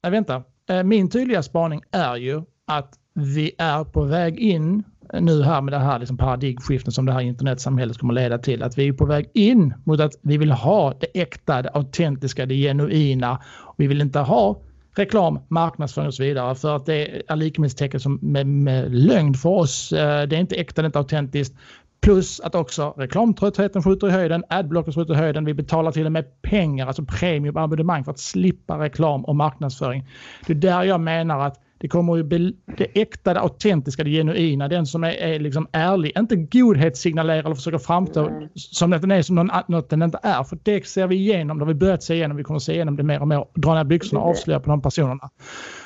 Nej, 0.04 0.12
vänta. 0.12 0.44
Eh, 0.70 0.84
min 0.84 1.10
tydliga 1.10 1.44
spaning 1.44 1.82
är 1.92 2.16
ju 2.16 2.42
att 2.68 2.94
vi 3.14 3.52
är 3.58 3.84
på 3.84 4.04
väg 4.04 4.40
in 4.40 4.84
nu 5.14 5.44
här 5.44 5.62
med 5.62 5.74
det 5.74 5.80
här 5.80 6.00
liksom 6.00 6.18
paradigmskiftet 6.18 6.94
som 6.94 7.06
det 7.06 7.12
här 7.12 7.22
internetsamhället 7.22 7.98
kommer 7.98 8.14
leda 8.14 8.38
till. 8.38 8.64
Att 8.64 8.78
vi 8.78 8.88
är 8.88 8.94
på 8.94 9.06
väg 9.06 9.30
in 9.34 9.74
mot 9.84 10.00
att 10.00 10.14
vi 10.22 10.38
vill 10.38 10.52
ha 10.52 10.94
det 11.00 11.22
äkta, 11.22 11.62
det 11.62 11.70
autentiska, 11.70 12.46
det 12.46 12.56
genuina. 12.56 13.42
Vi 13.78 13.88
vill 13.88 14.02
inte 14.02 14.20
ha 14.20 14.62
reklam, 14.96 15.40
marknadsföring 15.48 16.08
och 16.08 16.14
så 16.14 16.24
vidare 16.24 16.56
för 16.56 16.76
att 16.76 16.86
det 16.86 17.22
är 17.28 17.36
likhetstecken 17.36 18.00
som 18.00 18.20
med, 18.22 18.48
med 18.48 18.96
lögn 18.96 19.34
för 19.34 19.50
oss. 19.50 19.92
Eh, 19.92 20.28
det 20.28 20.36
är 20.36 20.40
inte 20.40 20.56
äkta, 20.56 20.82
det 20.82 20.86
är 20.86 20.88
inte 20.88 21.00
autentiskt. 21.00 21.56
Plus 22.02 22.40
att 22.40 22.56
också 22.56 22.94
reklamtröttheten 22.98 23.84
skjuter 23.84 24.08
i 24.08 24.12
höjden, 24.12 24.44
adblockers 24.50 24.96
skjuter 24.96 25.14
i 25.14 25.18
höjden. 25.18 25.46
Vi 25.46 25.54
betalar 25.54 25.92
till 25.92 26.06
och 26.06 26.12
med 26.12 26.42
pengar, 26.42 26.88
alltså 26.88 27.06
premiumabonnemang 27.06 28.04
för 28.04 28.12
att 28.12 28.20
slippa 28.20 28.80
reklam 28.80 29.26
och 29.26 29.36
marknadsföring. 29.36 30.08
Det 30.48 30.54
är 30.54 30.58
där 30.58 30.84
jag 30.84 31.02
menar 31.02 31.40
att 31.40 31.60
det 31.80 31.88
kommer 31.88 32.16
ju 32.16 32.24
bli 32.24 32.56
det 32.78 33.02
äkta, 33.02 33.34
det 33.34 33.40
autentiska, 33.40 34.04
det 34.04 34.10
genuina, 34.10 34.68
den 34.68 34.86
som 34.86 35.04
är, 35.04 35.12
är 35.12 35.40
liksom 35.40 35.68
ärlig. 35.72 36.12
Inte 36.18 36.36
godhetssignalerar 36.36 37.40
eller 37.40 37.56
försöker 37.56 37.78
framstå 37.78 38.30
Nej. 38.30 38.50
som 38.56 38.94
att 38.94 39.02
den 39.02 39.12
är 39.12 39.22
som 39.22 39.36
någon, 39.36 39.50
något 39.68 39.90
den 39.90 40.02
inte 40.02 40.20
är. 40.24 40.44
För 40.44 40.58
det 40.64 40.88
ser 40.88 41.08
vi 41.08 41.16
igenom, 41.16 41.58
det 41.58 41.66
har 41.66 41.74
vi 41.74 41.80
börjat 41.80 42.04
se 42.04 42.14
igenom, 42.14 42.38
vi 42.38 42.44
kommer 42.44 42.60
se 42.60 42.74
igenom 42.74 42.96
det 42.96 43.04
mer 43.04 43.22
och 43.22 43.28
mer. 43.28 43.46
Dra 43.54 43.74
ner 43.76 43.84
byxorna 43.84 44.22
och 44.22 44.30
avslöja 44.30 44.60
på 44.60 44.70
de 44.70 44.82
personerna. 44.82 45.30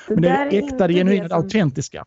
Men 0.08 0.22
det 0.22 0.30
är 0.30 0.50
det 0.50 0.58
äkta, 0.58 0.88
det 0.88 0.94
genuina, 0.94 1.28
det 1.28 1.36
autentiska. 1.36 2.06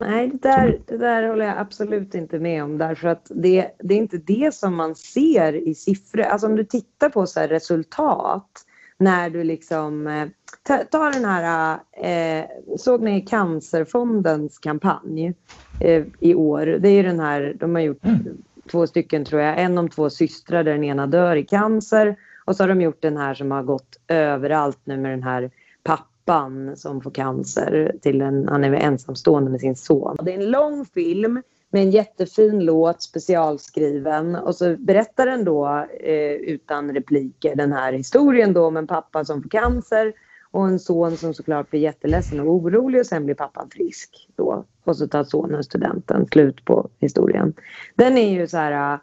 Nej, 0.00 0.28
det 0.28 0.38
där, 0.48 0.80
det 0.86 0.98
där 0.98 1.28
håller 1.28 1.44
jag 1.44 1.58
absolut 1.58 2.14
inte 2.14 2.38
med 2.38 2.64
om 2.64 2.78
därför 2.78 3.08
att 3.08 3.26
det, 3.34 3.70
det 3.78 3.94
är 3.94 3.98
inte 3.98 4.18
det 4.18 4.54
som 4.54 4.74
man 4.74 4.94
ser 4.94 5.68
i 5.68 5.74
siffror. 5.74 6.22
Alltså 6.22 6.46
om 6.46 6.56
du 6.56 6.64
tittar 6.64 7.08
på 7.08 7.26
så 7.26 7.40
resultat 7.40 8.64
när 9.00 9.30
du 9.30 9.44
liksom 9.44 10.06
eh, 10.06 10.28
ta, 10.62 10.78
ta 10.78 11.10
den 11.10 11.24
här, 11.24 11.78
eh, 11.92 12.44
såg 12.78 13.02
ni 13.02 13.20
Cancerfondens 13.20 14.58
kampanj 14.58 15.34
eh, 15.80 16.04
i 16.20 16.34
år? 16.34 16.66
Det 16.66 16.88
är 16.88 17.02
den 17.02 17.20
här, 17.20 17.56
de 17.60 17.74
har 17.74 17.82
gjort 17.82 18.04
mm. 18.04 18.42
två 18.70 18.86
stycken 18.86 19.24
tror 19.24 19.42
jag, 19.42 19.60
en 19.60 19.78
om 19.78 19.88
två 19.88 20.10
systrar 20.10 20.64
där 20.64 20.72
den 20.72 20.84
ena 20.84 21.06
dör 21.06 21.36
i 21.36 21.44
cancer 21.44 22.16
och 22.44 22.56
så 22.56 22.62
har 22.62 22.68
de 22.68 22.80
gjort 22.80 23.02
den 23.02 23.16
här 23.16 23.34
som 23.34 23.50
har 23.50 23.62
gått 23.62 24.00
överallt 24.08 24.80
nu 24.84 24.96
med 24.96 25.10
den 25.10 25.22
här 25.22 25.50
pappan 25.82 26.76
som 26.76 27.00
får 27.00 27.10
cancer 27.10 27.94
till 28.02 28.20
en, 28.20 28.48
han 28.48 28.64
är 28.64 28.72
ensamstående 28.72 29.50
med 29.50 29.60
sin 29.60 29.76
son. 29.76 30.16
Det 30.22 30.34
är 30.34 30.38
en 30.38 30.50
lång 30.50 30.84
film 30.84 31.42
med 31.70 31.82
en 31.82 31.90
jättefin 31.90 32.64
låt, 32.64 33.02
specialskriven. 33.02 34.36
Och 34.36 34.54
så 34.54 34.76
berättar 34.76 35.26
den 35.26 35.44
då 35.44 35.86
eh, 36.00 36.32
utan 36.32 36.94
repliker 36.94 37.56
den 37.56 37.72
här 37.72 37.92
historien 37.92 38.52
då 38.52 38.66
om 38.66 38.76
en 38.76 38.86
pappa 38.86 39.24
som 39.24 39.42
får 39.42 39.50
cancer 39.50 40.12
och 40.50 40.66
en 40.66 40.78
son 40.78 41.16
som 41.16 41.34
såklart 41.34 41.70
blir 41.70 41.80
jätteledsen 41.80 42.40
och 42.40 42.46
orolig 42.46 43.00
och 43.00 43.06
sen 43.06 43.24
blir 43.24 43.34
pappan 43.34 43.70
frisk 43.70 44.28
då. 44.36 44.64
Och 44.84 44.96
så 44.96 45.08
tar 45.08 45.24
sonen 45.24 45.64
studenten, 45.64 46.26
slut 46.26 46.64
på 46.64 46.88
historien. 46.98 47.54
Den 47.94 48.18
är 48.18 48.30
ju 48.30 48.46
så 48.46 48.56
här, 48.56 48.98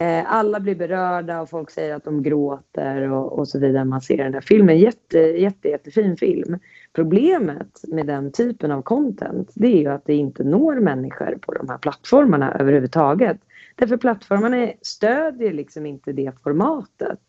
eh, 0.00 0.32
alla 0.32 0.60
blir 0.60 0.74
berörda 0.74 1.40
och 1.40 1.50
folk 1.50 1.70
säger 1.70 1.94
att 1.94 2.04
de 2.04 2.22
gråter 2.22 3.12
och, 3.12 3.38
och 3.38 3.48
så 3.48 3.58
vidare. 3.58 3.84
Man 3.84 4.00
ser 4.00 4.16
den 4.16 4.32
där 4.32 4.40
filmen, 4.40 4.78
jätte, 4.78 5.18
jätte, 5.18 5.68
jättefin 5.68 6.16
film. 6.16 6.58
Problemet 6.92 7.84
med 7.88 8.06
den 8.06 8.32
typen 8.32 8.70
av 8.70 8.82
content 8.82 9.50
det 9.54 9.66
är 9.66 9.80
ju 9.80 9.88
att 9.88 10.06
det 10.06 10.14
inte 10.14 10.44
når 10.44 10.80
människor 10.80 11.38
på 11.40 11.52
de 11.52 11.68
här 11.68 11.78
plattformarna 11.78 12.54
överhuvudtaget. 12.54 13.40
Därför 13.74 13.96
plattformarna 13.96 14.72
stödjer 14.82 15.52
liksom 15.52 15.86
inte 15.86 16.12
det 16.12 16.32
formatet. 16.42 17.20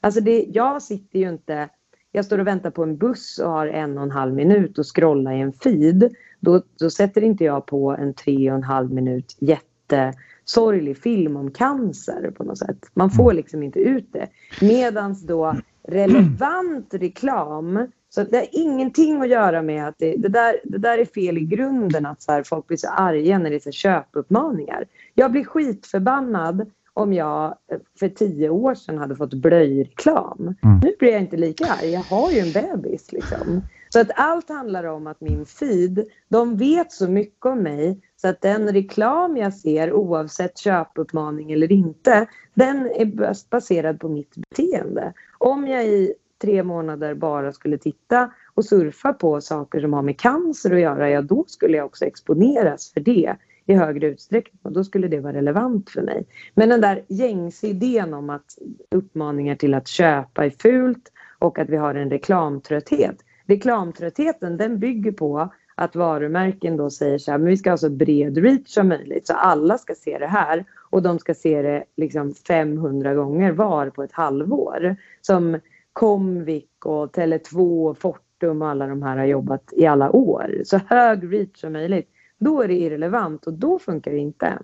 Alltså 0.00 0.20
det, 0.20 0.44
jag 0.48 0.82
sitter 0.82 1.18
ju 1.18 1.28
inte 1.28 1.68
jag 2.16 2.24
står 2.24 2.38
och 2.38 2.46
väntar 2.46 2.70
på 2.70 2.82
en 2.82 2.96
buss 2.96 3.38
och 3.38 3.50
har 3.50 3.66
en 3.66 3.98
och 3.98 4.04
en 4.04 4.10
halv 4.10 4.34
minut 4.34 4.78
och 4.78 4.96
scrollar 4.96 5.32
i 5.32 5.40
en 5.40 5.52
feed. 5.52 6.14
Då, 6.40 6.62
då 6.78 6.90
sätter 6.90 7.24
inte 7.24 7.44
jag 7.44 7.66
på 7.66 7.90
en 7.90 8.14
tre 8.14 8.50
och 8.50 8.56
en 8.56 8.62
halv 8.62 8.92
minut 8.92 9.36
jättesorglig 9.40 10.98
film 10.98 11.36
om 11.36 11.50
cancer 11.50 12.32
på 12.36 12.44
något 12.44 12.58
sätt. 12.58 12.78
Man 12.94 13.10
får 13.10 13.24
mm. 13.30 13.36
liksom 13.36 13.62
inte 13.62 13.78
ut 13.78 14.12
det. 14.12 14.28
Medans 14.60 15.22
då 15.22 15.56
relevant 15.88 16.94
reklam 16.94 17.86
så 18.14 18.24
det 18.24 18.36
har 18.36 18.48
ingenting 18.52 19.22
att 19.22 19.28
göra 19.28 19.62
med 19.62 19.88
att 19.88 19.94
det, 19.98 20.16
det, 20.16 20.28
där, 20.28 20.60
det 20.64 20.78
där 20.78 20.98
är 20.98 21.04
fel 21.04 21.38
i 21.38 21.40
grunden 21.40 22.06
att 22.06 22.22
så 22.22 22.32
här, 22.32 22.42
folk 22.42 22.66
blir 22.66 22.76
så 22.76 22.88
arga 22.88 23.38
när 23.38 23.50
det 23.50 23.56
är 23.56 23.60
så 23.60 23.70
köpuppmaningar. 23.70 24.84
Jag 25.14 25.32
blir 25.32 25.44
skitförbannad 25.44 26.70
om 26.92 27.12
jag 27.12 27.44
eh, 27.72 27.78
för 27.98 28.08
tio 28.08 28.48
år 28.48 28.74
sedan 28.74 28.98
hade 28.98 29.16
fått 29.16 29.34
blöjreklam. 29.34 30.54
Mm. 30.62 30.80
Nu 30.82 30.94
blir 30.98 31.12
jag 31.12 31.20
inte 31.20 31.36
lika 31.36 31.66
arg. 31.66 31.90
Jag 31.90 32.00
har 32.00 32.30
ju 32.30 32.38
en 32.38 32.52
bebis. 32.52 33.12
Liksom. 33.12 33.62
Så 33.88 34.00
att 34.00 34.10
allt 34.16 34.48
handlar 34.48 34.84
om 34.84 35.06
att 35.06 35.20
min 35.20 35.46
feed, 35.46 36.04
de 36.28 36.56
vet 36.56 36.92
så 36.92 37.08
mycket 37.08 37.46
om 37.46 37.58
mig 37.58 38.00
så 38.16 38.28
att 38.28 38.40
den 38.40 38.72
reklam 38.72 39.36
jag 39.36 39.54
ser 39.54 39.92
oavsett 39.92 40.58
köpuppmaning 40.58 41.52
eller 41.52 41.72
inte, 41.72 42.26
den 42.54 42.86
är 42.86 43.34
baserad 43.50 44.00
på 44.00 44.08
mitt 44.08 44.34
beteende. 44.36 45.12
Om 45.38 45.66
jag 45.66 45.86
i 45.86 46.14
tre 46.44 46.62
månader 46.62 47.14
bara 47.14 47.52
skulle 47.52 47.78
titta 47.78 48.30
och 48.54 48.64
surfa 48.64 49.12
på 49.12 49.40
saker 49.40 49.80
som 49.80 49.92
har 49.92 50.02
med 50.02 50.20
cancer 50.20 50.74
att 50.74 50.80
göra, 50.80 51.10
ja 51.10 51.22
då 51.22 51.44
skulle 51.46 51.76
jag 51.76 51.86
också 51.86 52.04
exponeras 52.04 52.92
för 52.92 53.00
det 53.00 53.36
i 53.66 53.74
högre 53.74 54.06
utsträckning 54.06 54.60
och 54.62 54.72
då 54.72 54.84
skulle 54.84 55.08
det 55.08 55.20
vara 55.20 55.32
relevant 55.32 55.90
för 55.90 56.02
mig. 56.02 56.26
Men 56.54 56.68
den 56.68 56.80
där 56.80 57.04
gängse 57.08 57.66
idén 57.66 58.14
om 58.14 58.30
att 58.30 58.58
uppmaningar 58.90 59.56
till 59.56 59.74
att 59.74 59.88
köpa 59.88 60.44
är 60.44 60.50
fult 60.50 61.12
och 61.38 61.58
att 61.58 61.68
vi 61.68 61.76
har 61.76 61.94
en 61.94 62.10
reklamtrötthet. 62.10 63.16
Reklamtröttheten 63.46 64.56
den 64.56 64.78
bygger 64.78 65.12
på 65.12 65.52
att 65.74 65.96
varumärken 65.96 66.76
då 66.76 66.90
säger 66.90 67.18
så 67.18 67.30
här, 67.30 67.38
men 67.38 67.48
vi 67.48 67.56
ska 67.56 67.70
ha 67.70 67.76
så 67.76 67.90
bred 67.90 68.38
reach 68.38 68.68
som 68.68 68.88
möjligt 68.88 69.26
så 69.26 69.34
alla 69.34 69.78
ska 69.78 69.94
se 69.94 70.18
det 70.18 70.26
här 70.26 70.64
och 70.90 71.02
de 71.02 71.18
ska 71.18 71.34
se 71.34 71.62
det 71.62 71.84
liksom 71.96 72.34
500 72.34 73.14
gånger 73.14 73.52
var 73.52 73.90
på 73.90 74.02
ett 74.02 74.12
halvår. 74.12 74.96
Som 75.20 75.58
Comvik 75.94 76.86
och 76.86 77.16
Tele2 77.16 77.88
och 77.90 77.98
Fortum 77.98 78.62
och 78.62 78.68
alla 78.68 78.86
de 78.86 79.02
här 79.02 79.16
har 79.16 79.24
jobbat 79.24 79.72
i 79.72 79.86
alla 79.86 80.10
år. 80.10 80.62
Så 80.64 80.80
hög 80.86 81.32
reach 81.32 81.60
som 81.60 81.72
möjligt. 81.72 82.08
Då 82.38 82.62
är 82.62 82.68
det 82.68 82.74
irrelevant 82.74 83.46
och 83.46 83.52
då 83.52 83.78
funkar 83.78 84.10
det 84.10 84.18
inte. 84.18 84.58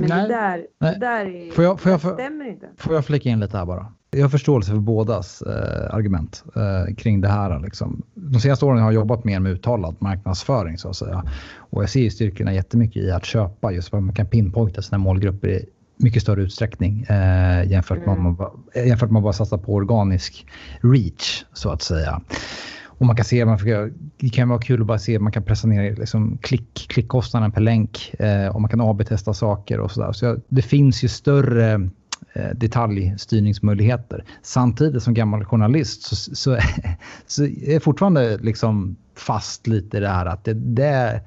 Men 0.00 0.08
Nej. 0.08 0.22
det 0.22 0.34
där, 0.34 0.66
Nej. 0.78 0.94
Det 0.94 1.00
där 1.00 1.26
är, 1.26 1.50
får 1.50 1.64
jag, 1.64 1.80
får 1.80 1.92
jag, 1.92 2.00
stämmer 2.00 2.48
inte. 2.48 2.66
Får 2.76 2.94
jag 2.94 3.04
flika 3.04 3.28
in 3.28 3.40
lite 3.40 3.56
här 3.56 3.66
bara? 3.66 3.92
Jag 4.10 4.22
har 4.22 4.28
förståelse 4.28 4.70
för 4.70 4.78
bådas 4.78 5.42
eh, 5.42 5.94
argument 5.94 6.44
eh, 6.56 6.94
kring 6.94 7.20
det 7.20 7.28
här. 7.28 7.60
Liksom. 7.60 8.02
De 8.14 8.40
senaste 8.40 8.64
åren 8.64 8.78
har 8.78 8.86
jag 8.86 8.94
jobbat 8.94 9.24
mer 9.24 9.40
med 9.40 9.52
uttalad 9.52 9.96
marknadsföring 9.98 10.78
så 10.78 10.88
att 10.88 10.96
säga. 10.96 11.24
Och 11.56 11.82
jag 11.82 11.90
ser 11.90 12.00
ju 12.00 12.10
styrkorna 12.10 12.54
jättemycket 12.54 13.02
i 13.02 13.10
att 13.10 13.24
köpa 13.24 13.72
just 13.72 13.88
för 13.88 13.96
att 13.96 14.02
man 14.02 14.14
kan 14.14 14.26
pinpointa 14.26 14.82
sina 14.82 14.98
målgrupper 14.98 15.48
i 15.48 15.66
mycket 16.02 16.22
större 16.22 16.42
utsträckning 16.42 17.02
eh, 17.02 17.70
jämfört, 17.70 17.98
med 17.98 18.18
mm. 18.18 18.22
man, 18.22 18.50
jämfört 18.74 19.10
med 19.10 19.18
att 19.18 19.22
bara 19.22 19.32
satsa 19.32 19.58
på 19.58 19.74
organisk 19.74 20.46
reach 20.82 21.44
så 21.52 21.70
att 21.70 21.82
säga. 21.82 22.20
Och 23.00 23.06
man 23.06 23.16
kan 23.16 23.24
se, 23.24 23.44
man 23.44 23.58
får, 23.58 23.92
det 24.16 24.28
kan 24.28 24.48
vara 24.48 24.60
kul 24.60 24.80
att 24.80 24.86
bara 24.86 24.98
se, 24.98 25.18
man 25.18 25.32
kan 25.32 25.42
pressa 25.42 25.68
ner 25.68 25.96
liksom 25.96 26.38
klick, 26.42 26.86
klickkostnaden 26.88 27.52
per 27.52 27.60
länk 27.60 28.14
eh, 28.18 28.46
och 28.48 28.60
man 28.60 28.70
kan 28.70 28.80
AB-testa 28.80 29.34
saker 29.34 29.80
och 29.80 29.90
sådär. 29.90 30.12
Så, 30.12 30.18
så 30.18 30.40
det 30.48 30.62
finns 30.62 31.04
ju 31.04 31.08
större 31.08 31.72
eh, 32.32 32.50
detaljstyrningsmöjligheter. 32.54 34.24
Samtidigt 34.42 35.02
som 35.02 35.14
gammal 35.14 35.44
journalist 35.44 36.02
så, 36.02 36.16
så, 36.16 36.58
så 37.26 37.44
är 37.44 37.72
jag 37.72 37.82
fortfarande 37.82 38.38
liksom 38.38 38.96
fast 39.16 39.66
lite 39.66 39.96
i 39.96 40.00
det 40.00 40.08
här 40.08 40.26
att 40.26 40.44
det, 40.44 40.54
det, 40.54 41.20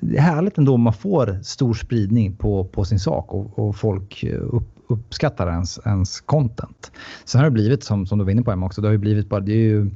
det 0.00 0.16
är 0.16 0.20
härligt 0.20 0.58
ändå 0.58 0.74
om 0.74 0.80
man 0.80 0.92
får 0.92 1.38
stor 1.42 1.74
spridning 1.74 2.36
på, 2.36 2.64
på 2.64 2.84
sin 2.84 2.98
sak 2.98 3.34
och, 3.34 3.58
och 3.58 3.76
folk 3.76 4.24
upp, 4.24 4.68
uppskattar 4.86 5.48
ens, 5.48 5.80
ens 5.86 6.20
content. 6.20 6.92
Sen 7.24 7.38
har 7.38 7.44
det 7.44 7.50
blivit 7.50 7.84
som, 7.84 8.06
som 8.06 8.18
du 8.18 8.24
var 8.24 8.32
inne 8.32 8.42
på 8.42 8.52
Emma 8.52 8.66
också, 8.66 8.80
det 8.80 8.88
har 8.88 8.92
ju 8.92 8.98
blivit 8.98 9.28
bara, 9.28 9.40
det 9.40 9.52
är 9.52 9.56
ju 9.56 9.90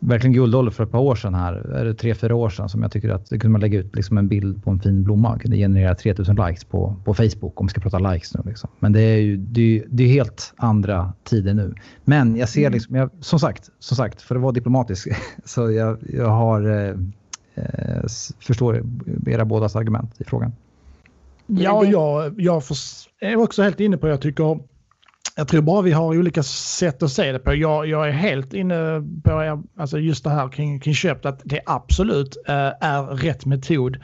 verkligen 0.00 0.32
guldålder 0.32 0.72
för 0.72 0.84
ett 0.84 0.90
par 0.90 0.98
år 0.98 1.14
sedan 1.14 1.34
här, 1.34 1.54
är 1.54 1.84
det 1.84 1.94
tre, 1.94 2.14
fyra 2.14 2.34
år 2.34 2.50
sedan 2.50 2.68
som 2.68 2.82
jag 2.82 2.92
tycker 2.92 3.08
att 3.08 3.30
det 3.30 3.38
kunde 3.38 3.52
man 3.52 3.60
lägga 3.60 3.78
ut 3.78 3.96
liksom 3.96 4.18
en 4.18 4.28
bild 4.28 4.64
på 4.64 4.70
en 4.70 4.80
fin 4.80 5.04
blomma 5.04 5.38
kunde 5.38 5.56
generera 5.56 5.94
3000 5.94 6.36
likes 6.36 6.64
på, 6.64 6.96
på 7.04 7.14
Facebook 7.14 7.60
om 7.60 7.66
vi 7.66 7.70
ska 7.70 7.80
prata 7.80 7.98
likes 7.98 8.34
nu. 8.34 8.42
Liksom. 8.46 8.70
Men 8.78 8.92
det 8.92 9.00
är 9.00 9.18
ju 9.18 9.36
det 9.36 9.60
är, 9.60 9.84
det 9.88 10.02
är 10.02 10.08
helt 10.08 10.52
andra 10.56 11.12
tider 11.24 11.54
nu. 11.54 11.74
Men 12.04 12.36
jag 12.36 12.48
ser 12.48 12.60
mm. 12.60 12.72
liksom, 12.72 12.96
jag, 12.96 13.10
som 13.20 13.38
sagt, 13.38 13.70
som 13.78 13.96
sagt, 13.96 14.22
för 14.22 14.36
att 14.36 14.42
vara 14.42 14.52
diplomatisk, 14.52 15.08
så 15.44 15.70
jag, 15.70 15.98
jag 16.12 16.28
har 16.28 16.70
eh, 16.70 16.88
eh 16.88 16.96
förstår 18.40 18.82
era 19.26 19.44
bådas 19.44 19.76
argument 19.76 20.20
i 20.20 20.24
frågan. 20.24 20.52
Ja, 21.46 21.84
jag, 21.84 22.40
jag 22.40 22.62
är 23.20 23.36
också 23.36 23.62
helt 23.62 23.80
inne 23.80 23.96
på, 23.96 24.08
jag 24.08 24.20
tycker 24.20 24.60
jag 25.38 25.48
tror 25.48 25.62
bara 25.62 25.82
vi 25.82 25.92
har 25.92 26.18
olika 26.18 26.42
sätt 26.42 27.02
att 27.02 27.12
se 27.12 27.32
det 27.32 27.38
på. 27.38 27.54
Jag, 27.54 27.86
jag 27.86 28.08
är 28.08 28.12
helt 28.12 28.54
inne 28.54 29.02
på 29.24 29.62
alltså 29.76 29.98
just 29.98 30.24
det 30.24 30.30
här 30.30 30.48
kring, 30.48 30.80
kring 30.80 30.94
köpt, 30.94 31.26
att 31.26 31.40
det 31.44 31.60
absolut 31.66 32.36
eh, 32.48 32.72
är 32.80 33.16
rätt 33.16 33.46
metod 33.46 34.00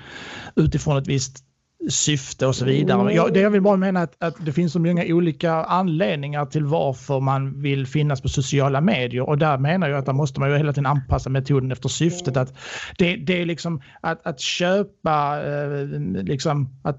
utifrån 0.56 0.98
ett 0.98 1.08
visst 1.08 1.44
syfte 1.90 2.46
och 2.46 2.54
så 2.54 2.64
vidare. 2.64 3.12
Jag, 3.12 3.32
det 3.32 3.40
jag 3.40 3.50
vill 3.50 3.62
bara 3.62 3.76
mena 3.76 4.00
är 4.00 4.04
att, 4.04 4.22
att, 4.22 4.46
det 4.46 4.52
finns 4.52 4.72
så 4.72 4.78
många 4.78 5.04
olika 5.06 5.52
anledningar 5.52 6.46
till 6.46 6.64
varför 6.64 7.20
man 7.20 7.62
vill 7.62 7.86
finnas 7.86 8.20
på 8.20 8.28
sociala 8.28 8.80
medier 8.80 9.28
och 9.28 9.38
där 9.38 9.58
menar 9.58 9.88
jag 9.88 9.98
att 9.98 10.06
där 10.06 10.12
måste 10.12 10.40
man 10.40 10.50
ju 10.50 10.56
hela 10.56 10.72
tiden 10.72 10.86
anpassa 10.86 11.30
metoden 11.30 11.72
efter 11.72 11.88
syftet. 11.88 12.36
Att 12.36 12.54
det, 12.98 13.16
det 13.16 13.42
är 13.42 13.46
liksom 13.46 13.82
att, 14.00 14.26
att 14.26 14.40
köpa, 14.40 15.42
eh, 15.44 15.86
liksom 16.24 16.68
att 16.82 16.98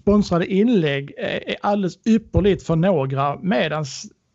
sponsrade 0.00 0.46
inlägg 0.46 1.14
är 1.18 1.56
alldeles 1.60 2.06
ypperligt 2.06 2.62
för 2.62 2.76
några 2.76 3.38
medan 3.40 3.84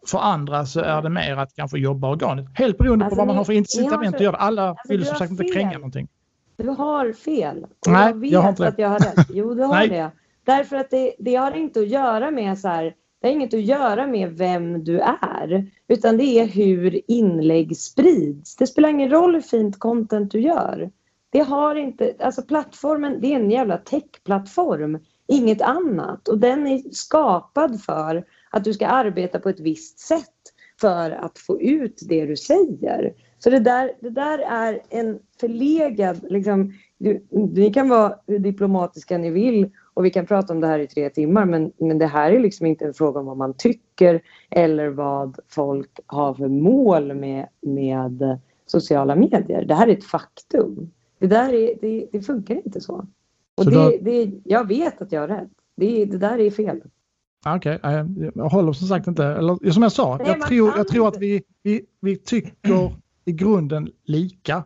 för 0.08 0.20
andra 0.20 0.66
så 0.66 0.80
är 0.80 1.02
det 1.02 1.10
mer 1.10 1.38
att 1.38 1.56
kanske 1.56 1.80
jobba 1.80 2.10
organiskt. 2.10 2.60
Helt 2.60 2.78
beroende 2.78 3.06
alltså, 3.06 3.16
på 3.16 3.20
vad 3.20 3.28
man 3.28 3.38
har 3.38 3.44
för 3.44 3.54
incitament 3.54 4.16
att 4.16 4.22
göra 4.22 4.36
Alla 4.36 4.70
alltså, 4.70 4.90
vill 4.90 5.06
som 5.06 5.16
sagt 5.16 5.32
inte 5.32 5.44
kränga 5.44 5.74
någonting. 5.74 6.08
Du 6.58 6.70
har 6.70 7.14
fel. 7.14 7.66
Nej, 7.88 8.08
jag 8.08 8.20
vet 8.20 8.32
jag 8.32 8.42
har 8.42 8.50
inte 8.50 8.68
att 8.68 8.80
jag 8.80 8.90
har 8.90 9.00
rätt. 9.00 9.28
Jo, 9.30 9.54
du 9.54 9.64
har 9.64 9.88
det. 9.88 10.12
Därför 10.46 10.76
att 10.76 10.90
det, 10.90 11.16
det 11.20 11.36
har 11.36 11.52
inte 11.52 11.80
att 11.80 11.88
göra 11.88 12.32
med 12.32 12.60
så 12.60 12.68
här, 12.68 12.96
det 13.22 13.28
har 13.28 13.34
inget 13.34 13.54
att 13.54 13.62
göra 13.62 14.08
med 14.08 14.38
vem 14.38 14.84
du 14.84 15.00
är, 15.00 15.72
utan 15.88 16.18
det 16.18 16.40
är 16.40 16.46
hur 16.46 17.02
inlägg 17.12 17.78
sprids. 17.78 18.56
Det 18.56 18.68
spelar 18.68 18.90
ingen 18.90 19.10
roll 19.10 19.34
hur 19.34 19.42
fint 19.42 19.80
content 19.80 20.32
du 20.32 20.42
gör. 20.42 20.92
det 21.30 21.40
har 21.40 21.76
inte, 21.76 22.14
alltså 22.20 22.42
plattformen, 22.42 23.22
det 23.22 23.34
är 23.34 23.40
en 23.40 23.52
jävla 23.52 23.78
techplattform, 23.78 25.00
inget 25.28 25.62
annat. 25.62 26.28
Och 26.28 26.38
den 26.38 26.68
är 26.68 26.82
skapad 26.92 27.82
för 27.82 28.26
att 28.50 28.64
du 28.64 28.74
ska 28.74 28.88
arbeta 28.88 29.40
på 29.40 29.50
ett 29.50 29.60
visst 29.60 30.00
sätt 30.00 30.30
för 30.82 31.12
att 31.12 31.40
få 31.40 31.62
ut 31.62 32.00
det 32.10 32.26
du 32.26 32.36
säger. 32.36 33.14
Så 33.44 33.50
det 33.50 33.60
där, 33.60 33.92
det 34.00 34.10
där 34.10 34.40
är 34.40 34.82
en 34.90 35.20
förlegad... 35.40 36.20
Liksom, 36.30 36.74
du, 36.98 37.26
ni 37.30 37.74
kan 37.74 37.90
vara 37.90 38.16
hur 38.28 38.40
diplomatiska 38.40 39.18
ni 39.18 39.30
vill 39.30 39.70
och 39.94 40.06
vi 40.06 40.10
kan 40.10 40.26
prata 40.26 40.54
om 40.54 40.62
det 40.62 40.68
här 40.68 40.80
i 40.80 40.88
tre 40.88 41.10
timmar 41.10 41.46
men, 41.46 41.72
men 41.78 41.98
det 41.98 42.06
här 42.06 42.32
är 42.32 42.40
liksom 42.40 42.66
inte 42.66 42.86
en 42.86 42.94
fråga 42.94 43.20
om 43.20 43.26
vad 43.26 43.38
man 43.38 43.54
tycker 43.54 44.22
eller 44.50 44.88
vad 44.88 45.40
folk 45.50 46.00
har 46.06 46.34
för 46.34 46.48
mål 46.48 47.14
med, 47.14 47.48
med 47.62 48.40
sociala 48.66 49.16
medier. 49.16 49.66
Det 49.66 49.76
här 49.76 49.88
är 49.88 49.92
ett 49.92 50.04
faktum. 50.04 50.92
Det 51.20 51.28
där 51.28 51.54
är, 51.54 51.74
det, 51.82 52.08
det 52.12 52.22
funkar 52.22 52.56
inte 52.56 52.82
så. 52.82 53.06
Och 53.56 53.64
så 53.64 53.70
det, 53.70 53.76
då... 53.76 53.92
det, 54.02 54.32
jag 54.44 54.68
vet 54.68 55.02
att 55.02 55.12
jag 55.12 55.22
har 55.22 55.28
rätt. 55.28 55.52
Det, 55.76 56.06
det 56.06 56.18
där 56.18 56.40
är 56.40 56.52
fel. 56.52 56.82
Okej, 57.46 57.76
okay. 57.76 58.06
jag 58.36 58.50
håller 58.50 58.74
som 58.74 58.88
sagt 58.88 59.08
inte, 59.08 59.26
eller 59.26 59.72
som 59.72 59.84
jag 59.84 59.92
sa, 59.92 60.18
Nej, 60.18 60.28
jag, 60.28 60.48
tror, 60.48 60.74
jag 60.78 60.88
tror 60.88 61.08
att 61.08 61.18
vi, 61.18 61.44
vi, 61.64 61.86
vi 62.02 62.18
tycker 62.18 63.03
i 63.26 63.32
grunden 63.32 63.90
lika. 64.06 64.58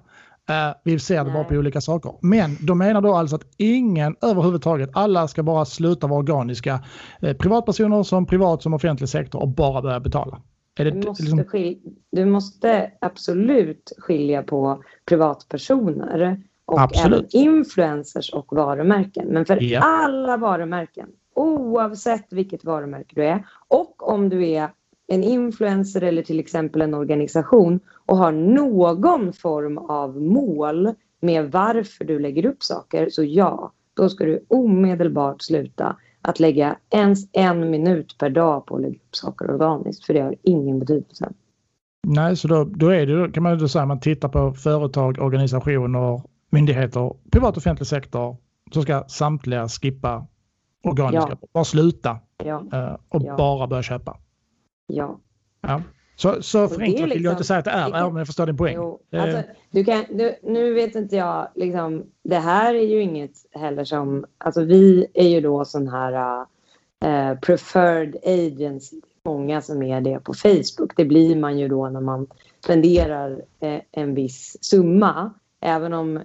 Uh, 0.49 0.75
vi 0.83 0.99
ser 0.99 1.23
det 1.25 1.31
bara 1.31 1.43
på 1.43 1.55
olika 1.55 1.81
saker. 1.81 2.13
Men 2.21 2.57
de 2.61 2.77
menar 2.77 3.01
då 3.01 3.13
alltså 3.13 3.35
att 3.35 3.47
ingen 3.57 4.15
överhuvudtaget, 4.21 4.89
alla 4.93 5.27
ska 5.27 5.43
bara 5.43 5.65
sluta 5.65 6.07
vara 6.07 6.19
organiska. 6.19 6.83
Uh, 7.23 7.33
privatpersoner 7.33 8.03
som 8.03 8.25
privat 8.25 8.63
som 8.63 8.73
offentlig 8.73 9.09
sektor 9.09 9.41
och 9.41 9.47
bara 9.47 9.81
börja 9.81 9.99
betala. 9.99 10.41
Det, 10.77 10.83
du, 10.83 11.07
måste 11.07 11.23
liksom... 11.23 11.75
du, 12.11 12.25
måste 12.25 12.91
absolut 13.01 13.91
skilja 13.97 14.43
på 14.43 14.83
privatpersoner 15.05 16.41
och 16.65 16.81
absolut. 16.81 17.35
även 17.35 17.47
influencers 17.47 18.33
och 18.33 18.47
varumärken. 18.51 19.27
Men 19.27 19.45
för 19.45 19.63
ja. 19.63 19.79
alla 19.79 20.37
varumärken, 20.37 21.07
oavsett 21.35 22.33
vilket 22.33 22.65
varumärke 22.65 23.15
du 23.15 23.25
är 23.25 23.47
och 23.67 24.09
om 24.09 24.29
du 24.29 24.47
är 24.47 24.69
en 25.07 25.23
influencer 25.23 26.01
eller 26.01 26.23
till 26.23 26.39
exempel 26.39 26.81
en 26.81 26.93
organisation 26.93 27.79
och 28.05 28.17
har 28.17 28.31
någon 28.31 29.33
form 29.33 29.77
av 29.77 30.21
mål 30.21 30.93
med 31.21 31.51
varför 31.51 32.05
du 32.05 32.19
lägger 32.19 32.45
upp 32.45 32.63
saker, 32.63 33.09
så 33.09 33.23
ja, 33.23 33.71
då 33.93 34.09
ska 34.09 34.25
du 34.25 34.45
omedelbart 34.47 35.41
sluta 35.41 35.95
att 36.21 36.39
lägga 36.39 36.77
ens 36.89 37.29
en 37.31 37.69
minut 37.69 38.15
per 38.17 38.29
dag 38.29 38.65
på 38.65 38.75
att 38.75 38.81
lägga 38.81 38.95
upp 38.95 39.15
saker 39.15 39.51
organiskt, 39.51 40.05
för 40.05 40.13
det 40.13 40.21
har 40.21 40.35
ingen 40.43 40.79
betydelse. 40.79 41.29
Nej, 42.07 42.35
så 42.35 42.47
då, 42.47 42.63
då 42.63 42.89
är 42.89 43.05
det, 43.05 43.31
kan 43.31 43.43
man 43.43 43.59
ju 43.59 43.67
säga, 43.67 43.85
man 43.85 43.99
tittar 43.99 44.29
på 44.29 44.53
företag, 44.53 45.19
organisationer, 45.19 46.21
myndigheter, 46.49 47.13
privat 47.31 47.51
och 47.51 47.57
offentlig 47.57 47.87
sektor, 47.87 48.37
så 48.73 48.81
ska 48.81 49.03
samtliga 49.07 49.67
skippa 49.67 50.27
organiska, 50.83 51.37
ja. 51.41 51.47
bara 51.53 51.63
sluta 51.63 52.17
ja. 52.43 52.63
Eh, 52.73 52.97
och 53.09 53.21
ja. 53.25 53.37
bara 53.37 53.67
börja 53.67 53.83
köpa. 53.83 54.17
Ja. 54.87 55.19
ja. 55.61 55.81
Så, 56.15 56.41
så 56.41 56.67
förenklat 56.67 57.09
liksom, 57.09 57.09
vill 57.09 57.23
jag 57.23 57.33
inte 57.33 57.43
säga 57.43 57.59
att 57.59 57.65
det 57.65 57.71
är, 57.71 57.91
kan, 57.91 58.13
men 58.13 58.17
jag 58.17 58.27
förstår 58.27 58.45
din 58.45 58.57
poäng. 58.57 58.75
Jo, 58.75 58.99
alltså, 59.11 59.43
du 59.71 59.83
kan, 59.83 60.05
du, 60.09 60.35
nu 60.43 60.73
vet 60.73 60.95
inte 60.95 61.15
jag, 61.15 61.47
liksom, 61.55 62.05
det 62.23 62.35
här 62.35 62.73
är 62.73 62.85
ju 62.85 63.01
inget 63.01 63.31
heller 63.51 63.83
som, 63.83 64.25
alltså 64.37 64.63
vi 64.63 65.07
är 65.13 65.27
ju 65.27 65.41
då 65.41 65.65
sån 65.65 65.87
här 65.87 66.45
uh, 67.05 67.39
preferred 67.39 68.15
agency, 68.23 69.01
många 69.25 69.61
som 69.61 69.83
är 69.83 70.01
det 70.01 70.19
på 70.19 70.33
Facebook. 70.33 70.93
Det 70.95 71.05
blir 71.05 71.35
man 71.35 71.59
ju 71.59 71.67
då 71.67 71.89
när 71.89 72.01
man 72.01 72.27
spenderar 72.63 73.31
uh, 73.63 73.79
en 73.91 74.13
viss 74.13 74.57
summa. 74.61 75.33
Även 75.61 75.93
om 75.93 76.17
uh, 76.17 76.23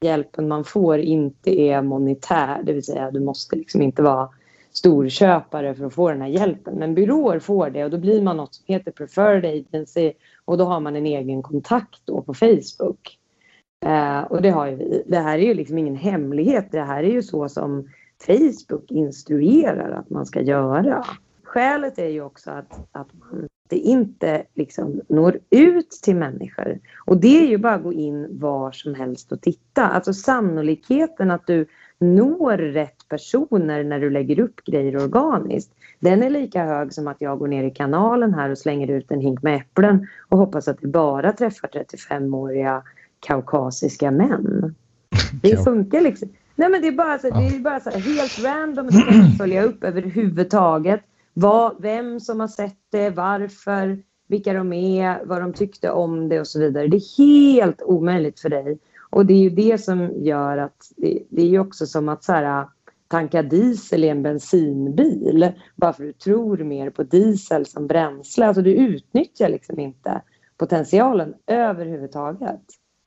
hjälpen 0.00 0.48
man 0.48 0.64
får 0.64 0.98
inte 0.98 1.60
är 1.60 1.82
monetär, 1.82 2.62
det 2.62 2.72
vill 2.72 2.84
säga 2.84 3.10
du 3.10 3.20
måste 3.20 3.56
liksom 3.56 3.82
inte 3.82 4.02
vara 4.02 4.28
storköpare 4.76 5.74
för 5.74 5.86
att 5.86 5.94
få 5.94 6.08
den 6.08 6.20
här 6.20 6.28
hjälpen. 6.28 6.74
Men 6.74 6.94
byråer 6.94 7.38
får 7.38 7.70
det 7.70 7.84
och 7.84 7.90
då 7.90 7.98
blir 7.98 8.22
man 8.22 8.36
något 8.36 8.54
som 8.54 8.64
heter 8.68 8.92
preferred 8.92 9.44
agency 9.44 10.12
och 10.44 10.58
då 10.58 10.64
har 10.64 10.80
man 10.80 10.96
en 10.96 11.06
egen 11.06 11.42
kontakt 11.42 12.00
då 12.04 12.22
på 12.22 12.34
Facebook. 12.34 13.18
Eh, 13.84 14.20
och 14.20 14.42
det 14.42 14.50
har 14.50 14.66
ju 14.66 14.76
vi. 14.76 15.02
Det 15.06 15.18
här 15.18 15.38
är 15.38 15.42
ju 15.42 15.54
liksom 15.54 15.78
ingen 15.78 15.96
hemlighet. 15.96 16.68
Det 16.72 16.82
här 16.82 17.02
är 17.04 17.10
ju 17.10 17.22
så 17.22 17.48
som 17.48 17.88
Facebook 18.26 18.90
instruerar 18.90 19.90
att 19.90 20.10
man 20.10 20.26
ska 20.26 20.40
göra. 20.40 21.04
Skälet 21.42 21.98
är 21.98 22.08
ju 22.08 22.22
också 22.22 22.50
att, 22.50 22.88
att 22.92 23.08
man 23.12 23.48
det 23.68 23.76
inte 23.76 24.44
liksom 24.54 25.00
når 25.08 25.38
ut 25.50 25.90
till 25.90 26.16
människor. 26.16 26.80
Och 27.06 27.16
det 27.16 27.42
är 27.42 27.46
ju 27.46 27.58
bara 27.58 27.74
att 27.74 27.82
gå 27.82 27.92
in 27.92 28.38
var 28.38 28.72
som 28.72 28.94
helst 28.94 29.32
och 29.32 29.40
titta. 29.40 29.88
Alltså 29.88 30.12
sannolikheten 30.12 31.30
att 31.30 31.46
du 31.46 31.66
når 32.00 32.58
rätt 32.58 33.08
personer 33.08 33.84
när 33.84 34.00
du 34.00 34.10
lägger 34.10 34.40
upp 34.40 34.64
grejer 34.64 34.96
organiskt. 34.96 35.70
Den 36.00 36.22
är 36.22 36.30
lika 36.30 36.64
hög 36.64 36.92
som 36.92 37.08
att 37.08 37.20
jag 37.20 37.38
går 37.38 37.48
ner 37.48 37.64
i 37.64 37.70
kanalen 37.70 38.34
här 38.34 38.50
och 38.50 38.58
slänger 38.58 38.90
ut 38.90 39.10
en 39.10 39.20
hink 39.20 39.42
med 39.42 39.56
äpplen 39.56 40.06
och 40.28 40.38
hoppas 40.38 40.68
att 40.68 40.80
det 40.80 40.88
bara 40.88 41.32
träffar 41.32 41.68
35-åriga 41.68 42.82
kaukasiska 43.20 44.10
män. 44.10 44.74
Det 45.42 45.64
funkar 45.64 46.00
liksom. 46.00 46.28
Nej 46.54 46.68
men 46.68 46.82
det 46.82 46.88
är 46.88 46.92
bara, 46.92 47.18
så, 47.18 47.30
det 47.30 47.46
är 47.46 47.60
bara 47.60 47.80
så 47.80 47.90
helt 47.90 48.44
random 48.44 48.86
att 48.86 49.38
följa 49.38 49.62
upp 49.62 49.84
överhuvudtaget. 49.84 51.00
Vad, 51.34 51.82
vem 51.82 52.20
som 52.20 52.40
har 52.40 52.48
sett 52.48 52.78
det, 52.92 53.10
varför, 53.10 53.98
vilka 54.28 54.52
de 54.52 54.72
är, 54.72 55.24
vad 55.24 55.40
de 55.40 55.52
tyckte 55.52 55.90
om 55.90 56.28
det 56.28 56.40
och 56.40 56.46
så 56.46 56.60
vidare. 56.60 56.86
Det 56.86 56.96
är 56.96 57.18
helt 57.18 57.82
omöjligt 57.82 58.40
för 58.40 58.48
dig 58.48 58.78
och 59.14 59.26
det 59.26 59.34
är 59.34 59.38
ju 59.38 59.50
det 59.50 59.78
som 59.78 60.24
gör 60.24 60.58
att 60.58 60.92
det, 60.96 61.22
det 61.30 61.42
är 61.42 61.46
ju 61.46 61.58
också 61.58 61.86
som 61.86 62.08
att 62.08 62.24
så 62.24 62.32
här, 62.32 62.60
äh, 62.60 62.68
tanka 63.08 63.42
diesel 63.42 64.04
i 64.04 64.08
en 64.08 64.22
bensinbil 64.22 65.52
bara 65.76 65.92
för 65.92 66.02
att 66.02 66.08
du 66.08 66.12
tror 66.12 66.58
mer 66.58 66.90
på 66.90 67.02
diesel 67.02 67.66
som 67.66 67.86
bränsle. 67.86 68.46
Alltså 68.46 68.62
du 68.62 68.74
utnyttjar 68.74 69.48
liksom 69.48 69.78
inte 69.78 70.22
potentialen 70.56 71.34
överhuvudtaget. 71.46 72.60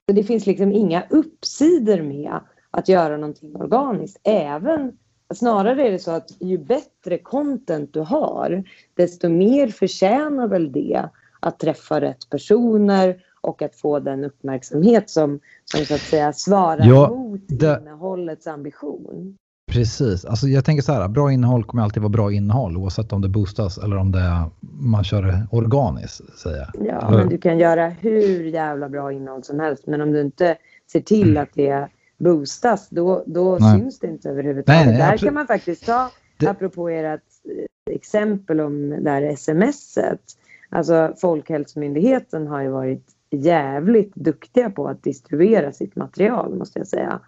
Så 0.10 0.16
det 0.16 0.24
finns 0.24 0.46
liksom 0.46 0.72
inga 0.72 1.04
uppsidor 1.10 2.02
med 2.02 2.40
att 2.72 2.90
göra 2.90 3.18
någonting 3.18 3.56
organiskt. 3.56 4.22
Även, 4.24 4.92
snarare 5.34 5.88
är 5.88 5.92
det 5.92 6.00
så 6.00 6.12
att 6.12 6.30
ju 6.40 6.58
bättre 6.58 7.18
content 7.18 7.94
du 7.94 8.00
har 8.00 8.64
desto 8.94 9.30
mer 9.30 9.68
förtjänar 9.68 10.48
väl 10.48 10.72
det 10.72 11.10
att 11.40 11.60
träffa 11.60 12.02
rätt 12.02 12.30
personer 12.30 13.24
och 13.42 13.62
att 13.62 13.76
få 13.76 14.00
den 14.00 14.24
uppmärksamhet 14.24 15.10
som, 15.10 15.40
som 15.66 15.86
så 15.86 15.94
att 15.94 16.02
säga 16.02 16.34
svarar 16.34 16.86
ja, 16.86 17.10
mot 17.10 17.42
det... 17.48 17.80
innehållets 17.82 18.48
ambition. 18.48 19.38
Precis, 19.72 20.26
alltså 20.26 20.48
jag 20.48 20.66
tänker 20.66 20.84
så 20.84 20.94
här, 20.94 21.08
bra 21.08 21.32
innehåll 21.32 21.64
kommer 21.64 21.84
alltid 21.84 22.04
vara 22.04 22.10
bra 22.10 22.32
innehåll 22.32 22.78
oavsett 22.78 23.14
om 23.14 23.22
det 23.22 23.30
boostas 23.30 23.78
eller 23.78 23.98
om 23.98 24.12
det 24.12 24.50
man 24.80 25.04
kör 25.04 25.22
det 25.22 25.48
organiskt. 25.52 26.40
Säger 26.40 26.70
Ja, 26.80 27.10
men 27.12 27.30
du 27.30 27.38
kan 27.38 27.60
göra 27.60 27.90
hur 27.90 28.44
jävla 28.44 28.90
bra 28.90 29.12
innehåll 29.12 29.44
som 29.44 29.60
helst 29.60 29.88
men 29.88 30.02
om 30.02 30.12
du 30.12 30.22
inte 30.22 30.58
ser 30.92 31.00
till 31.00 31.30
mm. 31.30 31.44
att 31.44 31.50
det 31.54 31.88
boostas 32.18 32.90
då, 32.90 33.24
då 33.26 33.60
syns 33.60 34.00
det 34.00 34.08
inte 34.08 34.30
överhuvudtaget. 34.30 34.86
Nej, 34.86 34.98
nej, 34.98 35.12
Där 35.12 35.18
kan 35.18 35.34
man 35.34 35.48
faktiskt 35.48 35.86
ta, 35.86 36.12
det... 36.38 36.48
apropå 36.48 36.90
ert 36.90 37.22
eh, 37.46 37.96
exempel 37.96 38.60
om 38.60 38.90
det 38.90 39.10
här 39.10 39.36
smset, 39.36 40.22
alltså 40.70 41.14
Folkhälsomyndigheten 41.18 42.48
har 42.48 42.62
ju 42.62 42.70
varit 42.70 43.06
jävligt 43.30 44.16
duktiga 44.16 44.70
på 44.70 44.88
att 44.88 45.04
distribuera 45.04 45.72
sitt 45.72 45.96
material 45.96 46.56
måste 46.56 46.80
jag 46.80 46.88
säga. 46.88 47.20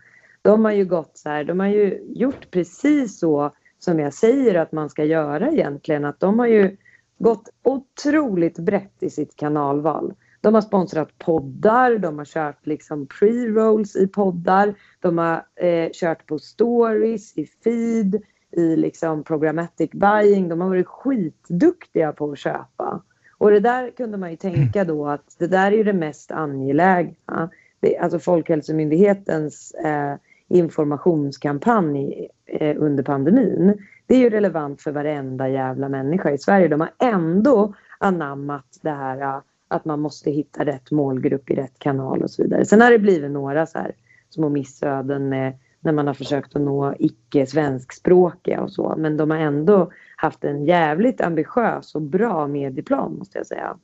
De 0.41 0.65
har 0.65 0.71
ju 0.71 0.85
gått 0.85 1.17
så 1.17 1.29
här, 1.29 1.43
de 1.43 1.59
har 1.59 1.67
ju 1.67 2.01
gjort 2.15 2.51
precis 2.51 3.19
så 3.19 3.51
som 3.79 3.99
jag 3.99 4.13
säger 4.13 4.55
att 4.55 4.71
man 4.71 4.89
ska 4.89 5.05
göra 5.05 5.51
egentligen. 5.51 6.05
Att 6.05 6.19
de 6.19 6.39
har 6.39 6.47
ju 6.47 6.77
gått 7.17 7.49
otroligt 7.63 8.59
brett 8.59 9.03
i 9.03 9.09
sitt 9.09 9.35
kanalval. 9.35 10.13
De 10.41 10.53
har 10.53 10.61
sponsrat 10.61 11.17
poddar, 11.17 11.97
de 11.97 12.17
har 12.17 12.25
kört 12.25 12.67
liksom 12.67 13.07
pre-rolls 13.07 13.95
i 13.95 14.07
poddar, 14.07 14.75
de 14.99 15.17
har 15.17 15.45
eh, 15.55 15.89
kört 15.93 16.27
på 16.27 16.39
stories, 16.39 17.37
i 17.37 17.45
feed, 17.63 18.21
i 18.51 18.75
liksom 18.75 19.23
programmatic 19.23 19.91
buying. 19.91 20.49
De 20.49 20.61
har 20.61 20.69
varit 20.69 20.87
skitduktiga 20.87 22.11
på 22.11 22.31
att 22.31 22.37
köpa. 22.37 23.01
Och 23.39 23.51
det 23.51 23.59
där 23.59 23.91
kunde 23.91 24.17
man 24.17 24.31
ju 24.31 24.37
tänka 24.37 24.83
då 24.83 25.07
att 25.07 25.35
det 25.39 25.47
där 25.47 25.71
är 25.71 25.75
ju 25.77 25.83
det 25.83 25.93
mest 25.93 26.31
angelägna. 26.31 27.49
Det, 27.79 27.97
alltså 27.97 28.19
Folkhälsomyndighetens 28.19 29.71
eh, 29.71 30.15
informationskampanj 30.47 32.27
eh, 32.45 32.75
under 32.79 33.03
pandemin. 33.03 33.73
Det 34.07 34.15
är 34.15 34.19
ju 34.19 34.29
relevant 34.29 34.81
för 34.81 34.91
varenda 34.91 35.49
jävla 35.49 35.89
människa 35.89 36.31
i 36.31 36.37
Sverige. 36.37 36.67
De 36.67 36.81
har 36.81 36.91
ändå 36.99 37.73
anammat 37.97 38.79
det 38.81 38.89
här 38.89 39.21
eh, 39.21 39.41
att 39.67 39.85
man 39.85 39.99
måste 39.99 40.31
hitta 40.31 40.65
rätt 40.65 40.91
målgrupp 40.91 41.49
i 41.49 41.55
rätt 41.55 41.79
kanal 41.79 42.23
och 42.23 42.31
så 42.31 42.43
vidare. 42.43 42.65
Sen 42.65 42.81
har 42.81 42.91
det 42.91 42.99
blivit 42.99 43.31
några 43.31 43.65
så 43.65 43.77
här 43.77 43.91
små 44.29 44.49
missöden 44.49 45.29
med 45.29 45.53
när 45.81 45.91
man 45.91 46.07
har 46.07 46.13
försökt 46.13 46.55
att 46.55 46.61
nå 46.61 46.93
icke 46.99 47.45
svenskspråkiga 47.45 48.61
och 48.61 48.71
så. 48.71 48.95
Men 48.97 49.17
de 49.17 49.31
har 49.31 49.37
ändå 49.37 49.91
haft 50.15 50.43
en 50.43 50.65
jävligt 50.65 51.21
ambitiös 51.21 51.95
och 51.95 52.01
bra 52.01 52.47
medieplan 52.47 53.17
måste 53.17 53.37
jag 53.37 53.47
säga. 53.47 53.77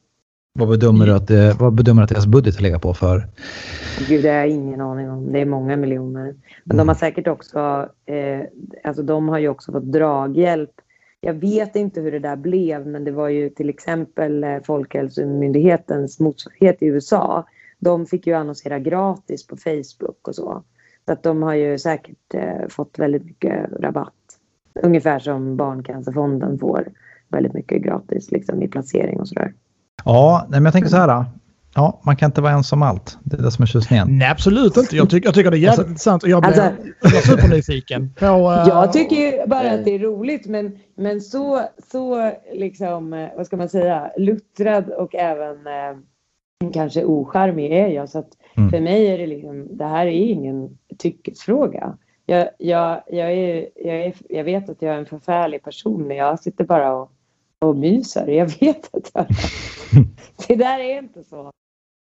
Vad 0.59 0.69
bedömer, 0.69 1.05
du 1.05 1.13
att 1.13 1.27
det, 1.27 1.55
vad 1.59 1.73
bedömer 1.73 2.03
att 2.03 2.09
deras 2.09 2.25
budget 2.25 2.61
ligger 2.61 2.79
på 2.79 2.93
för? 2.93 3.27
Gud, 4.07 4.23
det 4.23 4.29
har 4.29 4.35
jag 4.35 4.49
ingen 4.49 4.81
aning 4.81 5.09
om. 5.09 5.31
Det 5.31 5.39
är 5.39 5.45
många 5.45 5.77
miljoner. 5.77 6.23
Men 6.63 6.75
mm. 6.75 6.77
de 6.77 6.87
har 6.87 6.95
säkert 6.95 7.27
också, 7.27 7.89
eh, 8.05 8.41
alltså 8.83 9.03
de 9.03 9.29
har 9.29 9.39
ju 9.39 9.47
också 9.47 9.71
fått 9.71 9.91
draghjälp. 9.91 10.71
Jag 11.21 11.33
vet 11.33 11.75
inte 11.75 12.01
hur 12.01 12.11
det 12.11 12.19
där 12.19 12.35
blev, 12.35 12.87
men 12.87 13.03
det 13.03 13.11
var 13.11 13.29
ju 13.29 13.49
till 13.49 13.69
exempel 13.69 14.43
eh, 14.43 14.57
Folkhälsomyndighetens 14.63 16.19
motsvarighet 16.19 16.81
i 16.81 16.85
USA. 16.85 17.45
De 17.79 18.05
fick 18.05 18.27
ju 18.27 18.33
annonsera 18.33 18.79
gratis 18.79 19.47
på 19.47 19.57
Facebook 19.57 20.27
och 20.27 20.35
så. 20.35 20.63
Så 21.05 21.13
att 21.13 21.23
de 21.23 21.43
har 21.43 21.53
ju 21.53 21.79
säkert 21.79 22.33
eh, 22.33 22.67
fått 22.69 22.99
väldigt 22.99 23.25
mycket 23.25 23.65
rabatt. 23.79 24.13
Ungefär 24.83 25.19
som 25.19 25.57
Barncancerfonden 25.57 26.59
får 26.59 26.87
väldigt 27.29 27.53
mycket 27.53 27.81
gratis 27.81 28.31
liksom, 28.31 28.61
i 28.61 28.67
placering 28.67 29.19
och 29.19 29.27
sådär. 29.27 29.53
Ja, 30.05 30.45
men 30.49 30.63
jag 30.63 30.73
tänker 30.73 30.89
så 30.89 30.97
här. 30.97 31.25
Ja, 31.75 32.01
man 32.05 32.15
kan 32.15 32.29
inte 32.29 32.41
vara 32.41 32.53
ensam 32.53 32.81
allt. 32.81 33.17
Det 33.23 33.37
är 33.37 33.41
det 33.41 33.51
som 33.51 33.63
är 33.63 33.67
tjusningen. 33.67 34.17
Nej, 34.17 34.29
absolut 34.29 34.77
inte. 34.77 34.95
Jag, 34.95 35.09
tycker, 35.09 35.27
jag 35.27 35.35
tycker 35.35 35.51
det 35.51 35.57
är 35.57 35.59
jävligt 35.59 35.79
alltså, 35.79 35.89
intressant 35.89 36.23
och 36.23 36.29
jag 36.29 36.43
blir 36.43 36.61
alltså, 37.03 37.31
supernyfiken. 37.31 38.13
På, 38.19 38.25
uh, 38.25 38.67
jag 38.67 38.93
tycker 38.93 39.15
ju 39.15 39.47
bara 39.47 39.71
att 39.71 39.85
det 39.85 39.95
är 39.95 39.99
roligt, 39.99 40.47
men, 40.47 40.77
men 40.97 41.21
så, 41.21 41.61
så 41.91 42.31
liksom, 42.53 43.13
eh, 43.13 43.29
vad 43.37 43.45
ska 43.45 43.57
man 43.57 43.69
säga, 43.69 44.11
luttrad 44.17 44.89
och 44.89 45.15
även 45.15 45.67
eh, 45.67 46.71
kanske 46.73 47.05
ocharmig 47.05 47.71
är 47.71 47.87
jag. 47.87 48.09
Så 48.09 48.19
att 48.19 48.29
mm. 48.57 48.69
för 48.69 48.79
mig 48.79 49.07
är 49.07 49.17
det 49.17 49.27
liksom, 49.27 49.77
det 49.77 49.85
här 49.85 50.05
är 50.05 50.11
ingen 50.11 50.77
tyckesfråga. 50.97 51.97
Jag, 52.25 52.49
jag, 52.57 53.01
jag, 53.07 53.31
är, 53.31 53.69
jag, 53.75 53.95
är, 53.95 54.13
jag 54.29 54.43
vet 54.43 54.69
att 54.69 54.81
jag 54.81 54.95
är 54.95 54.99
en 54.99 55.05
förfärlig 55.05 55.63
person, 55.63 56.07
men 56.07 56.17
jag 56.17 56.39
sitter 56.39 56.63
bara 56.63 56.95
och, 56.95 57.11
och 57.59 57.77
myser. 57.77 58.27
Jag 58.27 58.59
vet 58.59 58.95
att 58.95 59.11
jag... 59.13 59.25
det 60.47 60.55
där 60.55 60.79
är 60.79 60.99
inte 60.99 61.23
så. 61.23 61.51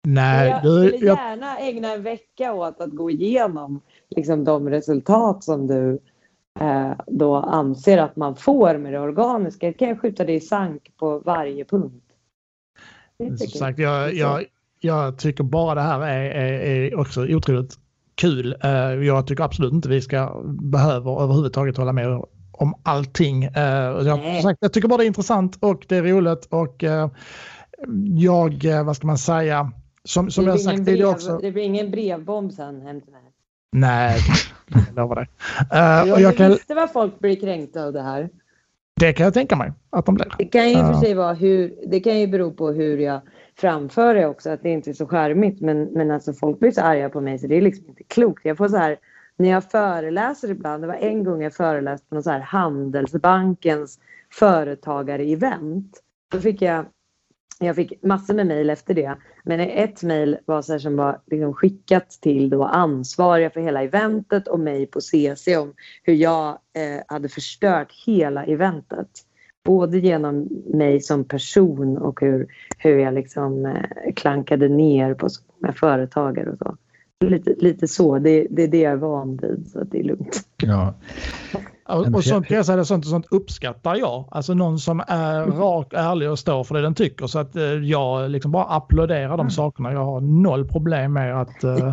Nej, 0.09 0.49
jag 0.49 0.59
skulle 0.59 1.07
gärna 1.07 1.59
ägna 1.59 1.93
en 1.93 2.03
vecka 2.03 2.53
åt 2.53 2.81
att 2.81 2.91
gå 2.91 3.11
igenom 3.11 3.81
liksom, 4.09 4.45
de 4.45 4.71
resultat 4.71 5.45
som 5.45 5.67
du 5.67 5.99
eh, 6.61 6.93
då 7.07 7.37
anser 7.37 7.99
att 7.99 8.17
man 8.17 8.37
får 8.37 8.79
med 8.79 8.93
det 8.93 9.01
organiska. 9.01 9.67
Jag 9.67 9.77
kan 9.77 9.99
skjuta 9.99 10.25
det 10.25 10.33
i 10.33 10.41
sank 10.41 10.93
på 10.97 11.19
varje 11.19 11.65
punkt. 11.65 12.05
Som 13.19 13.37
sagt, 13.37 13.79
jag, 13.79 14.15
jag, 14.15 14.45
jag 14.81 15.19
tycker 15.19 15.45
bara 15.45 15.75
det 15.75 15.81
här 15.81 16.01
är, 16.01 16.31
är, 16.31 16.61
är 16.61 16.99
också 16.99 17.27
otroligt 17.27 17.79
kul. 18.15 18.57
Eh, 18.65 18.71
jag 18.81 19.27
tycker 19.27 19.45
absolut 19.45 19.73
inte 19.73 19.89
vi 19.89 20.01
ska 20.01 20.43
behöva 20.45 21.23
överhuvudtaget 21.23 21.77
hålla 21.77 21.93
med 21.93 22.25
om 22.53 22.75
allting. 22.83 23.45
Eh, 23.45 23.63
jag, 24.07 24.43
sagt, 24.43 24.59
jag 24.61 24.73
tycker 24.73 24.89
bara 24.89 24.97
det 24.97 25.05
är 25.05 25.07
intressant 25.07 25.59
och 25.61 25.85
det 25.89 25.97
är 25.97 26.03
roligt 26.03 26.47
och 26.51 26.85
eh, 26.85 27.11
jag, 28.17 28.85
vad 28.85 28.97
ska 28.97 29.07
man 29.07 29.19
säga, 29.19 29.73
som, 30.05 30.31
som 30.31 30.47
jag 30.47 30.61
sagt 30.61 30.87
tidigare 30.87 31.09
också. 31.09 31.39
Det 31.39 31.53
blir 31.53 31.63
ingen 31.63 31.91
brevbomb 31.91 32.53
sen 32.53 32.81
hem 32.81 33.01
till 33.01 33.13
mig. 33.13 33.23
Nej, 33.73 34.19
jag 34.67 34.97
lovar 34.97 35.17
dig. 35.17 35.29
Uh, 35.75 36.13
och 36.13 36.21
jag 36.21 36.37
kan... 36.37 36.51
visste 36.51 36.75
vad 36.75 36.93
folk 36.93 37.19
blir 37.19 37.41
kränkta 37.41 37.85
av 37.85 37.93
det 37.93 38.03
här. 38.03 38.29
Det 39.01 39.13
kan 39.13 39.25
jag 39.25 39.35
tänka 39.35 39.57
mig 39.57 39.73
att 39.91 40.07
de 40.07 40.15
blir. 40.15 40.35
Det 40.39 40.45
kan 40.45 40.69
ju 40.69 40.75
för 40.75 40.95
sig 40.95 41.15
vara 41.15 41.33
hur, 41.33 41.75
det 41.87 42.01
kan 42.01 42.21
ju 42.21 42.27
bero 42.27 42.53
på 42.53 42.71
hur 42.71 42.99
jag 42.99 43.21
framför 43.61 44.15
det 44.15 44.27
också, 44.27 44.51
att 44.51 44.63
det 44.63 44.71
inte 44.71 44.91
är 44.91 44.95
så 44.95 45.07
charmigt. 45.07 45.61
Men, 45.61 45.85
men 45.85 46.11
alltså 46.11 46.33
folk 46.33 46.59
blir 46.59 46.71
så 46.71 46.81
arga 46.81 47.11
på 47.11 47.21
mig 47.21 47.39
så 47.39 47.47
det 47.47 47.57
är 47.57 47.63
liksom 47.63 47.89
inte 47.89 48.03
klokt. 48.03 48.45
Jag 48.45 48.57
får 48.57 48.69
så 48.69 48.77
här, 48.77 48.97
när 49.37 49.51
jag 49.51 49.71
föreläser 49.71 50.51
ibland, 50.51 50.83
det 50.83 50.87
var 50.87 50.95
en 50.95 51.25
gång 51.25 51.43
jag 51.43 51.55
föreläste 51.55 52.09
på 52.09 52.15
någon 52.15 52.23
så 52.23 52.31
här 52.31 52.41
Handelsbankens 52.41 53.99
företagare-event. 54.31 55.91
Då 56.33 56.41
fick 56.41 56.63
jag 56.63 56.87
jag 57.63 57.77
fick 57.77 58.03
massor 58.03 58.35
med 58.35 58.47
mejl 58.47 58.71
efter 58.71 58.95
det. 58.95 59.17
Men 59.45 59.61
ett 59.61 60.03
mejl 60.03 60.39
var 60.45 60.63
så 60.63 60.79
som 60.79 60.97
var 60.97 61.21
liksom 61.27 61.55
skickat 61.55 62.11
till 62.11 62.51
då 62.51 62.65
ansvariga 62.65 63.51
för 63.51 63.61
hela 63.61 63.83
eventet 63.83 64.49
och 64.49 64.61
mig 64.61 64.87
på 64.87 65.01
CC 65.01 65.57
om 65.57 65.75
hur 66.03 66.15
jag 66.15 66.49
eh, 66.49 67.03
hade 67.09 67.29
förstört 67.29 67.93
hela 68.07 68.45
eventet. 68.45 69.09
Både 69.65 69.99
genom 69.99 70.49
mig 70.75 71.01
som 71.01 71.25
person 71.25 71.99
och 71.99 72.21
hur, 72.21 72.47
hur 72.79 72.99
jag 72.99 73.15
liksom 73.15 73.67
eh, 73.67 74.13
klankade 74.17 74.69
ner 74.69 75.15
på 75.15 75.29
med 75.59 75.77
företagare 75.77 76.51
och 76.51 76.59
så. 76.59 76.77
Lite, 77.25 77.55
lite 77.59 77.89
så, 77.89 78.19
det, 78.19 78.47
det 78.51 78.63
är 78.63 78.69
det 78.69 78.81
jag 78.81 78.93
är 78.93 78.97
van 78.97 79.37
vid 79.37 79.67
så 79.73 79.85
det 79.85 79.99
är 79.99 80.05
lugnt. 80.05 80.47
Ja. 80.63 80.95
Och 81.91 82.25
sånt, 82.25 82.51
jag 82.51 82.67
säga, 82.67 82.85
sånt, 82.85 83.07
sånt 83.07 83.27
uppskattar 83.31 83.97
jag. 83.97 84.29
Alltså 84.31 84.55
någon 84.55 84.79
som 84.79 85.03
är 85.09 85.43
mm. 85.43 85.59
rak, 85.59 85.93
ärlig 85.93 86.31
och 86.31 86.39
står 86.39 86.65
för 86.65 86.75
det 86.75 86.83
den 86.83 86.95
tycker. 86.95 87.27
Så 87.27 87.39
att 87.39 87.57
eh, 87.57 87.63
jag 87.63 88.31
liksom 88.31 88.53
bara 88.53 88.65
applåderar 88.65 89.29
de 89.29 89.41
mm. 89.41 89.51
sakerna. 89.51 89.93
Jag 89.93 90.05
har 90.05 90.21
noll 90.21 90.69
problem 90.69 91.13
med 91.13 91.41
att... 91.41 91.65
Eh, 91.65 91.93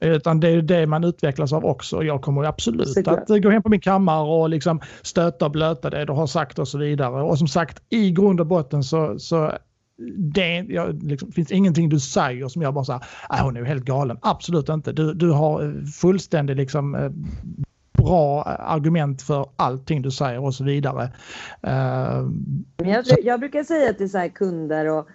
utan 0.00 0.40
det 0.40 0.48
är 0.48 0.62
det 0.62 0.86
man 0.86 1.04
utvecklas 1.04 1.52
av 1.52 1.64
också. 1.64 2.02
Jag 2.02 2.22
kommer 2.22 2.44
absolut 2.44 3.08
att 3.08 3.42
gå 3.42 3.50
hem 3.50 3.62
på 3.62 3.68
min 3.68 3.80
kammare 3.80 4.22
och 4.22 4.50
liksom 4.50 4.80
stöta 5.02 5.44
och 5.44 5.50
blöta 5.50 5.90
det 5.90 6.04
du 6.04 6.12
har 6.12 6.26
sagt 6.26 6.58
och 6.58 6.68
så 6.68 6.78
vidare. 6.78 7.22
Och 7.22 7.38
som 7.38 7.48
sagt, 7.48 7.82
i 7.90 8.10
grund 8.10 8.40
och 8.40 8.46
botten 8.46 8.82
så, 8.82 9.18
så 9.18 9.52
det 10.16 10.66
jag, 10.68 11.02
liksom, 11.02 11.32
finns 11.32 11.52
ingenting 11.52 11.88
du 11.88 12.00
säger 12.00 12.48
som 12.48 12.62
jag 12.62 12.74
bara 12.74 12.84
säger, 12.84 13.00
äh, 13.30 13.44
hon 13.44 13.56
är 13.56 13.64
helt 13.64 13.84
galen. 13.84 14.18
Absolut 14.22 14.68
inte. 14.68 14.92
Du, 14.92 15.14
du 15.14 15.30
har 15.30 15.86
fullständig 16.00 16.56
liksom, 16.56 16.94
bra 18.02 18.42
argument 18.42 19.22
för 19.22 19.46
allting 19.56 20.02
du 20.02 20.10
säger 20.10 20.44
och 20.44 20.54
så 20.54 20.64
vidare. 20.64 21.02
Uh, 21.66 22.30
jag, 22.76 23.04
jag, 23.22 23.40
brukar 23.40 23.64
säga 23.64 23.92
till 23.92 24.10
så 24.10 24.28
kunder 24.34 24.86
och, 24.86 25.08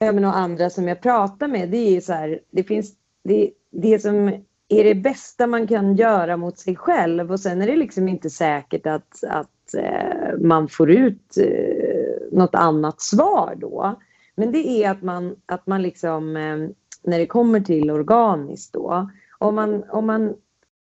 och 0.00 0.36
andra 0.36 0.70
som 0.70 0.88
jag 0.88 1.02
pratar 1.02 1.48
med, 1.48 1.68
det 1.68 1.96
är 1.96 2.00
så 2.00 2.12
här, 2.12 2.40
det 2.50 2.62
finns 2.62 2.92
det, 3.24 3.50
det 3.70 3.98
som 3.98 4.32
är 4.68 4.84
det 4.84 4.94
bästa 4.94 5.46
man 5.46 5.66
kan 5.66 5.96
göra 5.96 6.36
mot 6.36 6.58
sig 6.58 6.76
själv 6.76 7.32
och 7.32 7.40
sen 7.40 7.62
är 7.62 7.66
det 7.66 7.76
liksom 7.76 8.08
inte 8.08 8.30
säkert 8.30 8.86
att, 8.86 9.24
att 9.28 9.74
eh, 9.74 10.38
man 10.40 10.68
får 10.68 10.90
ut 10.90 11.38
eh, 11.38 12.38
något 12.38 12.54
annat 12.54 13.00
svar 13.00 13.54
då. 13.56 14.00
Men 14.36 14.52
det 14.52 14.68
är 14.68 14.90
att 14.90 15.02
man, 15.02 15.36
att 15.46 15.66
man 15.66 15.82
liksom, 15.82 16.36
eh, 16.36 16.56
när 17.02 17.18
det 17.18 17.26
kommer 17.26 17.60
till 17.60 17.90
organiskt 17.90 18.72
då, 18.72 19.10
om 19.38 19.54
man, 19.54 19.84
om 19.90 20.06
man 20.06 20.34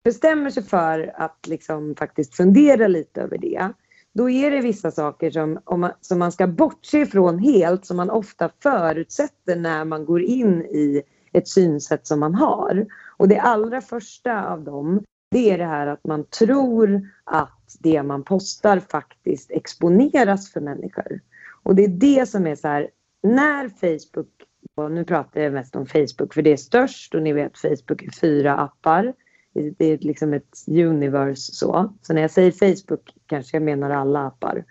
bestämmer 0.04 0.50
sig 0.50 0.62
för 0.62 1.12
att 1.16 1.46
liksom 1.46 1.94
faktiskt 1.98 2.34
fundera 2.34 2.88
lite 2.88 3.20
över 3.20 3.38
det, 3.38 3.72
då 4.12 4.30
är 4.30 4.50
det 4.50 4.60
vissa 4.60 4.90
saker 4.90 5.30
som, 5.30 5.60
man, 5.76 5.92
som 6.00 6.18
man 6.18 6.32
ska 6.32 6.46
bortse 6.46 6.98
ifrån 6.98 7.38
helt, 7.38 7.86
som 7.86 7.96
man 7.96 8.10
ofta 8.10 8.50
förutsätter 8.62 9.56
när 9.56 9.84
man 9.84 10.04
går 10.04 10.22
in 10.22 10.62
i 10.62 11.02
ett 11.32 11.48
synsätt 11.48 12.06
som 12.06 12.20
man 12.20 12.34
har. 12.34 12.86
Och 13.16 13.28
det 13.28 13.38
allra 13.38 13.80
första 13.80 14.44
av 14.44 14.64
dem, 14.64 15.04
det 15.30 15.50
är 15.50 15.58
det 15.58 15.64
här 15.64 15.86
att 15.86 16.04
man 16.04 16.24
tror 16.24 17.08
att 17.24 17.76
det 17.80 18.02
man 18.02 18.24
postar 18.24 18.80
faktiskt 18.80 19.50
exponeras 19.50 20.52
för 20.52 20.60
människor. 20.60 21.20
Och 21.62 21.74
det 21.74 21.84
är 21.84 21.88
det 21.88 22.28
som 22.28 22.46
är 22.46 22.54
så 22.54 22.68
här, 22.68 22.90
när 23.22 23.68
Facebook, 23.68 24.28
och 24.74 24.92
nu 24.92 25.04
pratar 25.04 25.40
jag 25.40 25.52
mest 25.52 25.76
om 25.76 25.86
Facebook 25.86 26.34
för 26.34 26.42
det 26.42 26.52
är 26.52 26.56
störst 26.56 27.14
och 27.14 27.22
ni 27.22 27.32
vet 27.32 27.58
Facebook 27.58 28.02
är 28.02 28.20
fyra 28.20 28.56
appar 28.56 29.14
det 29.52 29.84
är 29.84 29.98
liksom 29.98 30.34
ett 30.34 30.64
universe 30.68 31.52
så. 31.52 31.92
Så 32.02 32.12
när 32.12 32.22
jag 32.22 32.30
säger 32.30 32.52
Facebook 32.52 33.14
kanske 33.26 33.56
jag 33.56 33.62
menar 33.62 33.90
alla 33.90 34.26
appar. 34.26 34.64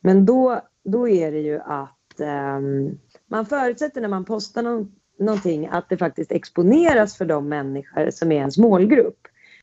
Men 0.00 0.26
då, 0.26 0.60
då 0.84 1.08
är 1.08 1.32
det 1.32 1.40
ju 1.40 1.60
att 1.60 2.20
um, 2.56 2.98
man 3.26 3.46
förutsätter 3.46 4.00
när 4.00 4.08
man 4.08 4.24
postar 4.24 4.62
någon, 4.62 4.92
någonting 5.18 5.66
att 5.66 5.88
det 5.88 5.96
faktiskt 5.96 6.32
exponeras 6.32 7.16
för 7.16 7.24
de 7.24 7.48
människor 7.48 8.10
som 8.10 8.32
är 8.32 8.36
ens 8.36 8.58
målgrupp. 8.58 9.18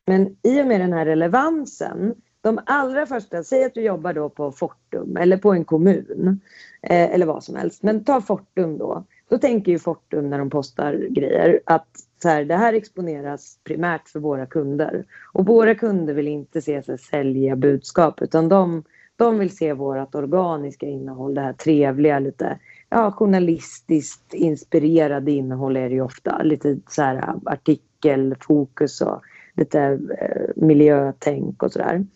Men 0.06 0.36
i 0.42 0.62
och 0.62 0.66
med 0.66 0.80
den 0.80 0.92
här 0.92 1.06
relevansen, 1.06 2.14
de 2.40 2.60
allra 2.66 3.06
första, 3.06 3.44
säg 3.44 3.64
att 3.64 3.74
du 3.74 3.80
jobbar 3.80 4.12
då 4.12 4.28
på 4.28 4.52
Fortum 4.52 5.16
eller 5.16 5.36
på 5.36 5.52
en 5.52 5.64
kommun 5.64 6.40
eh, 6.82 7.14
eller 7.14 7.26
vad 7.26 7.44
som 7.44 7.56
helst, 7.56 7.82
men 7.82 8.04
ta 8.04 8.20
Fortum 8.20 8.78
då. 8.78 9.04
Då 9.28 9.38
tänker 9.38 9.72
ju 9.72 9.78
Fortum 9.78 10.30
när 10.30 10.38
de 10.38 10.50
postar 10.50 11.06
grejer 11.10 11.60
att 11.66 11.88
så 12.22 12.28
här, 12.28 12.44
det 12.44 12.56
här 12.56 12.72
exponeras 12.72 13.58
primärt 13.64 14.08
för 14.08 14.20
våra 14.20 14.46
kunder. 14.46 15.04
Och 15.32 15.46
våra 15.46 15.74
kunder 15.74 16.14
vill 16.14 16.28
inte 16.28 16.62
se 16.62 16.82
sig 16.82 16.98
sälja 16.98 17.56
budskap 17.56 18.22
utan 18.22 18.48
de, 18.48 18.84
de 19.16 19.38
vill 19.38 19.56
se 19.56 19.72
vårt 19.72 20.14
organiska 20.14 20.86
innehåll, 20.86 21.34
det 21.34 21.40
här 21.40 21.52
trevliga, 21.52 22.18
lite 22.18 22.58
ja, 22.88 23.12
journalistiskt 23.12 24.34
inspirerade 24.34 25.30
innehåll 25.32 25.76
är 25.76 25.88
det 25.88 25.94
ju 25.94 26.02
ofta. 26.02 26.42
Lite 26.42 26.78
så 26.88 27.02
här 27.02 27.34
artikelfokus 27.44 29.00
och 29.00 29.22
lite 29.56 29.80
eh, 30.18 30.46
miljötänk 30.56 31.62
och 31.62 31.72
sådär. 31.72 32.06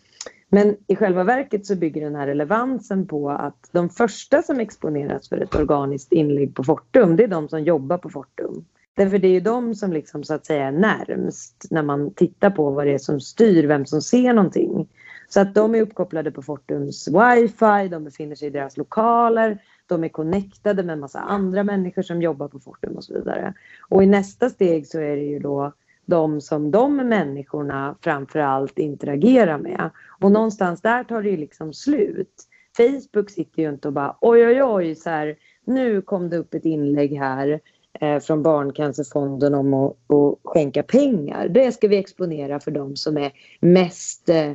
Men 0.49 0.75
i 0.87 0.95
själva 0.95 1.23
verket 1.23 1.65
så 1.65 1.75
bygger 1.75 2.01
den 2.01 2.15
här 2.15 2.27
relevansen 2.27 3.07
på 3.07 3.29
att 3.29 3.69
de 3.71 3.89
första 3.89 4.41
som 4.41 4.59
exponeras 4.59 5.29
för 5.29 5.37
ett 5.37 5.55
organiskt 5.55 6.11
inlägg 6.11 6.55
på 6.55 6.63
Fortum, 6.63 7.15
det 7.15 7.23
är 7.23 7.27
de 7.27 7.49
som 7.49 7.63
jobbar 7.63 7.97
på 7.97 8.09
Fortum. 8.09 8.65
Därför 8.97 9.17
det 9.19 9.27
är 9.27 9.31
ju 9.31 9.39
de 9.39 9.75
som 9.75 9.93
liksom 9.93 10.23
så 10.23 10.33
att 10.33 10.45
säga 10.45 10.67
är 10.67 10.71
närmst 10.71 11.67
när 11.69 11.83
man 11.83 12.13
tittar 12.13 12.49
på 12.49 12.69
vad 12.69 12.85
det 12.85 12.93
är 12.93 12.97
som 12.97 13.19
styr 13.19 13.67
vem 13.67 13.85
som 13.85 14.01
ser 14.01 14.33
någonting. 14.33 14.87
Så 15.27 15.39
att 15.39 15.55
de 15.55 15.75
är 15.75 15.81
uppkopplade 15.81 16.31
på 16.31 16.41
Fortums 16.41 17.07
wifi, 17.07 17.87
de 17.91 18.03
befinner 18.03 18.35
sig 18.35 18.47
i 18.47 18.51
deras 18.51 18.77
lokaler. 18.77 19.61
de 19.87 20.03
är 20.03 20.09
connectade 20.09 20.83
med 20.83 20.93
en 20.93 20.99
massa 20.99 21.19
andra 21.19 21.63
människor 21.63 22.01
som 22.01 22.21
jobbar 22.21 22.47
på 22.47 22.59
Fortum 22.59 22.95
och 22.95 23.03
så 23.03 23.13
vidare. 23.13 23.53
Och 23.89 24.03
i 24.03 24.05
nästa 24.05 24.49
steg 24.49 24.87
så 24.87 24.99
är 24.99 25.15
det 25.15 25.23
ju 25.23 25.39
då 25.39 25.73
de 26.05 26.41
som 26.41 26.71
de 26.71 26.95
människorna 26.95 27.95
framförallt 28.01 28.79
interagerar 28.79 29.57
med. 29.57 29.89
Och 30.21 30.31
någonstans 30.31 30.81
där 30.81 31.03
tar 31.03 31.21
det 31.21 31.29
ju 31.29 31.37
liksom 31.37 31.73
slut. 31.73 32.43
Facebook 32.77 33.29
sitter 33.29 33.61
ju 33.61 33.69
inte 33.69 33.87
och 33.87 33.93
bara 33.93 34.15
oj 34.21 34.47
oj 34.47 34.63
oj 34.63 34.95
så 34.95 35.09
här, 35.09 35.35
nu 35.65 36.01
kom 36.01 36.29
det 36.29 36.37
upp 36.37 36.53
ett 36.53 36.65
inlägg 36.65 37.17
här 37.17 37.59
Eh, 38.01 38.19
från 38.19 38.43
Barncancerfonden 38.43 39.55
om 39.55 39.73
att, 39.73 39.91
att, 39.91 40.39
skänka 40.43 40.83
pengar. 40.83 41.47
Det 41.47 41.71
ska 41.71 41.87
vi 41.87 41.97
exponera 41.97 42.59
för 42.59 42.71
de 42.71 42.95
som 42.95 43.17
är 43.17 43.31
mest 43.59 44.29
eh, 44.29 44.51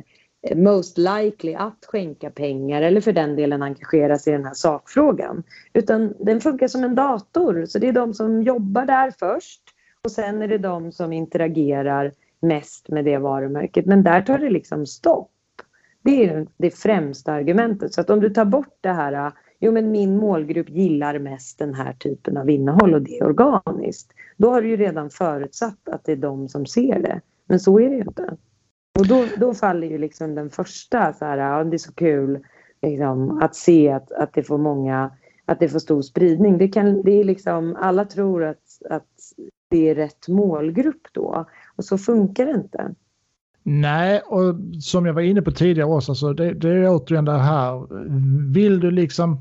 most 0.55 0.97
likely 0.97 1.53
att 1.53 1.85
skänka 1.85 2.29
pengar 2.29 2.81
eller 2.81 3.01
för 3.01 3.13
den 3.13 3.35
delen 3.35 3.63
engagera 3.63 4.17
sig 4.17 4.33
i 4.33 4.37
den 4.37 4.45
här 4.45 4.53
sakfrågan. 4.53 5.43
Utan 5.73 6.13
den 6.19 6.41
funkar 6.41 6.67
som 6.67 6.83
en 6.83 6.95
dator, 6.95 7.65
så 7.65 7.79
det 7.79 7.87
är 7.87 7.93
de 7.93 8.13
som 8.13 8.43
jobbar 8.43 8.85
där 8.85 9.13
först 9.19 9.61
och 10.03 10.11
sen 10.11 10.41
är 10.41 10.47
det 10.47 10.57
de 10.57 10.91
som 10.91 11.13
interagerar 11.13 12.11
mest 12.39 12.89
med 12.89 13.05
det 13.05 13.17
varumärket. 13.17 13.85
Men 13.85 14.03
där 14.03 14.21
tar 14.21 14.37
det 14.37 14.49
liksom 14.49 14.85
stopp. 14.85 15.31
Det 16.01 16.25
är 16.25 16.47
det 16.57 16.71
främsta 16.71 17.33
argumentet. 17.33 17.93
Så 17.93 18.01
att 18.01 18.09
om 18.09 18.19
du 18.19 18.29
tar 18.29 18.45
bort 18.45 18.77
det 18.81 18.93
här, 18.93 19.31
jo 19.63 19.71
men 19.71 19.91
min 19.91 20.17
målgrupp 20.17 20.69
gillar 20.69 21.19
mest 21.19 21.59
den 21.59 21.73
här 21.73 21.93
typen 21.93 22.37
av 22.37 22.49
innehåll 22.49 22.93
och 22.93 23.01
det 23.01 23.17
är 23.17 23.25
organiskt. 23.25 24.13
Då 24.37 24.49
har 24.49 24.61
du 24.61 24.69
ju 24.69 24.77
redan 24.77 25.09
förutsatt 25.09 25.89
att 25.89 26.05
det 26.05 26.11
är 26.11 26.15
de 26.15 26.49
som 26.49 26.65
ser 26.65 26.99
det. 26.99 27.21
Men 27.47 27.59
så 27.59 27.79
är 27.79 27.89
det 27.89 27.95
ju 27.95 28.01
inte. 28.01 28.37
Och 28.99 29.07
då, 29.07 29.25
då 29.39 29.53
faller 29.53 29.87
ju 29.87 29.97
liksom 29.97 30.35
den 30.35 30.49
första, 30.49 31.13
så 31.13 31.25
här, 31.25 31.37
ja, 31.37 31.63
det 31.63 31.75
är 31.75 31.77
så 31.77 31.93
kul 31.93 32.39
liksom, 32.81 33.39
att 33.41 33.55
se 33.55 33.91
att, 33.91 34.11
att 34.11 34.33
det 34.33 34.43
får 34.43 34.57
många, 34.57 35.11
att 35.45 35.59
det 35.59 35.69
får 35.69 35.79
stor 35.79 36.01
spridning. 36.01 36.57
Det, 36.57 36.67
kan, 36.67 37.01
det 37.03 37.19
är 37.19 37.23
liksom, 37.23 37.75
alla 37.79 38.05
tror 38.05 38.43
att, 38.43 38.63
att 38.89 39.07
det 39.69 39.89
är 39.89 39.95
rätt 39.95 40.27
målgrupp 40.27 41.07
då 41.11 41.45
och 41.75 41.85
så 41.85 41.97
funkar 41.97 42.45
det 42.45 42.51
inte. 42.51 42.95
Nej, 43.63 44.21
och 44.25 44.55
som 44.81 45.05
jag 45.05 45.13
var 45.13 45.21
inne 45.21 45.41
på 45.41 45.51
tidigare 45.51 45.89
också, 45.89 46.15
så 46.15 46.33
det, 46.33 46.53
det 46.53 46.69
är 46.69 46.89
återigen 46.89 47.25
det 47.25 47.31
här. 47.31 47.87
Vill 48.53 48.79
du 48.79 48.91
liksom 48.91 49.37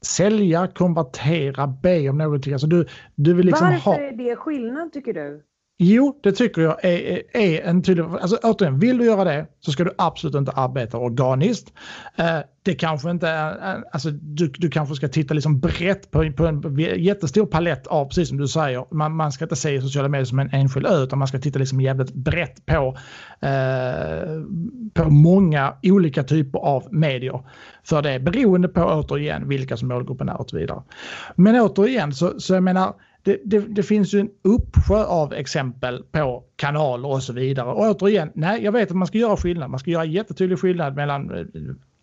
sälja, 0.00 0.66
konvertera, 0.66 1.66
be 1.66 2.08
om 2.08 2.18
någonting. 2.18 2.52
Alltså 2.52 2.66
du, 2.66 2.86
du 3.14 3.34
vill 3.34 3.46
liksom 3.46 3.66
Varför 3.66 3.90
ha... 3.90 3.98
är 3.98 4.12
det 4.12 4.36
skillnad 4.36 4.92
tycker 4.92 5.14
du? 5.14 5.44
Jo, 5.80 6.20
det 6.22 6.32
tycker 6.32 6.62
jag 6.62 6.84
är, 6.84 7.22
är 7.36 7.60
en 7.60 7.82
tydlig... 7.82 8.04
Alltså 8.04 8.38
återigen, 8.42 8.78
vill 8.78 8.98
du 8.98 9.04
göra 9.04 9.24
det 9.24 9.46
så 9.60 9.72
ska 9.72 9.84
du 9.84 9.90
absolut 9.98 10.34
inte 10.34 10.52
arbeta 10.52 10.98
organiskt. 10.98 11.72
Eh, 12.16 12.38
det 12.62 12.74
kanske 12.74 13.10
inte 13.10 13.28
är... 13.28 13.74
Eh, 13.74 13.82
alltså, 13.92 14.10
du, 14.10 14.48
du 14.48 14.70
kanske 14.70 14.94
ska 14.94 15.08
titta 15.08 15.34
liksom 15.34 15.60
brett 15.60 16.10
på, 16.10 16.32
på 16.32 16.46
en 16.46 16.78
jättestor 16.78 17.46
palett 17.46 17.86
av, 17.86 18.04
precis 18.04 18.28
som 18.28 18.38
du 18.38 18.48
säger, 18.48 18.94
man, 18.94 19.16
man 19.16 19.32
ska 19.32 19.44
inte 19.44 19.56
se 19.56 19.80
sociala 19.80 20.08
medier 20.08 20.24
som 20.24 20.38
en 20.38 20.50
enskild 20.52 20.86
ö 20.86 21.02
utan 21.02 21.18
man 21.18 21.28
ska 21.28 21.38
titta 21.38 21.58
liksom 21.58 21.80
jävligt 21.80 22.14
brett 22.14 22.66
på, 22.66 22.96
eh, 23.40 24.42
på 24.94 25.10
många 25.10 25.74
olika 25.82 26.22
typer 26.22 26.58
av 26.58 26.94
medier. 26.94 27.40
För 27.84 28.02
det, 28.02 28.10
är 28.10 28.18
beroende 28.18 28.68
på 28.68 28.82
återigen 28.82 29.48
vilka 29.48 29.76
som 29.76 29.88
målgruppen 29.88 30.28
är 30.28 30.40
och 30.40 30.50
så 30.50 30.56
vidare. 30.56 30.82
Men 31.36 31.60
återigen 31.60 32.14
så, 32.14 32.40
så 32.40 32.54
jag 32.54 32.62
menar 32.62 32.94
det, 33.22 33.40
det, 33.44 33.58
det, 33.58 33.82
finns 33.82 34.14
ju 34.14 34.20
en 34.20 34.30
uppsjö 34.42 35.04
av 35.04 35.32
exempel 35.32 36.02
på 36.12 36.44
kanaler 36.56 37.08
och 37.08 37.22
så 37.22 37.32
vidare. 37.32 37.66
Och 37.66 37.80
återigen, 37.80 38.30
nej, 38.34 38.64
jag 38.64 38.72
vet 38.72 38.90
att 38.90 38.96
man 38.96 39.08
ska 39.08 39.18
göra 39.18 39.36
skillnad. 39.36 39.70
Man 39.70 39.80
ska 39.80 39.90
göra 39.90 40.04
jättetydlig 40.04 40.58
skillnad 40.58 40.96
mellan 40.96 41.38
eh, 41.38 41.44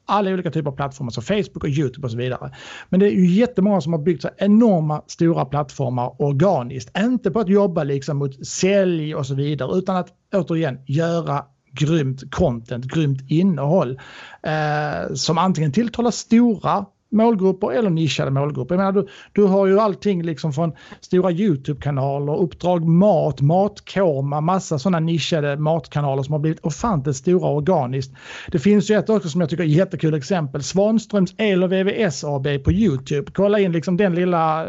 alla 0.05 0.31
olika 0.31 0.51
typer 0.51 0.71
av 0.71 0.75
plattformar 0.75 1.11
som 1.11 1.23
Facebook 1.23 1.63
och 1.63 1.69
YouTube 1.69 2.07
och 2.07 2.11
så 2.11 2.17
vidare. 2.17 2.51
Men 2.89 2.99
det 2.99 3.05
är 3.05 3.11
ju 3.11 3.27
jättemånga 3.27 3.81
som 3.81 3.93
har 3.93 3.99
byggt 3.99 4.21
så 4.21 4.29
enorma 4.37 5.01
stora 5.07 5.45
plattformar 5.45 6.21
organiskt. 6.21 6.97
Inte 6.97 7.31
på 7.31 7.39
att 7.39 7.49
jobba 7.49 7.83
liksom 7.83 8.17
mot 8.17 8.47
sälj 8.47 9.15
och 9.15 9.25
så 9.25 9.35
vidare 9.35 9.77
utan 9.77 9.95
att 9.95 10.09
återigen 10.33 10.79
göra 10.85 11.45
grymt 11.71 12.31
content, 12.31 12.85
grymt 12.85 13.21
innehåll 13.27 13.99
eh, 14.43 15.13
som 15.13 15.37
antingen 15.37 15.71
tilltalar 15.71 16.11
stora 16.11 16.85
målgrupper 17.15 17.71
eller 17.71 17.89
nischade 17.89 18.31
målgrupper. 18.31 18.75
Jag 18.75 18.79
menar, 18.79 18.91
du, 18.91 19.07
du 19.31 19.43
har 19.43 19.67
ju 19.67 19.79
allting 19.79 20.23
liksom 20.23 20.53
från 20.53 20.73
stora 21.01 21.31
YouTube-kanaler, 21.31 22.35
Uppdrag 22.35 22.87
Mat, 22.87 23.41
Matkoma, 23.41 24.41
massa 24.41 24.79
sådana 24.79 24.99
nischade 24.99 25.57
matkanaler 25.57 26.23
som 26.23 26.33
har 26.33 26.39
blivit 26.39 26.65
ofantligt 26.65 27.17
stora 27.17 27.49
organiskt. 27.49 28.15
Det 28.51 28.59
finns 28.59 28.91
ju 28.91 28.95
ett 28.95 29.09
också 29.09 29.29
som 29.29 29.41
jag 29.41 29.49
tycker 29.49 29.63
är 29.63 29.67
jättekul 29.67 30.13
exempel, 30.13 30.63
Svanströms 30.63 31.35
El 31.37 31.63
och 31.63 31.71
VVS 31.71 32.23
AB 32.23 32.47
på 32.63 32.71
YouTube. 32.71 33.31
Kolla 33.33 33.59
in 33.59 33.71
liksom 33.71 33.97
den 33.97 34.15
lilla 34.15 34.67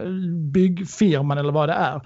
byggfirman 0.53 1.39
eller 1.39 1.53
vad 1.53 1.69
det 1.69 1.75
är 1.75 2.01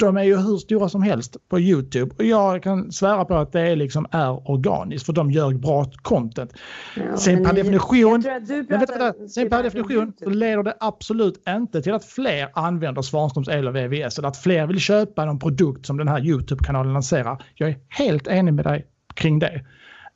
de 0.00 0.16
är 0.16 0.22
ju 0.22 0.36
hur 0.36 0.56
stora 0.56 0.88
som 0.88 1.02
helst 1.02 1.36
på 1.48 1.60
Youtube 1.60 2.14
och 2.18 2.24
jag 2.24 2.62
kan 2.62 2.92
svära 2.92 3.24
på 3.24 3.34
att 3.34 3.52
det 3.52 3.76
liksom 3.76 4.06
är 4.10 4.50
organiskt 4.50 5.06
för 5.06 5.12
de 5.12 5.30
gör 5.30 5.54
bra 5.54 5.90
content. 6.02 6.52
Ja, 6.96 7.16
sen 7.16 7.44
per 7.44 7.52
definition, 7.52 8.24
men 8.68 8.80
vet 8.80 9.30
sen 9.30 9.50
per 9.50 9.62
definition 9.62 10.12
så 10.18 10.30
leder 10.30 10.62
det 10.62 10.74
absolut 10.80 11.42
inte 11.48 11.82
till 11.82 11.94
att 11.94 12.04
fler 12.04 12.48
använder 12.54 13.02
Svanströms 13.02 13.48
el 13.48 13.68
och 13.68 13.76
VVS 13.76 14.18
eller 14.18 14.28
att 14.28 14.36
fler 14.36 14.66
vill 14.66 14.80
köpa 14.80 15.24
någon 15.24 15.38
produkt 15.38 15.86
som 15.86 15.96
den 15.96 16.08
här 16.08 16.26
Youtube-kanalen 16.26 16.92
lanserar. 16.92 17.42
Jag 17.54 17.68
är 17.68 17.76
helt 17.88 18.26
enig 18.26 18.54
med 18.54 18.64
dig 18.64 18.86
kring 19.14 19.38
det. 19.38 19.64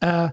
Uh, 0.05 0.29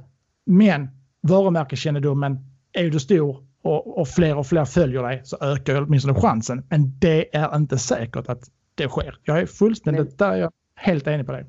men 0.46 0.90
varumärkeskännedomen, 1.22 2.40
är 2.74 2.90
du 2.90 3.00
stor 3.00 3.44
och, 3.64 4.00
och 4.00 4.08
fler 4.08 4.38
och 4.38 4.48
fler 4.48 4.66
följer 4.66 5.04
dig 5.04 5.22
så 5.24 5.38
ökar 5.42 5.82
åtminstone 5.82 6.14
chansen. 6.14 6.64
Men 6.70 7.00
det 7.00 7.36
är 7.36 7.56
inte 7.56 7.78
säkert 7.78 8.30
att 8.30 8.50
det 8.82 8.90
sker. 8.90 9.18
Jag 9.24 9.40
är 9.40 9.46
fullständigt 9.46 10.18
där, 10.18 10.36
jag 10.36 10.44
är 10.44 10.52
helt 10.76 11.08
enig 11.08 11.26
på 11.26 11.32
det. 11.32 11.46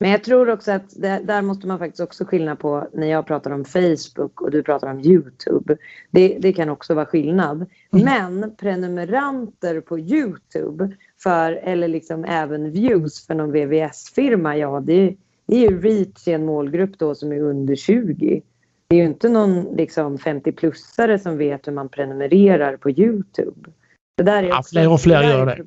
Men 0.00 0.10
jag 0.10 0.24
tror 0.24 0.50
också 0.50 0.72
att 0.72 0.90
det, 0.96 1.20
där 1.24 1.42
måste 1.42 1.66
man 1.66 1.78
faktiskt 1.78 2.00
också 2.00 2.24
skilja 2.24 2.56
på 2.56 2.88
när 2.92 3.06
jag 3.06 3.26
pratar 3.26 3.50
om 3.50 3.64
Facebook 3.64 4.40
och 4.40 4.50
du 4.50 4.62
pratar 4.62 4.90
om 4.90 5.00
Youtube. 5.00 5.76
Det, 6.10 6.38
det 6.38 6.52
kan 6.52 6.68
också 6.68 6.94
vara 6.94 7.06
skillnad. 7.06 7.66
Mm. 7.92 8.04
Men 8.04 8.56
prenumeranter 8.56 9.80
på 9.80 9.98
Youtube 9.98 10.96
för, 11.22 11.52
eller 11.52 11.88
liksom 11.88 12.24
även 12.24 12.70
views 12.70 13.26
för 13.26 13.34
någon 13.34 13.52
VVS-firma, 13.52 14.56
ja 14.56 14.80
det, 14.80 15.14
det 15.46 15.56
är 15.56 15.70
ju 15.70 15.80
reach 15.80 16.28
i 16.28 16.32
en 16.32 16.46
målgrupp 16.46 16.98
då 16.98 17.14
som 17.14 17.32
är 17.32 17.40
under 17.40 17.76
20. 17.76 18.42
Det 18.88 18.96
är 18.96 18.98
ju 18.98 19.06
inte 19.06 19.28
någon 19.28 19.62
liksom 19.62 20.18
50-plussare 20.18 21.18
som 21.18 21.38
vet 21.38 21.66
hur 21.66 21.72
man 21.72 21.88
prenumererar 21.88 22.76
på 22.76 22.90
Youtube. 22.90 23.70
Det 24.16 24.22
där 24.22 24.42
är 24.42 24.48
ja, 24.48 24.62
fler 24.70 24.92
och 24.92 25.00
fler 25.00 25.22
gör 25.22 25.46
det. 25.46 25.64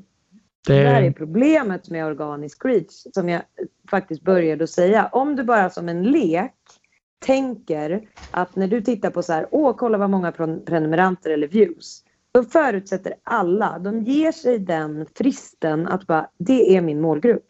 Det... 0.67 0.83
det 0.83 0.89
här 0.89 1.01
är 1.01 1.11
problemet 1.11 1.89
med 1.89 2.05
organisk 2.05 2.65
reach 2.65 3.05
som 3.13 3.29
jag 3.29 3.41
faktiskt 3.89 4.21
började 4.21 4.63
att 4.63 4.69
säga. 4.69 5.09
Om 5.11 5.35
du 5.35 5.43
bara 5.43 5.69
som 5.69 5.89
en 5.89 6.03
lek 6.03 6.55
tänker 7.25 8.09
att 8.31 8.55
när 8.55 8.67
du 8.67 8.81
tittar 8.81 9.09
på 9.09 9.23
så 9.23 9.33
här, 9.33 9.47
åh 9.51 9.75
kolla 9.75 9.97
vad 9.97 10.09
många 10.09 10.31
prenumeranter 10.65 11.29
eller 11.29 11.47
views. 11.47 12.03
Då 12.31 12.43
förutsätter 12.43 13.13
alla, 13.23 13.79
de 13.79 14.03
ger 14.03 14.31
sig 14.31 14.59
den 14.59 15.05
fristen 15.15 15.87
att 15.87 16.07
bara, 16.07 16.29
det 16.37 16.77
är 16.77 16.81
min 16.81 17.01
målgrupp. 17.01 17.45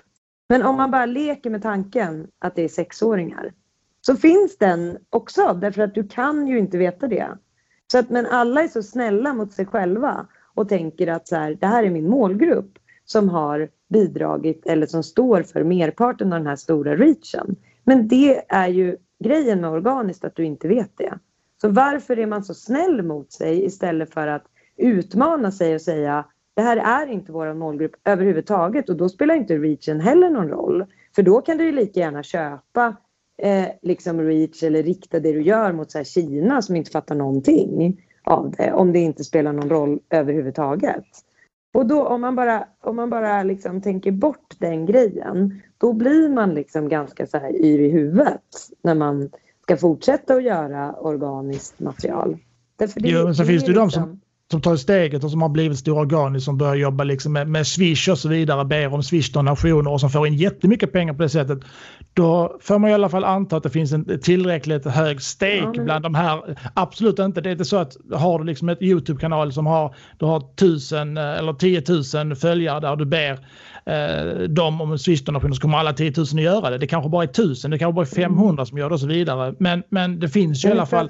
Men 0.50 0.64
om 0.64 0.76
man 0.76 0.92
bara 0.92 1.06
leker 1.06 1.50
med 1.50 1.62
tanken 1.62 2.28
att 2.40 2.56
det 2.56 2.62
är 2.62 2.68
sexåringar 2.68 3.54
så 4.02 4.16
finns 4.16 4.58
den 4.58 4.98
också 5.10 5.54
därför 5.62 5.82
att 5.82 5.96
du 5.96 6.08
kan 6.08 6.48
ju 6.48 6.60
inte 6.60 6.78
veta 6.78 7.08
det. 7.08 7.28
Så 7.92 7.98
att, 7.98 8.10
men 8.10 8.26
alla 8.26 8.64
är 8.64 8.68
så 8.68 8.84
snälla 8.84 9.34
mot 9.34 9.54
sig 9.54 9.66
själva 9.66 10.28
och 10.54 10.70
tänker 10.70 11.08
att 11.08 11.28
så 11.28 11.36
här, 11.36 11.58
det 11.62 11.68
här 11.68 11.84
är 11.84 11.90
min 11.90 12.10
målgrupp 12.10 12.78
som 13.12 13.30
har 13.30 13.70
bidragit 13.90 14.66
eller 14.66 14.88
som 14.88 15.04
står 15.04 15.44
för 15.44 15.64
merparten 15.64 16.34
av 16.34 16.40
den 16.40 16.48
här 16.48 16.56
stora 16.56 16.96
reachen. 16.96 17.56
Men 17.84 18.08
det 18.08 18.44
är 18.48 18.68
ju 18.68 18.98
grejen 19.24 19.62
med 19.62 19.70
organiskt 19.70 20.26
att 20.26 20.36
du 20.36 20.46
inte 20.46 20.68
vet 20.68 20.98
det. 20.98 21.20
Så 21.62 21.70
varför 21.70 22.20
är 22.20 22.26
man 22.26 22.44
så 22.44 22.54
snäll 22.54 23.02
mot 23.04 23.32
sig 23.32 23.66
istället 23.66 24.14
för 24.14 24.28
att 24.28 24.44
utmana 24.78 25.52
sig 25.52 25.76
och 25.76 25.82
säga 25.82 26.26
det 26.54 26.62
här 26.62 26.78
är 26.78 27.12
inte 27.12 27.32
vår 27.32 27.54
målgrupp 27.54 27.92
överhuvudtaget 28.04 28.90
och 28.90 28.98
då 28.98 29.10
spelar 29.10 29.36
inte 29.36 29.58
reachen 29.58 30.00
heller 30.00 30.30
någon 30.30 30.50
roll. 30.50 30.86
För 31.16 31.24
då 31.24 31.42
kan 31.42 31.58
du 31.58 31.66
ju 31.66 31.72
lika 31.72 32.00
gärna 32.00 32.24
köpa 32.24 32.96
eh, 33.38 33.68
liksom 33.82 34.22
reach 34.22 34.64
eller 34.64 34.84
rikta 34.84 35.20
det 35.20 35.32
du 35.32 35.42
gör 35.42 35.74
mot 35.74 35.92
så 35.92 35.98
här 35.98 36.06
Kina 36.06 36.62
som 36.62 36.76
inte 36.76 36.92
fattar 36.92 37.16
någonting 37.16 38.02
av 38.24 38.52
det 38.58 38.72
om 38.74 38.94
det 38.94 39.00
inte 39.00 39.24
spelar 39.24 39.54
någon 39.54 39.70
roll 39.70 40.00
överhuvudtaget. 40.10 41.06
Och 41.74 41.86
då 41.86 42.08
om 42.08 42.22
man 42.22 42.36
bara, 42.36 42.68
om 42.82 42.96
man 42.96 43.10
bara 43.10 43.44
liksom 43.44 43.82
tänker 43.82 44.12
bort 44.12 44.56
den 44.60 44.86
grejen, 44.86 45.62
då 45.78 45.94
blir 45.94 46.30
man 46.30 46.54
liksom 46.54 46.90
ganska 46.90 47.28
så 47.28 47.38
här 47.38 47.66
yr 47.66 47.80
i 47.80 47.90
huvudet 47.90 48.42
när 48.84 48.96
man 48.96 49.30
ska 49.64 49.78
fortsätta 49.78 50.34
att 50.34 50.44
göra 50.44 50.94
organiskt 50.94 51.80
material. 51.80 52.38
Därför 52.76 53.00
det, 53.00 53.10
jo, 53.10 53.24
men 53.24 53.36
så 53.36 53.42
det 53.42 53.48
finns 53.48 53.64
det 53.64 53.72
ju 53.72 53.84
liksom... 53.84 54.02
de 54.02 54.08
som 54.08 54.21
som 54.52 54.62
tar 54.62 54.76
steget 54.76 55.24
och 55.24 55.32
som 55.32 55.42
har 55.42 55.50
blivit 55.50 55.80
stora 55.80 56.02
organisationer 56.02 56.40
som 56.40 56.58
börjar 56.58 56.76
jobba 56.76 57.04
liksom 57.04 57.34
med, 57.34 57.48
med 57.48 57.68
Swish 57.68 58.10
och 58.10 58.18
så 58.18 58.30
vidare, 58.30 58.66
ber 58.66 58.94
om 58.94 59.02
Swish-donationer 59.02 59.92
och 59.92 60.00
som 60.00 60.10
får 60.10 60.28
in 60.28 60.34
jättemycket 60.34 60.92
pengar 60.92 61.14
på 61.14 61.22
det 61.22 61.30
sättet. 61.30 61.60
Då 62.14 62.58
får 62.62 62.80
man 62.80 62.90
i 62.90 62.94
alla 62.94 63.10
fall 63.10 63.24
anta 63.24 63.58
att 63.58 63.64
det 63.64 63.70
finns 63.70 63.92
en 63.92 64.20
tillräckligt 64.20 64.86
hög 64.86 65.22
steg 65.22 65.64
ja, 65.74 65.84
bland 65.84 66.04
de 66.04 66.16
här. 66.16 66.58
Absolut 66.74 67.20
inte. 67.20 67.42
Det 67.42 67.50
är 67.50 67.52
inte 67.52 67.66
så 67.66 67.78
att 67.78 67.98
har 68.14 68.40
du 68.40 68.46
liksom 68.46 68.70
ett 68.70 68.82
YouTube-kanal 68.82 69.54
som 69.54 69.66
har, 69.66 69.96
du 70.18 70.26
har 70.26 70.56
tusen 70.56 71.18
eller 71.18 71.54
tiotusen 71.54 72.36
följare 72.36 72.80
där 72.80 72.96
du 72.96 73.06
ber 73.06 73.32
eh, 73.86 74.40
dem 74.40 74.82
om 74.82 74.92
en 74.92 74.98
Swish-donation 74.98 75.54
så 75.54 75.62
kommer 75.62 75.78
alla 75.78 75.94
10 75.94 76.14
000 76.18 76.26
att 76.26 76.42
göra 76.42 76.70
det. 76.70 76.78
Det 76.78 76.88
kanske 76.88 77.10
bara 77.10 77.24
är 77.24 77.28
1000, 77.28 77.72
det 77.72 77.80
kanske 77.80 77.94
bara 77.94 78.06
är 78.06 78.16
500 78.16 78.66
som 78.66 78.78
gör 78.78 78.90
det 78.90 78.94
och 78.94 79.00
så 79.00 79.08
vidare. 79.08 79.56
Men, 79.60 79.84
men 79.90 80.20
det 80.20 80.30
finns 80.30 80.66
ju 80.66 80.70
i 80.70 80.72
alla 80.72 80.86
fall. 80.86 81.10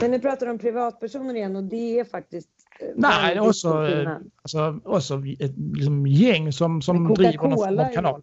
Men 0.00 0.10
nu 0.10 0.18
pratar 0.18 0.46
om 0.46 0.58
privatpersoner 0.58 1.34
igen 1.34 1.56
och 1.56 1.64
det 1.64 1.98
är 1.98 2.04
faktiskt 2.04 2.48
eh, 2.80 2.86
Nej, 2.96 3.40
också, 3.40 3.68
eh, 3.68 4.10
alltså, 4.42 4.80
också 4.84 5.22
ett 5.38 5.52
liksom, 5.74 6.06
gäng 6.06 6.52
som, 6.52 6.82
som 6.82 7.14
driver 7.14 7.48
någon 7.48 7.94
kanal. 7.94 8.22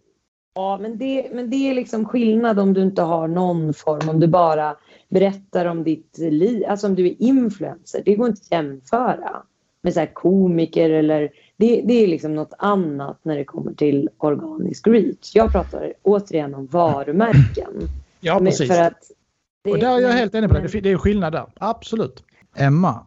Ja, 0.54 0.78
men 0.82 0.98
det, 0.98 1.30
men 1.32 1.50
det 1.50 1.56
är 1.56 1.74
liksom 1.74 2.04
skillnad 2.04 2.58
om 2.58 2.74
du 2.74 2.82
inte 2.82 3.02
har 3.02 3.28
någon 3.28 3.74
form, 3.74 4.08
om 4.08 4.20
du 4.20 4.26
bara 4.26 4.76
berättar 5.08 5.66
om 5.66 5.84
ditt 5.84 6.18
liv, 6.18 6.64
alltså 6.68 6.86
om 6.86 6.94
du 6.94 7.06
är 7.06 7.22
influencer. 7.22 8.02
Det 8.04 8.14
går 8.14 8.28
inte 8.28 8.40
att 8.40 8.52
jämföra 8.52 9.42
med 9.82 9.94
så 9.94 10.06
komiker 10.12 10.90
eller 10.90 11.30
det, 11.56 11.82
det 11.84 11.94
är 11.94 12.06
liksom 12.06 12.34
något 12.34 12.54
annat 12.58 13.18
när 13.22 13.36
det 13.36 13.44
kommer 13.44 13.72
till 13.72 14.08
organisk 14.18 14.86
reach. 14.86 15.34
Jag 15.34 15.52
pratar 15.52 15.92
återigen 16.02 16.54
om 16.54 16.66
varumärken. 16.66 17.88
Ja, 18.20 18.38
precis. 18.38 18.68
För 18.68 18.82
att 18.82 19.10
det, 19.64 19.70
och 19.70 19.78
där 19.78 19.96
är 19.96 20.00
jag 20.00 20.12
helt 20.12 20.34
enig 20.34 20.52
med 20.52 20.70
dig. 20.70 20.80
Det 20.80 20.90
är 20.90 20.98
skillnad 20.98 21.32
där. 21.32 21.46
Absolut. 21.60 22.24
Emma, 22.56 23.06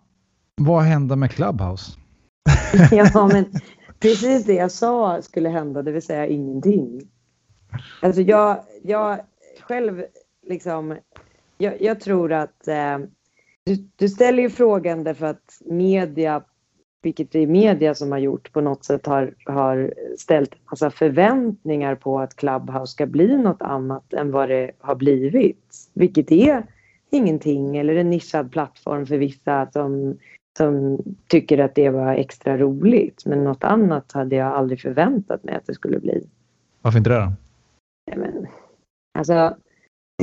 vad 0.55 0.83
händer 0.83 1.15
med 1.15 1.31
Clubhouse? 1.31 1.91
ja, 2.91 3.27
men 3.27 3.45
precis 3.99 4.45
det 4.45 4.53
jag 4.53 4.71
sa 4.71 5.21
skulle 5.21 5.49
hända, 5.49 5.81
det 5.81 5.91
vill 5.91 6.01
säga 6.01 6.27
ingenting. 6.27 7.01
Alltså 8.01 8.21
jag, 8.21 8.63
jag 8.83 9.19
själv 9.61 10.03
liksom, 10.47 10.97
jag, 11.57 11.81
jag 11.81 11.99
tror 11.99 12.33
att 12.33 12.67
eh, 12.67 12.97
du, 13.63 13.89
du, 13.95 14.09
ställer 14.09 14.43
ju 14.43 14.49
frågan 14.49 15.03
därför 15.03 15.25
att 15.25 15.61
media 15.65 16.43
vilket 17.03 17.31
det 17.31 17.39
är 17.39 17.47
media 17.47 17.95
som 17.95 18.11
har 18.11 18.19
gjort, 18.19 18.53
på 18.53 18.61
något 18.61 18.85
sätt 18.85 19.05
har, 19.05 19.33
har 19.45 19.93
ställt 20.17 20.55
massa 20.71 20.89
förväntningar 20.89 21.95
på 21.95 22.19
att 22.19 22.35
Clubhouse 22.35 22.91
ska 22.91 23.05
bli 23.05 23.37
något 23.37 23.61
annat 23.61 24.13
än 24.13 24.31
vad 24.31 24.49
det 24.49 24.71
har 24.79 24.95
blivit. 24.95 25.89
Vilket 25.93 26.31
är 26.31 26.63
ingenting 27.09 27.77
eller 27.77 27.95
en 27.95 28.09
nischad 28.09 28.51
plattform 28.51 29.05
för 29.05 29.17
vissa 29.17 29.71
som, 29.71 30.17
som 30.57 30.99
tycker 31.27 31.57
att 31.57 31.75
det 31.75 31.89
var 31.89 32.13
extra 32.13 32.57
roligt. 32.57 33.25
Men 33.25 33.43
något 33.43 33.63
annat 33.63 34.11
hade 34.11 34.35
jag 34.35 34.53
aldrig 34.53 34.81
förväntat 34.81 35.43
mig 35.43 35.55
att 35.55 35.65
det 35.65 35.73
skulle 35.73 35.99
bli. 35.99 36.27
Varför 36.81 36.97
inte 36.97 37.09
det 37.09 37.19
då? 37.19 37.33
Men, 38.15 38.47
alltså, 39.17 39.55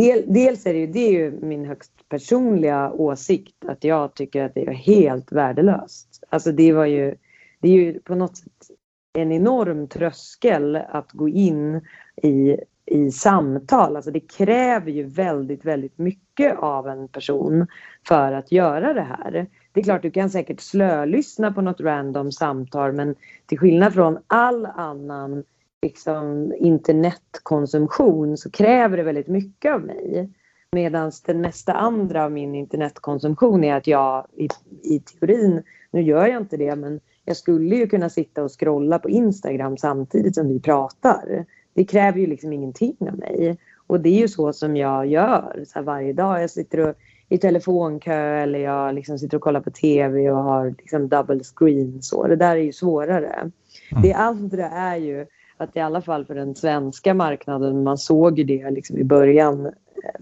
del, 0.00 0.24
dels 0.26 0.66
är 0.66 0.72
det 0.72 0.78
ju, 0.78 0.86
det 0.86 0.98
är 0.98 1.12
ju 1.12 1.30
min 1.30 1.64
högst 1.64 2.08
personliga 2.08 2.90
åsikt 2.92 3.64
att 3.66 3.84
jag 3.84 4.14
tycker 4.14 4.44
att 4.44 4.54
det 4.54 4.66
är 4.66 4.72
helt 4.72 5.32
värdelöst. 5.32 6.24
Alltså 6.28 6.52
det 6.52 6.72
var 6.72 6.86
ju, 6.86 7.14
det 7.60 7.68
är 7.68 7.72
ju 7.72 8.00
på 8.00 8.14
något 8.14 8.36
sätt 8.36 8.70
en 9.12 9.32
enorm 9.32 9.88
tröskel 9.88 10.76
att 10.76 11.12
gå 11.12 11.28
in 11.28 11.80
i, 12.22 12.56
i 12.86 13.10
samtal. 13.10 13.96
Alltså 13.96 14.10
det 14.10 14.20
kräver 14.20 14.90
ju 14.90 15.04
väldigt, 15.04 15.64
väldigt 15.64 15.98
mycket 15.98 16.58
av 16.58 16.88
en 16.88 17.08
person 17.08 17.66
för 18.08 18.32
att 18.32 18.52
göra 18.52 18.94
det 18.94 19.00
här. 19.00 19.46
Det 19.72 19.80
är 19.80 19.84
klart, 19.84 20.02
du 20.02 20.10
kan 20.10 20.30
säkert 20.30 20.60
slölyssna 20.60 21.52
på 21.52 21.60
något 21.60 21.80
random 21.80 22.32
samtal 22.32 22.92
men 22.92 23.14
till 23.46 23.58
skillnad 23.58 23.94
från 23.94 24.18
all 24.26 24.66
annan 24.66 25.44
liksom, 25.82 26.54
internetkonsumtion 26.58 28.36
så 28.36 28.50
kräver 28.50 28.96
det 28.96 29.02
väldigt 29.02 29.28
mycket 29.28 29.72
av 29.72 29.80
mig. 29.80 30.30
Medan 30.72 31.12
den 31.26 31.40
mesta 31.40 31.72
andra 31.72 32.24
av 32.24 32.32
min 32.32 32.54
internetkonsumtion 32.54 33.64
är 33.64 33.74
att 33.74 33.86
jag 33.86 34.26
i, 34.36 34.48
i 34.82 35.00
teorin 35.00 35.62
nu 35.90 36.02
gör 36.02 36.26
jag 36.26 36.36
inte 36.36 36.56
det 36.56 36.76
men 36.76 37.00
jag 37.24 37.36
skulle 37.36 37.76
ju 37.76 37.86
kunna 37.86 38.08
sitta 38.08 38.44
och 38.44 38.60
scrolla 38.60 38.98
på 38.98 39.10
Instagram 39.10 39.76
samtidigt 39.76 40.34
som 40.34 40.48
vi 40.48 40.60
pratar. 40.60 41.44
Det 41.74 41.84
kräver 41.84 42.20
ju 42.20 42.26
liksom 42.26 42.52
ingenting 42.52 42.96
av 43.00 43.18
mig. 43.18 43.58
Och 43.86 44.00
det 44.00 44.08
är 44.08 44.20
ju 44.20 44.28
så 44.28 44.52
som 44.52 44.76
jag 44.76 45.06
gör 45.06 45.64
så 45.66 45.82
varje 45.82 46.12
dag. 46.12 46.42
Jag 46.42 46.50
sitter 46.50 46.88
och, 46.88 46.94
i 47.28 47.38
telefonkö 47.38 48.14
eller 48.14 48.58
jag 48.58 48.94
liksom 48.94 49.18
sitter 49.18 49.36
och 49.36 49.42
kollar 49.42 49.60
på 49.60 49.70
TV 49.70 50.30
och 50.30 50.42
har 50.42 50.74
liksom 50.78 51.08
double 51.08 51.40
screen. 51.44 52.02
Så. 52.02 52.26
Det 52.26 52.36
där 52.36 52.56
är 52.56 52.62
ju 52.62 52.72
svårare. 52.72 53.50
Mm. 53.90 54.02
Det 54.02 54.12
andra 54.12 54.70
är 54.70 54.96
ju 54.96 55.26
att 55.60 55.76
i 55.76 55.80
alla 55.80 56.02
fall 56.02 56.24
för 56.24 56.34
den 56.34 56.54
svenska 56.54 57.14
marknaden, 57.14 57.82
man 57.82 57.98
såg 57.98 58.38
ju 58.38 58.44
det 58.44 58.70
liksom 58.70 58.98
i 58.98 59.04
början 59.04 59.66
eh, 59.66 59.72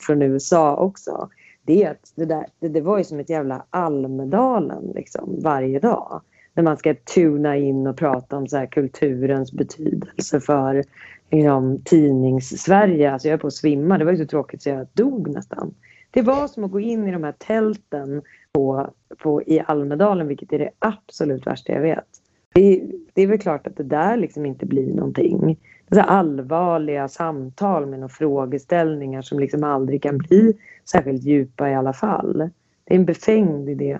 från 0.00 0.22
USA 0.22 0.76
också 0.76 1.28
det 1.68 1.86
att 1.86 2.12
det, 2.14 2.24
där, 2.24 2.46
det, 2.60 2.68
det, 2.68 2.80
var 2.80 2.98
ju 2.98 3.04
som 3.04 3.20
ett 3.20 3.30
jävla 3.30 3.64
Almedalen 3.70 4.92
liksom, 4.94 5.40
varje 5.42 5.78
dag. 5.78 6.22
När 6.54 6.62
man 6.62 6.76
ska 6.76 6.94
tuna 6.94 7.56
in 7.56 7.86
och 7.86 7.96
prata 7.96 8.36
om 8.36 8.48
så 8.48 8.56
här, 8.56 8.66
kulturens 8.66 9.52
betydelse 9.52 10.40
för 10.40 10.84
liksom, 11.30 11.78
tidnings-Sverige. 11.84 13.12
Alltså 13.12 13.28
jag 13.28 13.34
är 13.34 13.38
på 13.38 13.46
att 13.46 13.54
svimma. 13.54 13.98
Det 13.98 14.04
var 14.04 14.12
ju 14.12 14.18
så 14.18 14.26
tråkigt 14.26 14.62
så 14.62 14.68
jag 14.68 14.86
dog 14.92 15.28
nästan. 15.28 15.74
Det 16.10 16.22
var 16.22 16.48
som 16.48 16.64
att 16.64 16.70
gå 16.70 16.80
in 16.80 17.08
i 17.08 17.12
de 17.12 17.24
här 17.24 17.34
tälten 17.38 18.22
på, 18.52 18.90
på, 19.18 19.42
i 19.42 19.60
Almedalen, 19.66 20.28
vilket 20.28 20.52
är 20.52 20.58
det 20.58 20.70
absolut 20.78 21.46
värsta 21.46 21.72
jag 21.72 21.80
vet. 21.80 22.17
Det, 22.54 22.82
det 23.14 23.22
är 23.22 23.26
väl 23.26 23.38
klart 23.38 23.66
att 23.66 23.76
det 23.76 23.82
där 23.82 24.16
liksom 24.16 24.46
inte 24.46 24.66
blir 24.66 24.94
någonting 24.94 25.58
så 25.92 26.00
allvarliga 26.00 27.08
samtal 27.08 27.86
med 27.86 27.98
några 27.98 28.08
frågeställningar 28.08 29.22
som 29.22 29.38
liksom 29.38 29.64
aldrig 29.64 30.02
kan 30.02 30.18
bli 30.18 30.52
särskilt 30.90 31.22
djupa 31.22 31.70
i 31.70 31.74
alla 31.74 31.92
fall. 31.92 32.50
Det 32.84 32.94
är 32.94 32.98
en 32.98 33.04
befängd 33.04 33.68
idé 33.68 33.98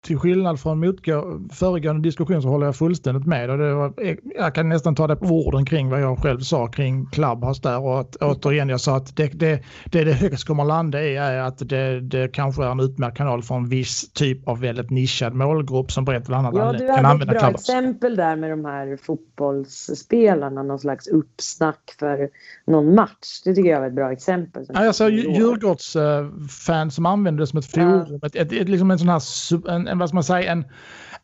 till 0.00 0.18
skillnad 0.18 0.60
från 0.60 0.80
motgå, 0.80 1.40
föregående 1.52 2.02
diskussion 2.02 2.42
så 2.42 2.48
håller 2.48 2.66
jag 2.66 2.76
fullständigt 2.76 3.26
med. 3.26 3.50
Och 3.50 3.58
det 3.58 3.74
var, 3.74 3.92
jag 4.34 4.54
kan 4.54 4.68
nästan 4.68 4.94
ta 4.94 5.06
det 5.06 5.16
på 5.16 5.26
orden 5.26 5.66
kring 5.66 5.90
vad 5.90 6.00
jag 6.00 6.18
själv 6.18 6.40
sa 6.40 6.66
kring 6.66 7.06
Clubhouse 7.06 7.62
där. 7.62 7.80
Och 7.80 8.00
att, 8.00 8.16
återigen, 8.16 8.68
jag 8.68 8.80
sa 8.80 8.96
att 8.96 9.16
det 9.16 9.28
det, 9.38 9.62
det, 9.84 10.04
det 10.04 10.12
högst 10.12 10.46
kommer 10.46 10.64
landa 10.64 11.02
i 11.02 11.16
är 11.16 11.40
att 11.40 11.68
det, 11.68 12.00
det 12.00 12.28
kanske 12.28 12.64
är 12.64 12.70
en 12.70 12.80
utmärkt 12.80 13.16
kanal 13.16 13.42
för 13.42 13.54
en 13.54 13.68
viss 13.68 14.12
typ 14.12 14.48
av 14.48 14.60
väldigt 14.60 14.90
nischad 14.90 15.34
målgrupp 15.34 15.92
som 15.92 16.04
på 16.04 16.12
ett 16.12 16.26
eller 16.26 16.36
annat 16.36 16.54
ja, 16.54 16.72
du 16.72 16.86
kan 16.86 17.06
använda 17.06 17.34
ett 17.34 17.40
bra 17.40 17.50
exempel 17.50 18.16
där 18.16 18.36
med 18.36 18.50
de 18.50 18.64
här 18.64 18.98
fotbollsspelarna, 19.02 20.62
någon 20.62 20.78
slags 20.78 21.06
uppsnack 21.06 21.96
för 21.98 22.28
någon 22.66 22.94
match. 22.94 23.42
Det 23.44 23.54
tycker 23.54 23.70
jag 23.70 23.80
var 23.80 23.86
ett 23.86 23.94
bra 23.94 24.12
exempel. 24.12 24.66
Ja, 24.68 24.84
jag 24.84 24.94
sa 24.94 25.08
Djurgårdsfans 25.08 26.94
som 26.94 27.06
använder 27.06 27.40
det 27.40 27.46
som 27.46 27.58
ett 27.58 27.70
forum, 27.70 28.18
ja. 28.20 28.26
ett, 28.26 28.36
ett, 28.36 28.52
ett, 28.52 28.68
liksom 28.68 28.90
en 28.90 28.98
sån 28.98 29.08
här 29.08 29.22
en, 29.68 29.87
en, 29.88 29.98
vad 29.98 30.08
ska 30.08 30.14
man 30.14 30.24
säga, 30.24 30.52
en, 30.52 30.64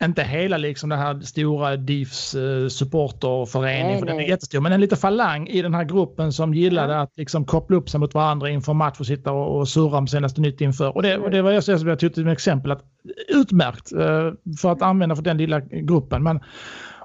inte 0.04 0.22
hela 0.22 0.56
liksom 0.56 0.88
det 0.88 0.96
här 0.96 1.20
stora 1.20 1.76
DIFs 1.76 2.34
uh, 2.34 2.68
supporterförening, 2.68 3.86
nej, 3.86 3.98
för 3.98 4.06
nej. 4.06 4.14
den 4.14 4.24
är 4.24 4.28
jättestor, 4.28 4.60
men 4.60 4.72
en 4.72 4.80
liten 4.80 4.98
falang 4.98 5.48
i 5.48 5.62
den 5.62 5.74
här 5.74 5.84
gruppen 5.84 6.32
som 6.32 6.54
gillade 6.54 6.92
ja. 6.92 7.00
att 7.00 7.16
liksom 7.16 7.44
koppla 7.44 7.76
upp 7.76 7.90
sig 7.90 8.00
mot 8.00 8.14
varandra 8.14 8.50
inför 8.50 8.72
match 8.72 9.00
och 9.00 9.06
sitta 9.06 9.32
och, 9.32 9.58
och 9.58 9.68
surra 9.68 9.98
om 9.98 10.06
senaste 10.06 10.40
nytt 10.40 10.60
inför. 10.60 10.96
Och 10.96 11.02
det, 11.02 11.18
och 11.18 11.30
det 11.30 11.42
var 11.42 11.50
jag 11.50 11.64
som 11.64 11.88
jag 11.88 11.98
tyckte 11.98 12.20
som 12.20 12.28
exempel 12.28 12.70
att 12.70 12.82
utmärkt 13.28 13.92
uh, 13.92 14.32
för 14.60 14.72
att 14.72 14.82
använda 14.82 15.16
för 15.16 15.22
den 15.22 15.36
lilla 15.36 15.60
gruppen. 15.60 16.22
Men 16.22 16.40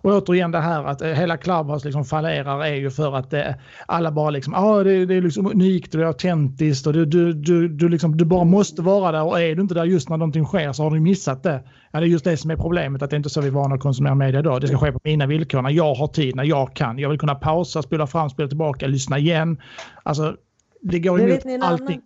och 0.02 0.12
återigen 0.12 0.52
det 0.52 0.60
här 0.60 0.84
att 0.84 1.02
eh, 1.02 1.08
hela 1.08 1.38
Clubhouse 1.38 1.88
liksom 1.88 2.06
fallerar 2.06 2.66
är 2.66 2.76
ju 2.76 2.90
för 2.90 3.16
att 3.16 3.30
det, 3.30 3.44
eh, 3.44 3.56
alla 3.86 4.12
bara 4.12 4.30
liksom, 4.30 4.54
ja 4.54 4.60
ah, 4.60 4.84
det, 4.84 5.06
det, 5.06 5.16
är 5.16 5.22
liksom 5.22 5.46
unikt 5.46 5.94
och 5.94 6.00
det 6.00 6.06
är 6.06 6.08
autentiskt 6.08 6.88
och 6.88 6.94
du, 6.94 7.06
du, 7.06 7.34
du, 7.34 7.68
du, 7.68 7.90
liksom, 7.90 8.18
du 8.18 8.26
bara 8.26 8.44
måste 8.44 8.82
vara 8.82 9.12
där 9.12 9.24
och 9.24 9.42
är 9.42 9.56
du 9.56 9.62
inte 9.62 9.74
där 9.74 9.86
just 9.86 10.10
när 10.10 10.18
någonting 10.18 10.46
sker 10.46 10.74
så 10.74 10.84
har 10.84 10.92
du 10.92 11.00
missat 11.00 11.44
det. 11.44 11.64
Ja, 11.92 12.00
det 12.00 12.06
är 12.06 12.10
just 12.10 12.26
det 12.26 12.38
som 12.38 12.52
är 12.52 12.56
problemet, 12.56 13.02
att 13.02 13.10
det 13.10 13.16
är 13.16 13.18
inte 13.18 13.30
så 13.30 13.42
vi 13.42 13.48
är 13.48 13.52
vana 13.52 13.76
att 13.76 13.82
konsumera 13.82 14.16
media 14.16 14.40
idag. 14.40 14.62
Det 14.62 14.68
ska 14.68 14.78
ske 14.78 14.92
på 14.92 15.00
mina 15.04 15.26
villkor, 15.26 15.62
när 15.62 15.70
jag 15.70 15.94
har 15.94 16.08
tid, 16.08 16.36
när 16.36 16.44
jag 16.44 16.74
kan. 16.74 17.00
Jag 17.00 17.10
vill 17.10 17.20
kunna 17.20 17.36
pausa, 17.36 17.82
spela 17.82 18.08
fram, 18.08 18.30
spela 18.30 18.50
tillbaka, 18.50 18.88
lyssna 18.88 19.18
igen. 19.18 19.62
Alltså, 20.04 20.36
det 20.82 21.00
går 21.00 21.22
emot 21.22 21.46
allting. 21.62 21.88
Annan 21.88 22.02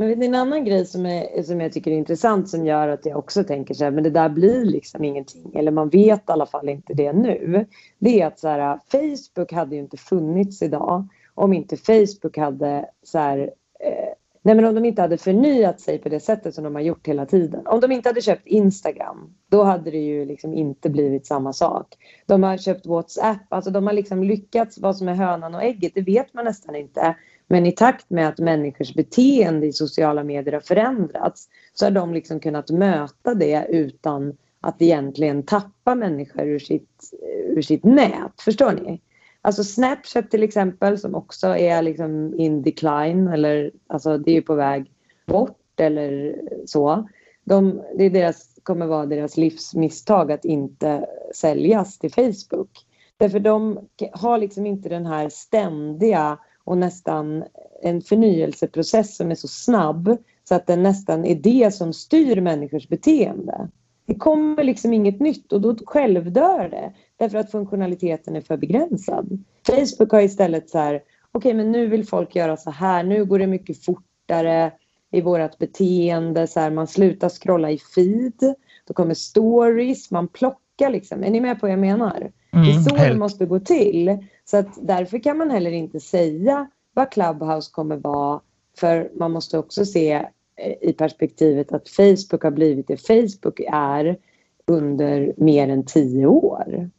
men 0.00 0.08
vet 0.08 0.18
ni 0.18 0.26
en 0.26 0.34
annan 0.34 0.64
grej 0.64 0.86
som, 0.86 1.06
är, 1.06 1.42
som 1.42 1.60
jag 1.60 1.72
tycker 1.72 1.90
är 1.90 1.94
intressant 1.94 2.48
som 2.48 2.66
gör 2.66 2.88
att 2.88 3.06
jag 3.06 3.18
också 3.18 3.44
tänker 3.44 3.74
så 3.74 3.84
här, 3.84 3.90
men 3.90 4.04
det 4.04 4.10
där 4.10 4.28
blir 4.28 4.64
liksom 4.64 5.04
ingenting. 5.04 5.52
Eller 5.54 5.70
man 5.70 5.88
vet 5.88 6.20
i 6.20 6.32
alla 6.32 6.46
fall 6.46 6.68
inte 6.68 6.94
det 6.94 7.12
nu. 7.12 7.66
Det 7.98 8.20
är 8.20 8.26
att 8.26 8.38
så 8.38 8.48
här, 8.48 8.78
Facebook 8.90 9.52
hade 9.52 9.74
ju 9.74 9.80
inte 9.80 9.96
funnits 9.96 10.62
idag 10.62 11.08
om 11.34 11.52
inte 11.52 11.76
Facebook 11.76 12.36
hade 12.36 12.86
så 13.02 13.18
här, 13.18 13.38
eh, 13.80 14.14
nej 14.42 14.54
men 14.54 14.64
om 14.64 14.74
de 14.74 14.84
inte 14.84 15.02
hade 15.02 15.18
förnyat 15.18 15.80
sig 15.80 15.98
på 15.98 16.08
det 16.08 16.20
sättet 16.20 16.54
som 16.54 16.64
de 16.64 16.74
har 16.74 16.82
gjort 16.82 17.08
hela 17.08 17.26
tiden. 17.26 17.66
Om 17.66 17.80
de 17.80 17.92
inte 17.92 18.08
hade 18.08 18.22
köpt 18.22 18.46
Instagram, 18.46 19.34
då 19.48 19.62
hade 19.62 19.90
det 19.90 19.98
ju 19.98 20.24
liksom 20.24 20.54
inte 20.54 20.90
blivit 20.90 21.26
samma 21.26 21.52
sak. 21.52 21.86
De 22.26 22.42
har 22.42 22.56
köpt 22.56 22.86
WhatsApp, 22.86 23.52
alltså 23.52 23.70
de 23.70 23.86
har 23.86 23.92
liksom 23.92 24.24
lyckats, 24.24 24.78
vad 24.78 24.96
som 24.96 25.08
är 25.08 25.14
hönan 25.14 25.54
och 25.54 25.62
ägget, 25.62 25.92
det 25.94 26.02
vet 26.02 26.34
man 26.34 26.44
nästan 26.44 26.76
inte. 26.76 27.16
Men 27.52 27.66
i 27.66 27.72
takt 27.72 28.10
med 28.10 28.28
att 28.28 28.38
människors 28.38 28.94
beteende 28.94 29.66
i 29.66 29.72
sociala 29.72 30.24
medier 30.24 30.52
har 30.52 30.60
förändrats 30.60 31.48
så 31.74 31.86
har 31.86 31.90
de 31.90 32.14
liksom 32.14 32.40
kunnat 32.40 32.70
möta 32.70 33.34
det 33.34 33.66
utan 33.68 34.36
att 34.60 34.82
egentligen 34.82 35.42
tappa 35.42 35.94
människor 35.94 36.46
ur 36.46 36.58
sitt, 36.58 37.10
ur 37.56 37.62
sitt 37.62 37.84
nät. 37.84 38.40
Förstår 38.40 38.72
ni? 38.72 39.00
Alltså 39.42 39.64
Snapchat 39.64 40.30
till 40.30 40.42
exempel 40.42 40.98
som 40.98 41.14
också 41.14 41.46
är 41.46 41.82
liksom 41.82 42.34
in 42.34 42.62
decline 42.62 43.28
eller 43.28 43.70
alltså 43.86 44.18
det 44.18 44.36
är 44.36 44.42
på 44.42 44.54
väg 44.54 44.90
bort 45.26 45.80
eller 45.80 46.40
så. 46.66 47.08
De, 47.44 47.82
det 47.96 48.04
är 48.04 48.10
deras, 48.10 48.58
kommer 48.62 48.86
vara 48.86 49.06
deras 49.06 49.36
livsmisstag 49.36 50.32
att 50.32 50.44
inte 50.44 51.06
säljas 51.34 51.98
till 51.98 52.12
Facebook. 52.12 52.70
Därför 53.16 53.40
de 53.40 53.88
har 54.12 54.38
liksom 54.38 54.66
inte 54.66 54.88
den 54.88 55.06
här 55.06 55.28
ständiga 55.28 56.38
och 56.64 56.78
nästan 56.78 57.44
en 57.82 58.00
förnyelseprocess 58.00 59.16
som 59.16 59.30
är 59.30 59.34
så 59.34 59.48
snabb 59.48 60.16
så 60.44 60.54
att 60.54 60.66
det 60.66 60.76
nästan 60.76 61.24
är 61.24 61.34
det 61.34 61.74
som 61.74 61.92
styr 61.92 62.40
människors 62.40 62.88
beteende. 62.88 63.68
Det 64.06 64.14
kommer 64.14 64.64
liksom 64.64 64.92
inget 64.92 65.20
nytt 65.20 65.52
och 65.52 65.60
då 65.60 65.76
självdör 65.86 66.68
det 66.68 66.92
därför 67.16 67.38
att 67.38 67.50
funktionaliteten 67.50 68.36
är 68.36 68.40
för 68.40 68.56
begränsad. 68.56 69.44
Facebook 69.66 70.12
har 70.12 70.20
istället 70.20 70.70
så 70.70 70.78
här, 70.78 70.94
okej 70.94 71.04
okay, 71.32 71.54
men 71.54 71.72
nu 71.72 71.86
vill 71.86 72.06
folk 72.06 72.34
göra 72.36 72.56
så 72.56 72.70
här, 72.70 73.02
nu 73.02 73.24
går 73.24 73.38
det 73.38 73.46
mycket 73.46 73.84
fortare 73.84 74.72
i 75.12 75.20
vårt 75.20 75.58
beteende, 75.58 76.46
så 76.46 76.60
här, 76.60 76.70
man 76.70 76.86
slutar 76.86 77.28
scrolla 77.28 77.70
i 77.70 77.78
feed, 77.78 78.54
då 78.86 78.94
kommer 78.94 79.14
stories, 79.14 80.10
man 80.10 80.28
plockar 80.28 80.90
liksom. 80.90 81.24
Är 81.24 81.30
ni 81.30 81.40
med 81.40 81.60
på 81.60 81.66
vad 81.66 81.72
jag 81.72 81.78
menar? 81.78 82.30
Mm, 82.52 82.66
det 82.66 82.72
är 82.72 82.80
så 82.80 82.96
helt. 82.96 83.12
det 83.12 83.18
måste 83.18 83.46
gå 83.46 83.60
till. 83.60 84.18
Så 84.50 84.56
att 84.56 84.78
därför 84.82 85.18
kan 85.18 85.38
man 85.38 85.50
heller 85.50 85.70
inte 85.70 86.00
säga 86.00 86.70
vad 86.94 87.12
Clubhouse 87.12 87.70
kommer 87.72 87.96
vara 87.96 88.40
för 88.78 89.10
man 89.14 89.30
måste 89.30 89.58
också 89.58 89.84
se 89.84 90.12
eh, 90.56 90.74
i 90.80 90.92
perspektivet 90.92 91.72
att 91.72 91.88
Facebook 91.88 92.42
har 92.42 92.50
blivit 92.50 92.88
det 92.88 92.96
Facebook 92.96 93.60
är 93.72 94.18
under 94.66 95.34
mer 95.36 95.68
än 95.68 95.84
tio 95.84 96.26
år. 96.26 96.90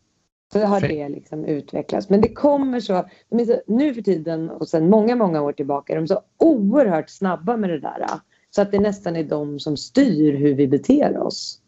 Så 0.53 0.59
har 0.59 0.81
det 0.81 1.09
liksom 1.09 1.45
utvecklats. 1.45 2.09
Men 2.09 2.21
det 2.21 2.33
kommer 2.33 2.79
så, 2.79 3.05
de 3.29 3.45
så, 3.45 3.61
nu 3.67 3.93
för 3.93 4.01
tiden 4.01 4.49
och 4.49 4.67
sedan 4.67 4.89
många, 4.89 5.15
många 5.15 5.41
år 5.41 5.53
tillbaka 5.53 5.93
är 5.93 5.97
de 5.97 6.07
så 6.07 6.21
oerhört 6.37 7.09
snabba 7.09 7.57
med 7.57 7.69
det 7.69 7.79
där. 7.79 8.05
Så 8.49 8.61
att 8.61 8.71
det 8.71 8.79
nästan 8.79 9.15
är 9.15 9.23
de 9.23 9.59
som 9.59 9.77
styr 9.77 10.33
hur 10.33 10.55
vi 10.55 10.67
beter 10.67 11.17
oss. 11.17 11.60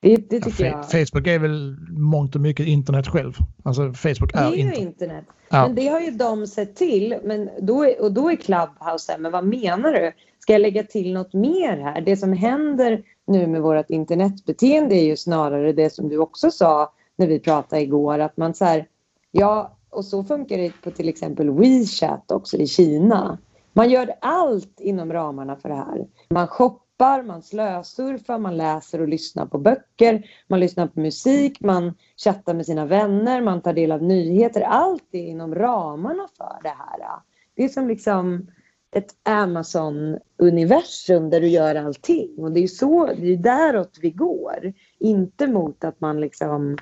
Det, 0.00 0.16
det 0.16 0.40
tycker 0.40 0.64
ja, 0.64 0.70
jag. 0.70 1.08
Facebook 1.08 1.26
är 1.26 1.38
väl 1.38 1.76
mångt 1.90 2.34
och 2.34 2.40
mycket 2.40 2.66
internet 2.66 3.08
själv. 3.08 3.32
Alltså 3.62 3.92
Facebook 3.92 4.34
är, 4.34 4.38
det 4.38 4.46
är 4.46 4.52
internet. 4.54 4.78
ju 4.78 4.82
internet. 4.82 5.24
Ja. 5.48 5.66
Men 5.66 5.74
det 5.74 5.88
har 5.88 6.00
ju 6.00 6.10
de 6.10 6.46
sett 6.46 6.76
till. 6.76 7.18
Men 7.24 7.50
då 7.60 7.84
är, 7.84 8.02
och 8.02 8.12
då 8.12 8.30
är 8.30 8.36
Clubhouse 8.36 9.12
här, 9.12 9.18
men 9.18 9.32
vad 9.32 9.44
menar 9.44 9.92
du? 9.92 10.12
Ska 10.38 10.52
jag 10.52 10.60
lägga 10.60 10.82
till 10.82 11.12
något 11.12 11.32
mer 11.34 11.76
här? 11.76 12.00
Det 12.00 12.16
som 12.16 12.32
händer 12.32 13.02
nu 13.26 13.46
med 13.46 13.62
vårt 13.62 13.90
internetbeteende 13.90 14.94
är 14.94 15.04
ju 15.04 15.16
snarare 15.16 15.72
det 15.72 15.90
som 15.90 16.08
du 16.08 16.18
också 16.18 16.50
sa 16.50 16.92
när 17.16 17.26
vi 17.26 17.40
pratade 17.40 17.82
igår. 17.82 18.18
Att 18.18 18.36
man 18.36 18.54
så 18.54 18.64
här, 18.64 18.86
ja, 19.30 19.76
och 19.90 20.04
så 20.04 20.24
funkar 20.24 20.56
det 20.58 20.72
på 20.82 20.90
till 20.90 21.08
exempel 21.08 21.50
WeChat 21.50 22.30
också 22.30 22.56
i 22.56 22.66
Kina. 22.66 23.38
Man 23.72 23.90
gör 23.90 24.14
allt 24.20 24.80
inom 24.80 25.12
ramarna 25.12 25.56
för 25.56 25.68
det 25.68 25.74
här. 25.74 26.06
Man 26.30 26.46
shoppar, 26.46 26.87
man 26.98 27.42
slösurfar, 27.42 28.38
man 28.38 28.56
läser 28.56 29.00
och 29.00 29.08
lyssnar 29.08 29.46
på 29.46 29.58
böcker, 29.58 30.30
man 30.46 30.60
lyssnar 30.60 30.86
på 30.86 31.00
musik, 31.00 31.60
man 31.60 31.94
chattar 32.16 32.54
med 32.54 32.66
sina 32.66 32.86
vänner, 32.86 33.42
man 33.42 33.60
tar 33.60 33.72
del 33.72 33.92
av 33.92 34.02
nyheter. 34.02 34.60
Allt 34.60 35.04
är 35.12 35.26
inom 35.26 35.54
ramarna 35.54 36.28
för 36.36 36.58
det 36.62 36.68
här. 36.68 37.20
Det 37.54 37.64
är 37.64 37.68
som 37.68 37.88
liksom 37.88 38.46
ett 38.90 39.14
Amazon-universum 39.22 41.30
där 41.30 41.40
du 41.40 41.48
gör 41.48 41.74
allting. 41.74 42.34
Och 42.38 42.52
det 42.52 42.62
är 42.62 42.66
så, 42.66 43.06
det 43.06 43.32
är 43.32 43.36
däråt 43.36 43.98
vi 44.00 44.10
går. 44.10 44.72
Inte 44.98 45.46
mot 45.46 45.84
att 45.84 46.00
man 46.00 46.20
liksom 46.20 46.76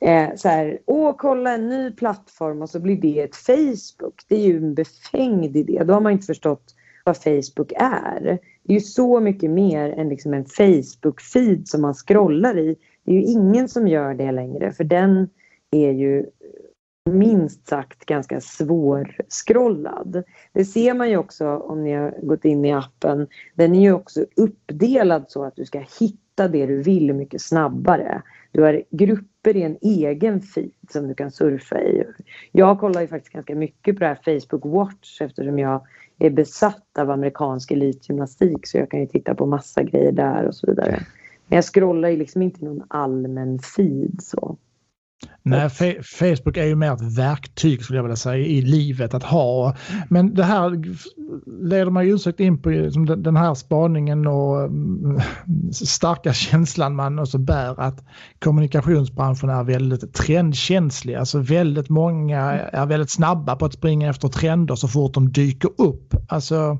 eh, 0.00 0.28
så 0.36 0.48
här, 0.48 0.78
åh 0.86 1.14
kolla 1.18 1.54
en 1.54 1.68
ny 1.68 1.90
plattform 1.90 2.62
och 2.62 2.70
så 2.70 2.80
blir 2.80 2.96
det 2.96 3.20
ett 3.20 3.36
Facebook. 3.36 4.24
Det 4.28 4.34
är 4.34 4.46
ju 4.46 4.56
en 4.56 4.74
befängd 4.74 5.56
idé. 5.56 5.82
Då 5.84 5.92
har 5.92 6.00
man 6.00 6.12
inte 6.12 6.26
förstått 6.26 6.74
vad 7.04 7.16
Facebook 7.16 7.72
är. 7.76 8.38
Det 8.62 8.72
är 8.72 8.74
ju 8.74 8.80
så 8.80 9.20
mycket 9.20 9.50
mer 9.50 9.90
än 9.90 10.08
liksom 10.08 10.34
en 10.34 10.44
Facebook-feed 10.44 11.64
som 11.64 11.82
man 11.82 11.94
scrollar 11.94 12.58
i. 12.58 12.76
Det 13.04 13.12
är 13.12 13.14
ju 13.14 13.22
ingen 13.22 13.68
som 13.68 13.88
gör 13.88 14.14
det 14.14 14.32
längre 14.32 14.72
för 14.72 14.84
den 14.84 15.28
är 15.70 15.90
ju 15.90 16.26
minst 17.10 17.68
sagt 17.68 18.04
ganska 18.04 18.40
svårskrollad. 18.40 20.22
Det 20.52 20.64
ser 20.64 20.94
man 20.94 21.10
ju 21.10 21.16
också 21.16 21.48
om 21.56 21.84
ni 21.84 21.92
har 21.92 22.14
gått 22.22 22.44
in 22.44 22.64
i 22.64 22.72
appen. 22.72 23.26
Den 23.54 23.74
är 23.74 23.80
ju 23.80 23.92
också 23.92 24.24
uppdelad 24.36 25.24
så 25.28 25.44
att 25.44 25.56
du 25.56 25.64
ska 25.64 25.84
hitta 26.00 26.48
det 26.48 26.66
du 26.66 26.82
vill 26.82 27.14
mycket 27.14 27.42
snabbare. 27.42 28.22
Du 28.52 28.62
har 28.62 28.82
grupper 28.90 29.56
i 29.56 29.62
en 29.62 29.76
egen 29.80 30.40
feed 30.40 30.72
som 30.90 31.08
du 31.08 31.14
kan 31.14 31.30
surfa 31.30 31.80
i. 31.80 32.04
Jag 32.52 32.80
kollar 32.80 33.00
ju 33.00 33.06
faktiskt 33.06 33.32
ganska 33.32 33.54
mycket 33.54 33.94
på 33.96 34.00
det 34.00 34.06
här 34.06 34.40
Facebook 34.40 34.64
Watch 34.64 35.20
eftersom 35.20 35.58
jag 35.58 35.86
är 36.26 36.30
besatt 36.30 36.98
av 36.98 37.10
amerikansk 37.10 37.70
elitgymnastik 37.70 38.66
så 38.66 38.78
jag 38.78 38.90
kan 38.90 39.00
ju 39.00 39.06
titta 39.06 39.34
på 39.34 39.46
massa 39.46 39.82
grejer 39.82 40.12
där 40.12 40.44
och 40.44 40.54
så 40.54 40.66
vidare. 40.66 41.02
Men 41.46 41.56
jag 41.56 41.64
scrollar 41.64 42.08
ju 42.08 42.16
liksom 42.16 42.42
inte 42.42 42.64
någon 42.64 42.82
allmän 42.88 43.58
feed 43.58 44.22
så. 44.22 44.56
Nej, 45.42 45.70
Facebook 46.02 46.56
är 46.56 46.64
ju 46.64 46.74
mer 46.74 46.92
ett 46.92 47.18
verktyg 47.18 47.82
skulle 47.82 47.98
jag 47.98 48.02
vilja 48.02 48.16
säga 48.16 48.46
i 48.46 48.62
livet 48.62 49.14
att 49.14 49.22
ha. 49.22 49.76
Men 50.08 50.34
det 50.34 50.44
här 50.44 50.70
leder 51.68 51.90
mig 51.90 52.14
osökt 52.14 52.40
in 52.40 52.62
på 52.62 52.68
liksom, 52.68 53.22
den 53.22 53.36
här 53.36 53.54
spaningen 53.54 54.26
och 54.26 54.64
mm, 54.64 55.20
starka 55.72 56.32
känslan 56.32 56.96
man 56.96 57.18
också 57.18 57.38
bär 57.38 57.80
att 57.80 58.04
kommunikationsbranschen 58.38 59.50
är 59.50 59.64
väldigt 59.64 60.14
trendkänslig. 60.14 61.14
Alltså 61.14 61.38
väldigt 61.38 61.88
många 61.88 62.40
är 62.52 62.86
väldigt 62.86 63.10
snabba 63.10 63.56
på 63.56 63.64
att 63.64 63.72
springa 63.72 64.10
efter 64.10 64.28
trender 64.28 64.74
så 64.74 64.88
fort 64.88 65.14
de 65.14 65.32
dyker 65.32 65.70
upp. 65.78 66.14
Alltså 66.28 66.78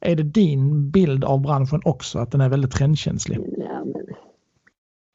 är 0.00 0.16
det 0.16 0.22
din 0.22 0.90
bild 0.90 1.24
av 1.24 1.40
branschen 1.40 1.80
också 1.84 2.18
att 2.18 2.30
den 2.30 2.40
är 2.40 2.48
väldigt 2.48 2.72
trendkänslig? 2.72 3.38
Ja, 3.58 3.84
men 3.84 4.16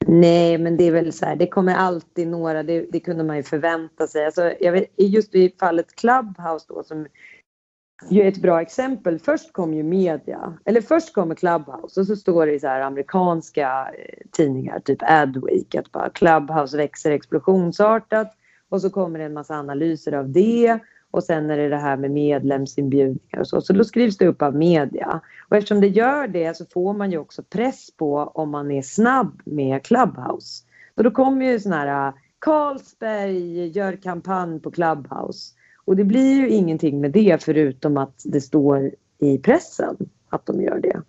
Nej, 0.05 0.57
men 0.57 0.77
det 0.77 0.83
är 0.83 0.91
väl 0.91 1.13
så 1.13 1.25
här, 1.25 1.35
det 1.35 1.47
kommer 1.47 1.75
alltid 1.75 2.27
några, 2.27 2.63
det, 2.63 2.85
det 2.91 2.99
kunde 2.99 3.23
man 3.23 3.37
ju 3.37 3.43
förvänta 3.43 4.07
sig. 4.07 4.25
Alltså, 4.25 4.53
jag 4.59 4.71
vet, 4.71 4.85
just 4.97 5.35
i 5.35 5.55
fallet 5.59 5.95
Clubhouse 5.95 6.65
då 6.67 6.83
som 6.83 7.07
ju 8.09 8.21
är 8.21 8.27
ett 8.27 8.41
bra 8.41 8.61
exempel. 8.61 9.19
Först 9.19 9.53
kom 9.53 9.73
ju 9.73 9.83
media, 9.83 10.57
eller 10.65 10.81
först 10.81 11.13
kommer 11.13 11.35
Clubhouse 11.35 11.99
och 11.99 12.07
så 12.07 12.15
står 12.15 12.45
det 12.45 12.53
i 12.53 12.59
så 12.59 12.67
här 12.67 12.81
amerikanska 12.81 13.89
eh, 13.97 14.27
tidningar, 14.31 14.79
typ 14.79 15.01
Adweek, 15.01 15.75
att 15.75 15.91
bara 15.91 16.09
Clubhouse 16.09 16.77
växer 16.77 17.11
explosionsartat 17.11 18.33
och 18.69 18.81
så 18.81 18.89
kommer 18.89 19.19
det 19.19 19.25
en 19.25 19.33
massa 19.33 19.55
analyser 19.55 20.11
av 20.11 20.29
det 20.29 20.79
och 21.17 21.23
sen 21.23 21.49
är 21.49 21.57
det 21.57 21.69
det 21.69 21.77
här 21.77 21.97
med 21.97 22.11
medlemsinbjudningar 22.11 23.39
och 23.39 23.47
så. 23.47 23.61
Så 23.61 23.73
då 23.73 23.83
skrivs 23.83 24.17
det 24.17 24.27
upp 24.27 24.41
av 24.41 24.55
media. 24.55 25.21
Och 25.49 25.55
eftersom 25.57 25.81
det 25.81 25.87
gör 25.87 26.27
det 26.27 26.57
så 26.57 26.65
får 26.65 26.93
man 26.93 27.11
ju 27.11 27.17
också 27.17 27.43
press 27.43 27.91
på 27.97 28.17
om 28.17 28.49
man 28.49 28.71
är 28.71 28.81
snabb 28.81 29.41
med 29.45 29.83
Clubhouse. 29.83 30.63
Och 30.95 31.03
då 31.03 31.11
kommer 31.11 31.45
ju 31.45 31.59
sådana 31.59 31.81
här 31.81 32.07
äh, 32.07 32.13
Carlsberg 32.39 33.67
gör 33.67 33.95
kampanj 33.95 34.59
på 34.59 34.71
Clubhouse. 34.71 35.53
Och 35.85 35.95
det 35.95 36.03
blir 36.03 36.35
ju 36.35 36.49
ingenting 36.49 37.01
med 37.01 37.11
det 37.11 37.43
förutom 37.43 37.97
att 37.97 38.21
det 38.25 38.41
står 38.41 38.91
i 39.19 39.37
pressen 39.37 39.95
att 40.29 40.45
de 40.45 40.61
gör 40.61 40.79
det. 40.79 41.01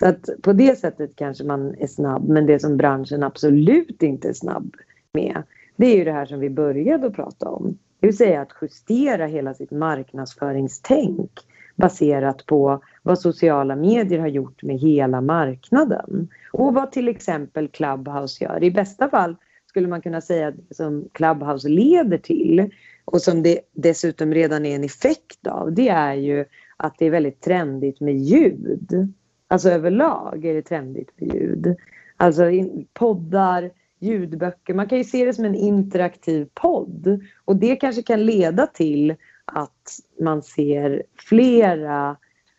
Så 0.00 0.08
att 0.08 0.28
på 0.42 0.52
det 0.52 0.78
sättet 0.78 1.16
kanske 1.16 1.44
man 1.44 1.74
är 1.74 1.86
snabb 1.86 2.28
men 2.28 2.46
det 2.46 2.58
som 2.58 2.76
branschen 2.76 3.22
absolut 3.22 4.02
inte 4.02 4.28
är 4.28 4.32
snabb 4.32 4.74
med 5.12 5.42
det 5.76 5.86
är 5.86 5.96
ju 5.96 6.04
det 6.04 6.12
här 6.12 6.26
som 6.26 6.40
vi 6.40 6.50
började 6.50 7.06
att 7.06 7.16
prata 7.16 7.48
om. 7.48 7.78
Det 8.04 8.08
vill 8.08 8.16
säga 8.16 8.40
att 8.40 8.52
justera 8.62 9.26
hela 9.26 9.54
sitt 9.54 9.70
marknadsföringstänk 9.70 11.30
baserat 11.76 12.46
på 12.46 12.82
vad 13.02 13.18
sociala 13.18 13.76
medier 13.76 14.18
har 14.18 14.28
gjort 14.28 14.62
med 14.62 14.78
hela 14.78 15.20
marknaden. 15.20 16.28
Och 16.52 16.74
vad 16.74 16.92
till 16.92 17.08
exempel 17.08 17.68
Clubhouse 17.68 18.44
gör. 18.44 18.64
I 18.64 18.70
bästa 18.70 19.08
fall 19.08 19.36
skulle 19.66 19.88
man 19.88 20.02
kunna 20.02 20.20
säga 20.20 20.48
att 20.48 20.54
det 20.68 20.74
som 20.74 21.08
Clubhouse 21.12 21.68
leder 21.68 22.18
till 22.18 22.70
och 23.04 23.22
som 23.22 23.42
det 23.42 23.60
dessutom 23.72 24.34
redan 24.34 24.66
är 24.66 24.74
en 24.76 24.84
effekt 24.84 25.46
av 25.46 25.72
det 25.72 25.88
är 25.88 26.14
ju 26.14 26.44
att 26.76 26.94
det 26.98 27.06
är 27.06 27.10
väldigt 27.10 27.40
trendigt 27.40 28.00
med 28.00 28.16
ljud. 28.16 29.14
Alltså 29.48 29.70
överlag 29.70 30.44
är 30.44 30.54
det 30.54 30.62
trendigt 30.62 31.10
med 31.16 31.34
ljud. 31.34 31.76
Alltså 32.16 32.44
poddar, 32.92 33.70
ljudböcker. 34.04 34.74
Man 34.74 34.88
kan 34.88 34.98
ju 34.98 35.04
se 35.04 35.24
det 35.24 35.34
som 35.34 35.44
en 35.44 35.54
interaktiv 35.54 36.48
podd 36.54 37.20
och 37.44 37.56
det 37.56 37.76
kanske 37.76 38.02
kan 38.02 38.24
leda 38.24 38.66
till 38.66 39.14
att 39.44 39.98
man 40.20 40.42
ser 40.42 41.02
flera, 41.18 42.16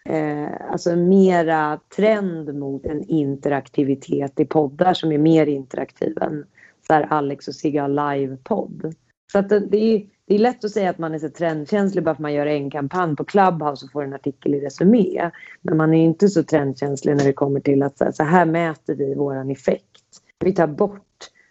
eh, 0.10 0.72
alltså 0.72 0.96
mera 0.96 1.80
trend 1.96 2.60
mot 2.60 2.86
en 2.86 3.04
interaktivitet 3.04 4.40
i 4.40 4.46
poddar 4.46 4.94
som 4.94 5.12
är 5.12 5.18
mer 5.18 5.48
interaktiv 5.48 6.18
än 6.22 6.46
så 6.88 6.94
här 6.94 7.08
Alex 7.10 7.48
och 7.48 7.56
Sigga 7.56 7.88
live-podd. 7.88 8.94
Så 9.32 9.40
att 9.40 9.50
det, 9.50 9.60
det, 9.60 9.78
är, 9.78 10.06
det 10.28 10.36
är 10.36 10.40
lätt 10.40 10.66
att 10.66 10.72
säga 10.72 10.90
att 10.90 10.98
man 10.98 11.14
är 11.14 11.20
så 11.20 11.30
trendkänslig 11.30 12.04
bara 12.04 12.16
för 12.16 12.18
att 12.18 12.20
man 12.20 12.34
gör 12.34 12.46
en 12.46 12.72
kampanj 12.72 13.16
på 13.16 13.24
Clubhouse 13.24 13.86
och 13.86 13.92
får 13.92 14.04
en 14.04 14.14
artikel 14.14 14.56
i 14.56 14.60
Resumé. 14.60 15.32
Men 15.62 15.78
man 15.78 15.94
är 15.94 16.06
inte 16.06 16.28
så 16.28 16.44
trendkänslig 16.44 17.18
när 17.18 17.24
det 17.24 17.34
kommer 17.34 17.60
till 17.60 17.84
att 17.84 17.98
så 17.98 18.04
här, 18.04 18.12
så 18.12 18.24
här 18.24 18.46
mäter 18.46 18.96
vi 18.96 19.16
våran 19.16 19.52
effekt. 19.52 20.02
Vi 20.40 20.54
tar 20.54 20.68
bort 20.68 21.05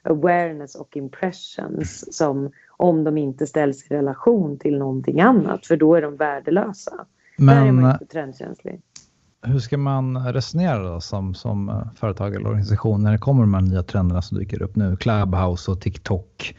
awareness 0.05 0.75
och 0.75 0.97
impressions 0.97 2.17
som 2.17 2.51
om 2.77 3.05
de 3.05 3.19
inte 3.19 3.47
ställs 3.47 3.91
i 3.91 3.95
relation 3.95 4.59
till 4.59 4.79
någonting 4.79 5.21
annat 5.21 5.67
för 5.67 5.77
då 5.77 5.95
är 5.95 6.03
de 6.03 6.17
värdelösa. 6.17 7.07
Men, 7.39 7.57
Där 7.57 7.67
är 7.67 7.73
man 7.73 7.93
inte 7.93 8.07
trendkänslig. 8.07 8.81
Hur 9.43 9.59
ska 9.59 9.79
man 9.79 10.33
resonera 10.33 10.93
då 10.93 11.01
som, 11.01 11.35
som 11.35 11.69
eh, 11.69 11.83
företag 11.97 12.35
eller 12.35 12.47
organisation 12.47 13.03
när 13.03 13.13
det 13.13 13.19
kommer 13.19 13.41
de 13.41 13.55
här 13.55 13.61
nya 13.61 13.83
trenderna 13.83 14.23
som 14.23 14.39
dyker 14.39 14.63
upp 14.63 14.77
nu? 14.77 14.97
Clubhouse 14.97 15.71
och 15.71 15.81
TikTok 15.81 16.55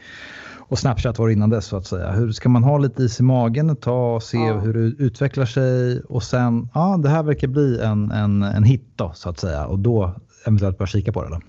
och 0.68 0.78
Snapchat 0.78 1.18
var 1.18 1.28
innan 1.28 1.50
dess 1.50 1.66
så 1.66 1.76
att 1.76 1.86
säga. 1.86 2.12
Hur 2.12 2.32
ska 2.32 2.48
man 2.48 2.64
ha 2.64 2.78
lite 2.78 3.02
is 3.02 3.20
i 3.20 3.22
magen 3.22 3.70
ett 3.70 3.80
tag 3.80 4.16
och 4.16 4.22
se 4.22 4.38
ja. 4.38 4.58
hur 4.58 4.74
det 4.74 5.04
utvecklar 5.04 5.46
sig 5.46 6.00
och 6.00 6.22
sen, 6.22 6.68
ja 6.74 6.96
det 7.02 7.08
här 7.08 7.22
verkar 7.22 7.48
bli 7.48 7.80
en, 7.80 8.10
en, 8.10 8.42
en 8.42 8.64
hit 8.64 8.92
då 8.96 9.12
så 9.14 9.28
att 9.28 9.38
säga 9.38 9.66
och 9.66 9.78
då 9.78 10.14
eventuellt 10.46 10.78
börja 10.78 10.86
kika 10.86 11.12
på 11.12 11.22
det? 11.22 11.30
Då. 11.30 11.40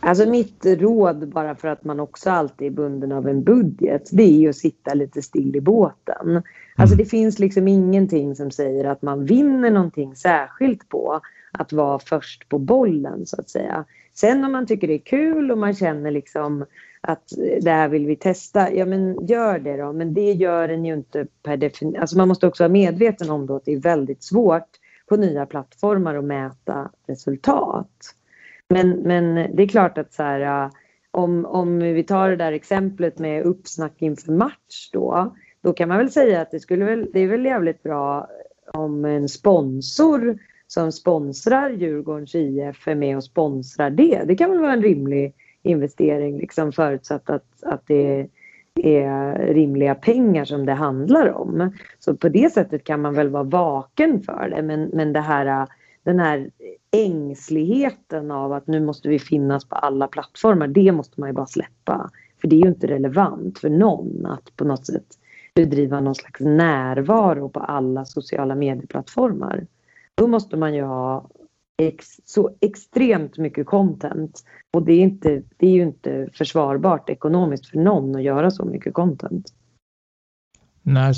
Alltså 0.00 0.28
mitt 0.28 0.66
råd 0.66 1.28
bara 1.28 1.54
för 1.54 1.68
att 1.68 1.84
man 1.84 2.00
också 2.00 2.30
alltid 2.30 2.66
är 2.66 2.70
bunden 2.70 3.12
av 3.12 3.28
en 3.28 3.44
budget 3.44 4.08
det 4.12 4.22
är 4.22 4.38
ju 4.38 4.48
att 4.48 4.56
sitta 4.56 4.94
lite 4.94 5.22
still 5.22 5.56
i 5.56 5.60
båten. 5.60 6.42
Alltså 6.76 6.94
mm. 6.94 6.98
det 6.98 7.04
finns 7.04 7.38
liksom 7.38 7.68
ingenting 7.68 8.36
som 8.36 8.50
säger 8.50 8.84
att 8.84 9.02
man 9.02 9.24
vinner 9.24 9.70
någonting 9.70 10.16
särskilt 10.16 10.88
på 10.88 11.20
att 11.52 11.72
vara 11.72 11.98
först 11.98 12.48
på 12.48 12.58
bollen 12.58 13.26
så 13.26 13.40
att 13.40 13.50
säga. 13.50 13.84
Sen 14.14 14.44
om 14.44 14.52
man 14.52 14.66
tycker 14.66 14.88
det 14.88 14.94
är 14.94 14.98
kul 14.98 15.50
och 15.50 15.58
man 15.58 15.74
känner 15.74 16.10
liksom 16.10 16.64
att 17.00 17.32
det 17.60 17.70
här 17.70 17.88
vill 17.88 18.06
vi 18.06 18.16
testa, 18.16 18.72
ja 18.72 18.86
men 18.86 19.26
gör 19.26 19.58
det 19.58 19.76
då. 19.76 19.92
Men 19.92 20.14
det 20.14 20.32
gör 20.32 20.68
en 20.68 20.84
ju 20.84 20.94
inte 20.94 21.26
per 21.42 21.56
definition. 21.56 22.00
Alltså 22.00 22.16
man 22.16 22.28
måste 22.28 22.46
också 22.46 22.62
vara 22.62 22.72
medveten 22.72 23.30
om 23.30 23.46
då 23.46 23.56
att 23.56 23.64
det 23.64 23.72
är 23.72 23.80
väldigt 23.80 24.22
svårt 24.22 24.68
på 25.08 25.16
nya 25.16 25.46
plattformar 25.46 26.14
att 26.14 26.24
mäta 26.24 26.90
resultat. 27.06 28.14
Men, 28.68 28.90
men 28.90 29.34
det 29.56 29.62
är 29.62 29.68
klart 29.68 29.98
att 29.98 30.12
så 30.12 30.22
här, 30.22 30.64
äh, 30.64 30.70
om, 31.10 31.46
om 31.46 31.78
vi 31.78 32.02
tar 32.02 32.30
det 32.30 32.36
där 32.36 32.52
exemplet 32.52 33.18
med 33.18 33.42
uppsnack 33.42 34.02
inför 34.02 34.32
match 34.32 34.90
då, 34.92 35.34
då 35.62 35.72
kan 35.72 35.88
man 35.88 35.98
väl 35.98 36.10
säga 36.10 36.40
att 36.40 36.50
det, 36.50 36.60
skulle 36.60 36.84
väl, 36.84 37.10
det 37.12 37.20
är 37.20 37.28
väl 37.28 37.44
jävligt 37.44 37.82
bra 37.82 38.28
om 38.72 39.04
en 39.04 39.28
sponsor 39.28 40.38
som 40.66 40.92
sponsrar 40.92 41.70
Djurgårdens 41.70 42.34
IF 42.34 42.88
är 42.88 42.94
med 42.94 43.16
och 43.16 43.24
sponsrar 43.24 43.90
det. 43.90 44.24
Det 44.26 44.36
kan 44.36 44.50
väl 44.50 44.60
vara 44.60 44.72
en 44.72 44.82
rimlig 44.82 45.34
investering 45.62 46.38
liksom 46.38 46.72
förutsatt 46.72 47.30
att, 47.30 47.62
att 47.62 47.86
det 47.86 48.28
är 48.74 49.38
rimliga 49.54 49.94
pengar 49.94 50.44
som 50.44 50.66
det 50.66 50.72
handlar 50.72 51.32
om. 51.32 51.72
Så 51.98 52.16
på 52.16 52.28
det 52.28 52.52
sättet 52.52 52.84
kan 52.84 53.00
man 53.00 53.14
väl 53.14 53.28
vara 53.28 53.42
vaken 53.42 54.22
för 54.22 54.48
det 54.48 54.62
men, 54.62 54.84
men 54.84 55.12
det 55.12 55.20
här, 55.20 55.46
äh, 55.46 55.66
den 56.04 56.18
här 56.18 56.50
ängsligheten 56.90 58.30
av 58.30 58.52
att 58.52 58.66
nu 58.66 58.80
måste 58.80 59.08
vi 59.08 59.18
finnas 59.18 59.64
på 59.64 59.76
alla 59.76 60.08
plattformar 60.08 60.68
det 60.68 60.92
måste 60.92 61.20
man 61.20 61.28
ju 61.28 61.32
bara 61.32 61.46
släppa. 61.46 62.10
För 62.40 62.48
det 62.48 62.56
är 62.56 62.60
ju 62.60 62.68
inte 62.68 62.86
relevant 62.86 63.58
för 63.58 63.70
någon 63.70 64.26
att 64.26 64.56
på 64.56 64.64
något 64.64 64.86
sätt 64.86 65.06
bedriva 65.54 66.00
någon 66.00 66.14
slags 66.14 66.40
närvaro 66.40 67.48
på 67.48 67.60
alla 67.60 68.04
sociala 68.04 68.54
medieplattformar. 68.54 69.66
Då 70.14 70.26
måste 70.26 70.56
man 70.56 70.74
ju 70.74 70.82
ha 70.82 71.30
ex, 71.76 72.20
så 72.24 72.50
extremt 72.60 73.38
mycket 73.38 73.66
content 73.66 74.44
och 74.70 74.82
det 74.82 74.92
är, 74.92 75.00
inte, 75.00 75.42
det 75.56 75.66
är 75.66 75.70
ju 75.70 75.82
inte 75.82 76.28
försvarbart 76.32 77.10
ekonomiskt 77.10 77.66
för 77.66 77.78
någon 77.78 78.16
att 78.16 78.22
göra 78.22 78.50
så 78.50 78.64
mycket 78.64 78.94
content. 78.94 79.52
När 80.86 81.14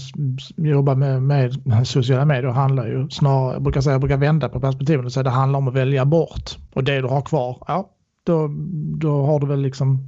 jag 0.57 0.67
jobbar 0.67 0.95
med, 0.95 1.23
med 1.23 1.87
sociala 1.87 2.25
medier 2.25 2.51
handlar 2.51 2.87
ju 2.87 3.11
snarare, 3.11 3.53
jag 3.53 3.63
brukar 3.63 3.81
säga, 3.81 3.95
jag 3.95 4.01
brukar 4.01 4.17
vända 4.17 4.49
på 4.49 4.61
perspektivet 4.61 5.07
och 5.07 5.13
säga 5.13 5.23
det 5.23 5.31
handlar 5.31 5.59
om 5.59 5.69
att 5.69 5.75
välja 5.75 6.05
bort 6.05 6.59
och 6.75 6.85
det 6.85 7.01
du 7.01 7.09
har 7.09 7.23
kvar, 7.23 7.65
ja 7.69 7.91
då, 8.27 8.51
då 8.99 9.23
har 9.23 9.41
du 9.41 9.47
väl 9.47 9.61
liksom 9.61 9.99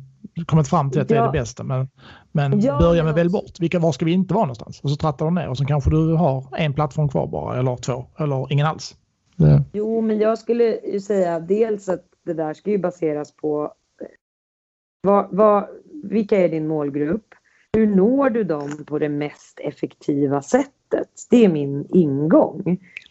kommit 0.47 0.69
fram 0.69 0.91
till 0.91 1.01
att 1.01 1.09
det 1.09 1.17
är 1.17 1.27
det 1.27 1.33
bästa. 1.33 1.65
Men, 1.65 1.89
men 2.33 2.61
ja, 2.61 2.79
börja 2.79 3.05
med 3.05 3.15
välj 3.15 3.31
bort. 3.31 3.61
Vilka, 3.61 3.79
var 3.79 3.93
ska 3.93 4.05
vi 4.05 4.13
inte 4.13 4.35
vara 4.35 4.45
någonstans? 4.45 4.81
Och 4.81 4.91
så 4.91 4.97
trattar 4.97 5.25
de 5.25 5.35
ner 5.35 5.49
och 5.49 5.59
så 5.59 5.65
kanske 5.65 5.91
du 5.91 6.15
har 6.15 6.45
en 6.59 6.73
plattform 6.73 7.09
kvar 7.09 7.27
bara 7.27 7.59
eller 7.59 7.77
två 7.77 8.05
eller 8.19 8.53
ingen 8.53 8.67
alls. 8.67 8.97
Det. 9.37 9.63
Jo, 9.73 10.01
men 10.01 10.19
jag 10.19 10.39
skulle 10.39 10.65
ju 10.65 11.01
säga 11.01 11.41
dels 11.41 11.89
att 11.89 12.05
det 12.27 12.35
där 12.35 12.55
ska 12.55 12.71
ju 12.71 12.79
baseras 12.79 13.37
på 13.37 13.73
vad, 15.03 15.29
vad, 15.31 15.69
vilka 16.05 16.37
är 16.39 16.49
din 16.49 16.69
målgrupp? 16.69 17.28
Hur 17.77 17.87
når 17.87 18.31
du 18.31 18.45
dem 18.45 18.85
på 18.87 18.99
det 18.99 19.09
mest 19.09 19.61
effektiva 19.61 20.43
sättet? 20.43 21.09
Det 21.31 21.45
är 21.45 21.49
min 21.49 21.87
ingång. 21.91 22.63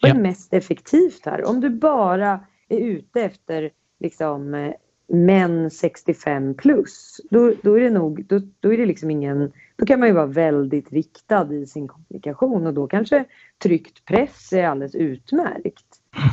Vad 0.01 0.11
är 0.11 0.15
ja. 0.15 0.21
mest 0.21 0.53
effektivt 0.53 1.25
här? 1.25 1.49
Om 1.49 1.61
du 1.61 1.69
bara 1.69 2.39
är 2.69 2.77
ute 2.77 3.21
efter 3.21 3.71
liksom 3.99 4.71
män 5.07 5.69
65 5.69 6.53
plus, 6.53 7.21
då, 7.29 7.53
då 7.61 7.77
är 7.77 7.81
det 7.81 7.89
nog, 7.89 8.25
då, 8.25 8.41
då, 8.59 8.73
är 8.73 8.77
det 8.77 8.85
liksom 8.85 9.11
ingen, 9.11 9.51
då 9.75 9.85
kan 9.85 9.99
man 9.99 10.09
ju 10.09 10.15
vara 10.15 10.25
väldigt 10.25 10.91
riktad 10.91 11.53
i 11.53 11.65
sin 11.65 11.87
kommunikation 11.87 12.67
och 12.67 12.73
då 12.73 12.87
kanske 12.87 13.25
tryckt 13.57 14.05
press 14.05 14.53
är 14.53 14.63
alldeles 14.67 14.95
utmärkt. 14.95 15.85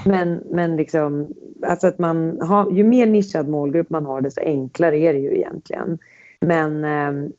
Men, 0.04 0.42
men 0.50 0.76
liksom, 0.76 1.28
alltså 1.66 1.86
att 1.86 1.98
man 1.98 2.40
har, 2.40 2.70
ju 2.70 2.84
mer 2.84 3.06
nischad 3.06 3.48
målgrupp 3.48 3.90
man 3.90 4.06
har 4.06 4.20
desto 4.20 4.40
enklare 4.40 4.98
är 4.98 5.12
det 5.12 5.18
ju 5.18 5.36
egentligen. 5.36 5.98
Men, 6.40 6.84
eh, 6.84 7.30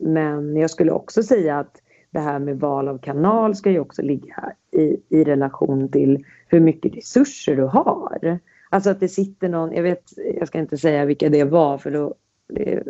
men 0.00 0.56
jag 0.56 0.70
skulle 0.70 0.92
också 0.92 1.22
säga 1.22 1.58
att 1.58 1.82
det 2.10 2.20
här 2.20 2.38
med 2.38 2.60
val 2.60 2.88
av 2.88 2.98
kanal 2.98 3.56
ska 3.56 3.70
ju 3.70 3.80
också 3.80 4.02
ligga 4.02 4.52
i, 4.72 4.96
i 5.08 5.24
relation 5.24 5.88
till 5.88 6.24
hur 6.48 6.60
mycket 6.60 6.96
resurser 6.96 7.56
du 7.56 7.62
har. 7.62 8.38
Alltså 8.70 8.90
att 8.90 9.00
det 9.00 9.08
sitter 9.08 9.48
någon, 9.48 9.72
jag 9.72 9.82
vet, 9.82 10.12
jag 10.38 10.48
ska 10.48 10.58
inte 10.58 10.76
säga 10.76 11.04
vilka 11.04 11.28
det 11.28 11.44
var 11.44 11.78
för 11.78 11.90
då 11.90 12.14
det 12.48 12.72
är, 12.72 12.84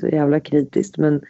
så 0.00 0.08
jävla 0.08 0.40
kritiskt 0.40 0.98
men 0.98 1.22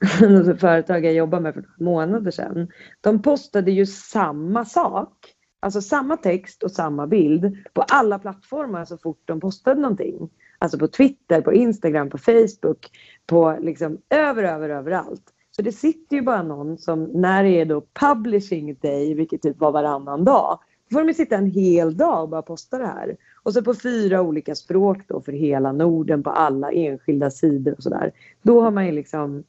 företag 0.58 1.04
jag 1.04 1.14
jobbade 1.14 1.42
med 1.42 1.54
för 1.54 1.60
några 1.60 1.92
månader 1.92 2.30
sedan. 2.30 2.68
De 3.00 3.22
postade 3.22 3.70
ju 3.70 3.86
samma 3.86 4.64
sak, 4.64 5.34
alltså 5.60 5.80
samma 5.80 6.16
text 6.16 6.62
och 6.62 6.70
samma 6.70 7.06
bild 7.06 7.56
på 7.72 7.82
alla 7.82 8.18
plattformar 8.18 8.84
så 8.84 8.98
fort 8.98 9.22
de 9.24 9.40
postade 9.40 9.80
någonting. 9.80 10.30
Alltså 10.58 10.78
på 10.78 10.88
Twitter, 10.88 11.40
på 11.40 11.52
Instagram, 11.52 12.10
på 12.10 12.18
Facebook, 12.18 12.90
på 13.26 13.58
liksom 13.60 13.98
över, 14.10 14.42
över, 14.42 14.68
överallt. 14.68 15.22
Så 15.50 15.62
det 15.62 15.72
sitter 15.72 16.16
ju 16.16 16.22
bara 16.22 16.42
någon 16.42 16.78
som 16.78 17.04
när 17.04 17.44
det 17.44 17.50
är 17.50 17.64
då 17.64 17.82
publishing 18.00 18.74
day, 18.74 19.14
vilket 19.14 19.42
typ 19.42 19.58
var 19.58 19.72
varannan 19.72 20.24
dag, 20.24 20.58
då 20.88 20.98
får 20.98 21.04
de 21.04 21.14
sitta 21.14 21.36
en 21.36 21.50
hel 21.50 21.96
dag 21.96 22.22
och 22.22 22.28
bara 22.28 22.42
posta 22.42 22.78
det 22.78 22.86
här. 22.86 23.16
Och 23.42 23.52
så 23.52 23.62
på 23.62 23.74
fyra 23.74 24.22
olika 24.22 24.54
språk 24.54 24.98
då 25.06 25.20
för 25.20 25.32
hela 25.32 25.72
Norden 25.72 26.22
på 26.22 26.30
alla 26.30 26.72
enskilda 26.72 27.30
sidor 27.30 27.74
och 27.74 27.82
sådär. 27.82 28.12
Då 28.42 28.60
har 28.60 28.70
man 28.70 28.86
ju 28.86 28.92
liksom, 28.92 29.44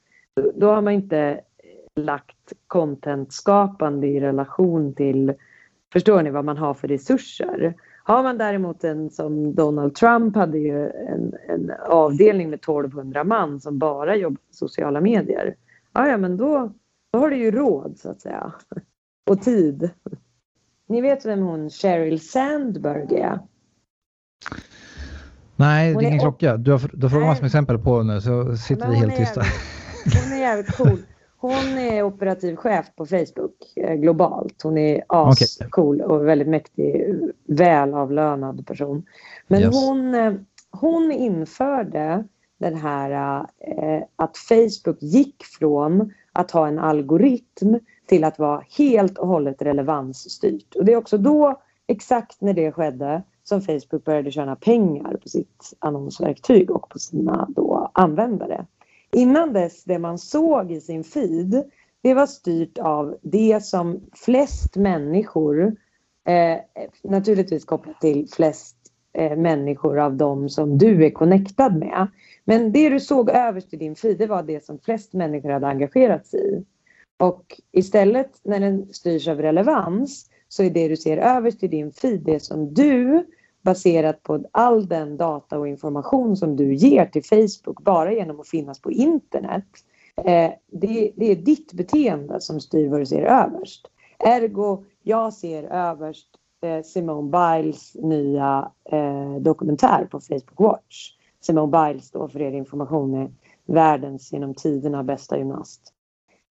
då 0.55 0.67
har 0.67 0.81
man 0.81 0.93
inte 0.93 1.41
lagt 1.95 2.53
content-skapande 2.67 4.07
i 4.07 4.19
relation 4.19 4.93
till, 4.93 5.33
förstår 5.93 6.21
ni 6.21 6.29
vad 6.29 6.45
man 6.45 6.57
har 6.57 6.73
för 6.73 6.87
resurser? 6.87 7.75
Har 8.09 8.23
man 8.23 8.37
däremot 8.37 8.83
en 8.83 9.09
som 9.09 9.55
Donald 9.55 9.95
Trump 9.95 10.35
hade 10.35 10.57
ju 10.57 10.89
en, 10.89 11.33
en 11.47 11.71
avdelning 11.89 12.49
med 12.49 12.59
1200 12.59 13.23
man 13.23 13.59
som 13.59 13.79
bara 13.79 14.15
jobbar 14.15 14.41
med 14.47 14.55
sociala 14.55 15.01
medier. 15.01 15.55
Ja, 15.93 16.07
ja 16.07 16.17
men 16.17 16.37
då, 16.37 16.71
då 17.13 17.19
har 17.19 17.29
du 17.29 17.37
ju 17.37 17.51
råd 17.51 17.97
så 17.97 18.09
att 18.09 18.21
säga. 18.21 18.53
Och 19.29 19.41
tid. 19.41 19.89
Ni 20.87 21.01
vet 21.01 21.25
vem 21.25 21.41
hon 21.41 21.69
Sheryl 21.69 22.19
Sandberg 22.19 23.15
är? 23.15 23.39
Nej, 25.55 25.93
det 25.93 26.05
är 26.05 26.07
ingen 26.07 26.19
klocka. 26.19 26.57
Du 26.57 26.71
har, 26.71 26.91
du 26.93 27.01
har 27.01 27.09
frågat 27.09 27.27
massor 27.27 27.41
med 27.41 27.47
exempel 27.47 27.79
på 27.79 28.03
nu 28.03 28.21
så 28.21 28.57
sitter 28.57 28.89
vi 28.89 28.95
helt 28.95 29.15
tysta. 29.15 29.41
hon 30.23 30.33
är 30.33 30.39
jävligt 30.39 30.77
cool. 30.77 30.99
Hon 31.41 31.77
är 31.77 32.03
operativ 32.03 32.55
chef 32.55 32.85
på 32.95 33.05
Facebook 33.05 33.73
eh, 33.75 33.95
globalt. 33.95 34.61
Hon 34.61 34.77
är 34.77 35.03
ascool 35.07 36.01
och 36.01 36.27
väldigt 36.27 36.47
mäktig, 36.47 37.15
välavlönad 37.45 38.67
person. 38.67 39.05
Men 39.47 39.61
yes. 39.61 39.75
hon, 39.75 40.15
eh, 40.15 40.33
hon 40.71 41.11
införde 41.11 42.23
den 42.57 42.75
här 42.75 43.39
eh, 43.59 44.03
att 44.15 44.37
Facebook 44.37 44.97
gick 45.01 45.43
från 45.43 46.13
att 46.33 46.51
ha 46.51 46.67
en 46.67 46.79
algoritm 46.79 47.75
till 48.05 48.23
att 48.23 48.39
vara 48.39 48.63
helt 48.77 49.17
och 49.17 49.27
hållet 49.27 49.61
relevansstyrt. 49.61 50.75
Och 50.75 50.85
det 50.85 50.93
är 50.93 50.97
också 50.97 51.17
då, 51.17 51.61
exakt 51.87 52.41
när 52.41 52.53
det 52.53 52.71
skedde, 52.71 53.23
som 53.43 53.61
Facebook 53.61 54.05
började 54.05 54.31
tjäna 54.31 54.55
pengar 54.55 55.17
på 55.23 55.29
sitt 55.29 55.73
annonsverktyg 55.79 56.71
och 56.71 56.89
på 56.89 56.99
sina 56.99 57.47
då 57.49 57.91
användare. 57.93 58.65
Innan 59.19 59.53
dess, 59.53 59.83
det 59.83 59.99
man 59.99 60.17
såg 60.17 60.71
i 60.71 60.81
sin 60.81 61.03
feed, 61.03 61.63
det 62.01 62.13
var 62.13 62.25
styrt 62.25 62.77
av 62.77 63.17
det 63.21 63.63
som 63.63 64.01
flest 64.13 64.75
människor, 64.75 65.75
eh, 66.27 66.57
naturligtvis 67.03 67.65
kopplat 67.65 68.01
till 68.01 68.27
flest 68.29 68.75
eh, 69.13 69.37
människor 69.37 69.99
av 69.99 70.15
dem 70.15 70.49
som 70.49 70.77
du 70.77 71.05
är 71.05 71.09
connectad 71.09 71.75
med. 71.75 72.07
Men 72.45 72.71
det 72.71 72.89
du 72.89 72.99
såg 72.99 73.29
överst 73.29 73.73
i 73.73 73.77
din 73.77 73.95
feed, 73.95 74.17
det 74.17 74.27
var 74.27 74.43
det 74.43 74.65
som 74.65 74.79
flest 74.79 75.13
människor 75.13 75.49
hade 75.49 75.67
engagerat 75.67 76.27
sig 76.27 76.39
i. 76.39 76.65
Och 77.17 77.61
istället 77.71 78.31
när 78.43 78.59
den 78.59 78.93
styrs 78.93 79.27
av 79.27 79.41
relevans 79.41 80.29
så 80.47 80.63
är 80.63 80.69
det 80.69 80.87
du 80.87 80.97
ser 80.97 81.17
överst 81.17 81.63
i 81.63 81.67
din 81.67 81.91
feed 81.91 82.21
det 82.21 82.39
som 82.39 82.73
du 82.73 83.25
baserat 83.61 84.23
på 84.23 84.43
all 84.51 84.87
den 84.87 85.17
data 85.17 85.59
och 85.59 85.67
information 85.67 86.37
som 86.37 86.55
du 86.55 86.73
ger 86.73 87.05
till 87.05 87.23
Facebook 87.23 87.81
bara 87.81 88.13
genom 88.13 88.39
att 88.39 88.47
finnas 88.47 88.81
på 88.81 88.91
internet. 88.91 89.65
Eh, 90.17 90.51
det, 90.71 91.11
det, 91.15 91.31
är 91.31 91.35
ditt 91.35 91.73
beteende 91.73 92.41
som 92.41 92.59
styr 92.59 92.89
vad 92.89 93.01
du 93.01 93.05
ser 93.05 93.23
överst. 93.23 93.87
Ergo, 94.19 94.83
jag 95.03 95.33
ser 95.33 95.63
överst 95.63 96.27
eh, 96.61 96.83
Simone 96.83 97.31
Biles 97.31 97.95
nya 97.95 98.71
eh, 98.91 99.35
dokumentär 99.35 100.05
på 100.11 100.19
Facebook 100.19 100.59
Watch. 100.59 101.11
Simone 101.41 101.87
Biles 101.87 102.11
då 102.11 102.27
för 102.27 102.41
er 102.41 102.51
information 102.51 103.13
är 103.13 103.31
världens 103.65 104.33
genom 104.33 104.53
tiderna 104.53 105.03
bästa 105.03 105.37
gymnast. 105.37 105.93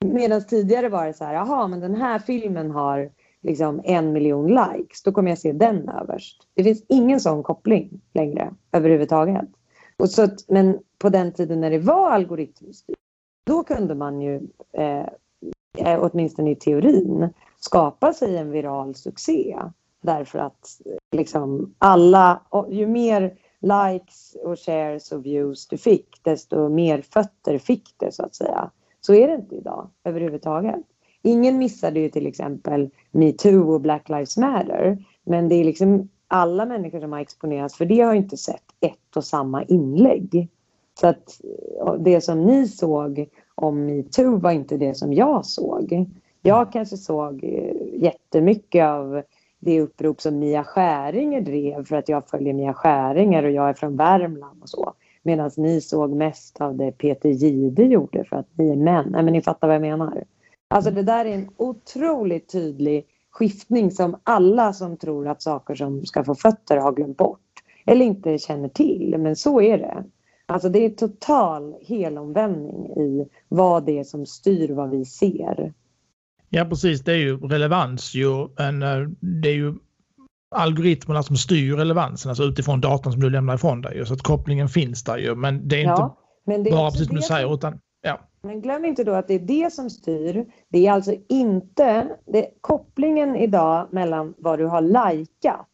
Medan 0.04 0.46
tidigare 0.46 0.88
var 0.88 1.06
det 1.06 1.14
så 1.14 1.24
här, 1.24 1.34
jaha 1.34 1.68
men 1.68 1.80
den 1.80 1.94
här 1.94 2.18
filmen 2.18 2.70
har 2.70 3.10
liksom 3.42 3.80
en 3.84 4.12
miljon 4.12 4.46
likes, 4.46 5.02
då 5.02 5.12
kommer 5.12 5.30
jag 5.30 5.38
se 5.38 5.52
den 5.52 5.88
överst. 5.88 6.46
Det 6.54 6.64
finns 6.64 6.84
ingen 6.88 7.20
sån 7.20 7.42
koppling 7.42 8.00
längre 8.14 8.54
överhuvudtaget. 8.72 9.48
Och 9.96 10.10
så 10.10 10.22
att, 10.22 10.48
men 10.48 10.78
på 10.98 11.08
den 11.08 11.32
tiden 11.32 11.60
när 11.60 11.70
det 11.70 11.78
var 11.78 12.10
algoritmstyrt, 12.10 12.98
då 13.46 13.64
kunde 13.64 13.94
man 13.94 14.20
ju, 14.20 14.40
eh, 14.72 15.06
eh, 15.78 15.98
åtminstone 15.98 16.50
i 16.50 16.54
teorin, 16.54 17.28
skapa 17.58 18.12
sig 18.12 18.36
en 18.36 18.50
viral 18.50 18.94
succé. 18.94 19.58
Därför 20.02 20.38
att 20.38 20.80
liksom 21.12 21.74
alla, 21.78 22.42
ju 22.68 22.86
mer 22.86 23.38
likes 23.60 24.36
och 24.44 24.58
shares 24.58 25.12
och 25.12 25.26
views 25.26 25.68
du 25.68 25.78
fick, 25.78 26.20
desto 26.22 26.68
mer 26.68 27.02
fötter 27.02 27.58
fick 27.58 27.94
det 27.96 28.12
så 28.12 28.22
att 28.22 28.34
säga. 28.34 28.70
Så 29.00 29.14
är 29.14 29.28
det 29.28 29.34
inte 29.34 29.54
idag 29.54 29.90
överhuvudtaget. 30.04 30.80
Ingen 31.22 31.58
missade 31.58 32.00
ju 32.00 32.08
till 32.08 32.26
exempel 32.26 32.90
metoo 33.10 33.74
och 33.74 33.80
Black 33.80 34.08
Lives 34.08 34.36
Matter. 34.36 35.04
Men 35.24 35.48
det 35.48 35.54
är 35.54 35.64
liksom 35.64 36.08
alla 36.28 36.66
människor 36.66 37.00
som 37.00 37.12
har 37.12 37.20
exponerats 37.20 37.76
för 37.76 37.84
det 37.84 38.00
har 38.00 38.14
inte 38.14 38.36
sett 38.36 38.64
ett 38.80 39.16
och 39.16 39.24
samma 39.24 39.64
inlägg. 39.64 40.48
Så 41.00 41.06
att 41.06 41.40
eh, 41.84 41.94
det 41.94 42.20
som 42.20 42.44
ni 42.44 42.68
såg 42.68 43.28
om 43.54 43.86
metoo 43.86 44.36
var 44.36 44.50
inte 44.50 44.76
det 44.76 44.94
som 44.94 45.12
jag 45.12 45.46
såg. 45.46 46.06
Jag 46.42 46.72
kanske 46.72 46.96
såg 46.96 47.44
eh, 47.44 48.02
jättemycket 48.02 48.84
av 48.84 49.22
det 49.58 49.80
upprop 49.80 50.20
som 50.20 50.38
Mia 50.38 50.64
Skäringer 50.64 51.40
drev 51.40 51.84
för 51.84 51.96
att 51.96 52.08
jag 52.08 52.28
följer 52.28 52.54
Mia 52.54 52.74
Skäringer 52.74 53.44
och 53.44 53.50
jag 53.50 53.68
är 53.68 53.74
från 53.74 53.96
Värmland 53.96 54.62
och 54.62 54.68
så. 54.68 54.92
Medan 55.22 55.50
ni 55.56 55.80
såg 55.80 56.10
mest 56.16 56.60
av 56.60 56.76
det 56.76 56.92
Peter 56.92 57.28
Gide 57.28 57.82
gjorde 57.82 58.24
för 58.24 58.36
att 58.36 58.48
ni 58.52 58.70
är 58.70 58.76
män. 58.76 59.08
Nej, 59.10 59.22
men 59.22 59.32
ni 59.32 59.42
fattar 59.42 59.68
vad 59.68 59.74
jag 59.74 59.82
menar. 59.82 60.24
Alltså 60.70 60.90
det 60.90 61.02
där 61.02 61.24
är 61.24 61.34
en 61.34 61.50
otroligt 61.56 62.52
tydlig 62.52 63.06
skiftning 63.30 63.90
som 63.90 64.16
alla 64.24 64.72
som 64.72 64.96
tror 64.96 65.28
att 65.28 65.42
saker 65.42 65.74
som 65.74 66.06
ska 66.06 66.24
få 66.24 66.34
fötter 66.34 66.76
har 66.76 66.92
glömt 66.92 67.16
bort. 67.16 67.40
Eller 67.86 68.04
inte 68.04 68.38
känner 68.38 68.68
till, 68.68 69.14
men 69.18 69.36
så 69.36 69.60
är 69.60 69.78
det. 69.78 70.04
Alltså 70.46 70.68
det 70.68 70.84
är 70.84 70.90
total 70.90 71.74
helomvändning 71.82 72.86
i 72.86 73.28
vad 73.48 73.86
det 73.86 73.98
är 73.98 74.04
som 74.04 74.26
styr 74.26 74.68
vad 74.68 74.90
vi 74.90 75.04
ser. 75.04 75.72
Ja 76.48 76.64
precis, 76.64 77.00
det 77.00 77.12
är 77.12 77.16
ju 77.16 77.36
relevans 77.36 78.14
ju. 78.14 78.48
En, 78.58 78.82
eh, 78.82 79.08
det 79.20 79.48
är 79.48 79.54
ju 79.54 79.74
algoritmerna 80.50 81.22
som 81.22 81.36
styr 81.36 81.76
relevansen, 81.76 82.28
alltså 82.28 82.44
utifrån 82.44 82.80
datan 82.80 83.12
som 83.12 83.20
du 83.20 83.30
lämnar 83.30 83.54
ifrån 83.54 83.80
dig. 83.80 84.06
Så 84.06 84.14
att 84.14 84.22
kopplingen 84.22 84.68
finns 84.68 85.04
där 85.04 85.18
ju. 85.18 85.34
Men 85.34 85.68
det 85.68 85.80
är 85.80 85.84
ja, 85.84 86.16
inte 86.46 86.62
det 86.62 86.70
är 86.70 86.76
bara 86.76 86.90
precis 86.90 87.06
som 87.06 87.16
du 87.16 87.22
säger. 87.22 87.54
Utan, 87.54 87.80
ja. 88.02 88.20
Men 88.42 88.60
glöm 88.60 88.84
inte 88.84 89.04
då 89.04 89.12
att 89.12 89.28
det 89.28 89.34
är 89.34 89.38
det 89.38 89.72
som 89.72 89.90
styr. 89.90 90.52
Det 90.68 90.86
är 90.86 90.92
alltså 90.92 91.14
inte 91.28 92.16
det, 92.26 92.50
kopplingen 92.60 93.36
idag 93.36 93.88
mellan 93.90 94.34
vad 94.38 94.58
du 94.58 94.66
har 94.66 94.80
likat. 94.80 95.66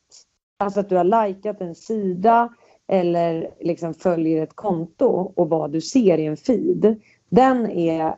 Alltså 0.58 0.80
att 0.80 0.88
du 0.88 0.96
har 0.96 1.26
likat 1.26 1.60
en 1.60 1.74
sida 1.74 2.54
eller 2.88 3.50
liksom 3.60 3.94
följer 3.94 4.42
ett 4.42 4.56
konto 4.56 5.06
och 5.36 5.48
vad 5.48 5.72
du 5.72 5.80
ser 5.80 6.18
i 6.18 6.26
en 6.26 6.36
feed. 6.36 7.00
Den 7.28 7.70
är 7.70 8.16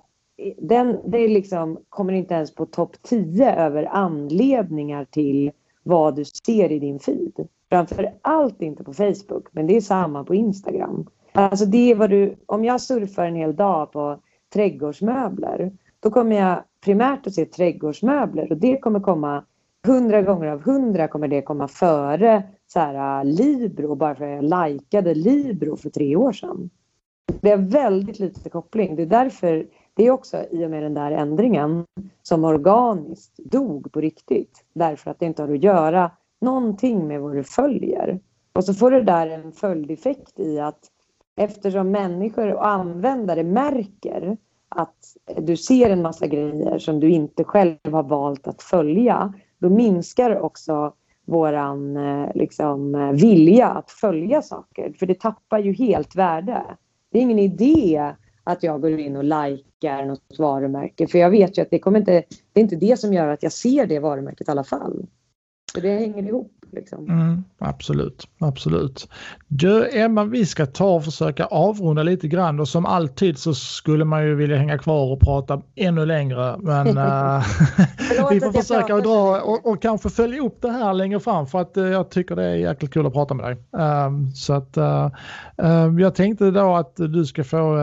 den 0.59 0.98
det 1.04 1.18
är 1.18 1.28
liksom, 1.28 1.78
kommer 1.88 2.12
inte 2.12 2.34
ens 2.34 2.54
på 2.54 2.66
topp 2.66 2.96
10 3.02 3.54
över 3.54 3.84
anledningar 3.84 5.04
till 5.04 5.50
vad 5.82 6.16
du 6.16 6.24
ser 6.24 6.72
i 6.72 6.78
din 6.78 6.98
feed. 6.98 7.48
Framför 7.68 8.14
allt 8.22 8.62
inte 8.62 8.84
på 8.84 8.92
Facebook, 8.92 9.48
men 9.52 9.66
det 9.66 9.76
är 9.76 9.80
samma 9.80 10.24
på 10.24 10.34
Instagram. 10.34 11.06
Alltså 11.39 11.64
det 11.64 11.91
är 11.91 11.95
vad 11.95 12.11
du, 12.11 12.36
om 12.47 12.64
jag 12.64 12.80
surfar 12.80 13.24
en 13.24 13.36
hel 13.36 13.57
dag 13.57 13.93
på 13.93 14.20
trädgårdsmöbler, 14.53 15.72
då 16.01 16.11
kommer 16.11 16.36
jag 16.36 16.62
primärt 16.84 17.26
att 17.26 17.34
se 17.34 17.45
trädgårdsmöbler 17.45 18.53
och 18.53 18.59
det 18.59 18.78
kommer 18.78 19.01
komma 19.01 19.45
hundra 19.86 20.22
gånger 20.22 20.47
av 20.47 20.62
hundra 20.62 21.09
kommer 21.09 21.28
det 21.28 21.43
komma 21.43 21.68
före 21.68 22.43
så 22.66 22.80
här, 22.80 23.18
äh, 23.18 23.24
Libro 23.24 23.95
bara 23.95 24.14
för 24.14 24.24
att 24.24 24.45
jag 24.45 24.70
likade 24.70 25.14
Libro 25.14 25.76
för 25.76 25.91
tre 25.91 26.16
år 26.16 26.32
sedan. 26.32 26.70
Det 27.41 27.51
är 27.51 27.57
väldigt 27.57 28.18
lite 28.18 28.51
koppling. 28.51 28.97
Det 28.97 29.03
är 29.03 29.07
därför 29.07 29.66
det 29.95 30.07
är 30.07 30.11
också 30.11 30.45
i 30.51 30.66
och 30.66 30.70
med 30.70 30.82
den 30.82 30.95
där 30.95 31.11
ändringen 31.11 31.84
som 32.22 32.45
organiskt 32.45 33.36
dog 33.36 33.93
på 33.93 34.01
riktigt. 34.01 34.64
Därför 34.72 35.11
att 35.11 35.18
det 35.18 35.26
inte 35.26 35.43
har 35.43 35.55
att 35.55 35.62
göra 35.62 36.11
någonting 36.41 37.07
med 37.09 37.20
vad 37.20 37.36
du 37.36 37.45
följer. 37.45 38.20
Och 38.53 38.64
så 38.64 38.74
får 38.74 38.91
det 38.91 39.03
där 39.03 39.30
en 39.30 39.53
följdeffekt 39.53 40.41
i 40.41 40.59
att 40.59 40.91
eftersom 41.39 41.91
människor 41.91 42.55
och 42.55 42.66
användare 42.66 43.43
märker 43.43 44.36
att 44.68 45.16
du 45.36 45.57
ser 45.57 45.91
en 45.91 46.03
massa 46.03 46.26
grejer 46.26 46.78
som 46.78 47.01
du 47.01 47.11
inte 47.11 47.45
själv 47.45 47.76
har 47.82 48.03
valt 48.03 48.49
att 48.49 48.62
följa, 48.62 49.32
då 49.59 49.70
minskar 49.70 50.41
också 50.41 50.93
våran 51.24 51.97
eh, 51.97 52.30
liksom, 52.34 52.95
eh, 52.95 53.12
vilja 53.12 53.68
att 53.68 53.91
följa 53.91 54.43
saker. 54.43 54.93
För 54.99 55.07
det 55.07 55.20
tappar 55.20 55.59
ju 55.59 55.72
helt 55.72 56.16
värde. 56.16 56.62
Det 57.12 57.18
är 57.18 57.22
ingen 57.22 57.39
idé 57.39 58.12
att 58.45 58.62
jag 58.62 58.80
går 58.80 58.99
in 58.99 59.16
och 59.16 59.24
likar 59.24 60.05
något 60.05 60.39
varumärke. 60.39 61.07
För 61.07 61.18
jag 61.18 61.30
vet 61.30 61.59
ju 61.59 61.62
att 61.62 61.70
det, 61.70 61.78
kommer 61.78 61.99
inte, 61.99 62.22
det 62.53 62.61
är 62.61 62.64
inte 62.64 62.76
det 62.76 63.01
som 63.01 63.12
gör 63.12 63.28
att 63.28 63.43
jag 63.43 63.53
ser 63.53 63.86
det 63.86 63.99
varumärket 63.99 64.49
i 64.49 64.51
alla 64.51 64.64
fall. 64.64 65.07
Så 65.74 65.80
det 65.80 65.99
hänger 65.99 66.22
ihop. 66.22 66.53
Liksom. 66.72 67.10
Mm, 67.10 67.44
absolut, 67.58 68.28
absolut. 68.38 69.08
Du 69.48 69.98
Emma, 69.98 70.24
vi 70.24 70.46
ska 70.46 70.66
ta 70.66 70.94
och 70.94 71.04
försöka 71.04 71.44
avrunda 71.46 72.02
lite 72.02 72.28
grann 72.28 72.60
och 72.60 72.68
som 72.68 72.86
alltid 72.86 73.38
så 73.38 73.54
skulle 73.54 74.04
man 74.04 74.24
ju 74.24 74.34
vilja 74.34 74.56
hänga 74.56 74.78
kvar 74.78 75.12
och 75.12 75.20
prata 75.20 75.62
ännu 75.76 76.06
längre. 76.06 76.56
Men 76.58 76.86
uh, 76.98 77.44
vi 78.30 78.40
får 78.40 78.52
försöka 78.52 78.94
att 78.94 79.02
dra 79.04 79.40
och, 79.40 79.66
och, 79.66 79.82
kanske 79.82 80.10
följa 80.10 80.42
upp 80.42 80.62
det 80.62 80.70
här 80.70 80.94
längre 80.94 81.20
fram 81.20 81.46
för 81.46 81.60
att 81.60 81.76
uh, 81.76 81.88
jag 81.88 82.10
tycker 82.10 82.36
det 82.36 82.44
är 82.44 82.54
jäkligt 82.54 82.92
kul 82.92 83.06
att 83.06 83.12
prata 83.12 83.34
med 83.34 83.46
dig. 83.46 83.54
Uh, 83.54 84.32
så 84.34 84.52
att 84.52 84.78
uh, 84.78 86.00
jag 86.00 86.14
tänkte 86.14 86.50
då 86.50 86.74
att 86.74 86.96
du 86.96 87.24
ska 87.26 87.44
få 87.44 87.78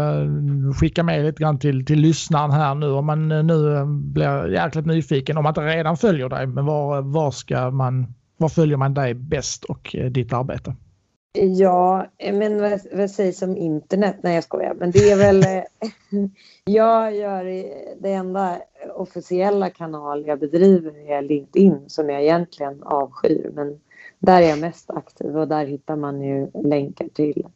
skicka 0.80 1.04
med 1.04 1.26
lite 1.26 1.44
grann 1.44 1.60
till, 1.60 1.86
till 1.86 2.00
lyssnaren 2.00 2.52
här 2.52 2.76
nu 2.76 2.92
om 2.92 3.06
man 3.06 3.28
nu 3.28 3.86
blir 3.86 4.52
jäkligt 4.52 4.86
nyfiken 4.86 5.38
om 5.38 5.44
man 5.44 5.52
inte 5.52 5.62
redan 5.62 5.98
följer 5.98 6.30
dig. 6.30 6.48
Men 6.48 6.66
var, 6.66 7.02
var 7.02 7.32
ska 7.32 7.72
man 7.72 8.14
var 8.38 8.50
följer 8.50 8.78
man 8.78 8.94
dig 8.94 9.14
bäst 9.14 9.64
och 9.64 9.96
eh, 9.96 10.12
ditt 10.12 10.34
arbete? 10.34 10.76
Ja, 11.38 12.06
men 12.34 12.62
vad, 12.62 12.80
vad 12.94 13.12
sägs 13.12 13.42
om 13.42 13.58
internet? 13.58 14.16
Nej, 14.22 14.36
jag 14.36 14.44
skojar. 14.44 14.74
Men 14.74 14.92
det 14.92 15.12
är 15.12 15.18
väl... 15.18 15.44
Eh, 15.44 15.64
jag 16.66 17.16
gör 17.16 17.46
eh, 17.46 17.66
det 18.00 18.14
enda 18.14 18.58
officiella 18.96 19.70
kanal 19.70 20.28
jag 20.28 20.40
bedriver 20.40 21.12
är 21.12 21.22
LinkedIn 21.22 21.84
som 21.88 22.10
jag 22.10 22.22
egentligen 22.22 22.84
avskyr. 22.84 23.52
Men 23.54 23.80
där 24.20 24.42
är 24.42 24.50
jag 24.50 24.60
mest 24.60 24.90
aktiv 24.90 25.38
och 25.38 25.48
där 25.48 25.66
hittar 25.66 25.96
man 25.96 26.22
ju 26.22 26.52
länkar 26.64 27.08
till 27.08 27.48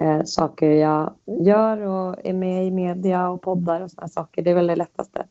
eh, 0.00 0.22
saker 0.24 0.70
jag 0.70 1.14
gör 1.40 1.80
och 1.80 2.16
är 2.26 2.32
med 2.32 2.66
i 2.66 2.70
media 2.70 3.28
och 3.28 3.42
poddar 3.42 3.80
och 3.80 3.90
sådana 3.90 4.08
saker. 4.08 4.42
Det 4.42 4.50
är 4.50 4.54
väl 4.54 4.66
det 4.66 4.76
lättaste. 4.76 5.26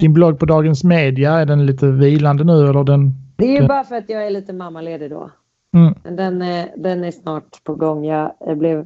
Din 0.00 0.12
blogg 0.12 0.38
på 0.38 0.46
Dagens 0.46 0.84
Media, 0.84 1.32
är 1.32 1.46
den 1.46 1.66
lite 1.66 1.86
vilande 1.86 2.44
nu 2.44 2.68
eller 2.68 2.84
den 2.84 3.14
det 3.40 3.56
är 3.56 3.68
bara 3.68 3.84
för 3.84 3.96
att 3.96 4.08
jag 4.08 4.26
är 4.26 4.30
lite 4.30 4.52
mammaledig 4.52 5.10
då. 5.10 5.30
Mm. 5.74 5.94
Men 6.04 6.16
den 6.16 6.42
är, 6.42 6.68
den 6.76 7.04
är 7.04 7.10
snart 7.10 7.64
på 7.64 7.74
gång. 7.74 8.04
Jag, 8.04 8.32
blev 8.56 8.84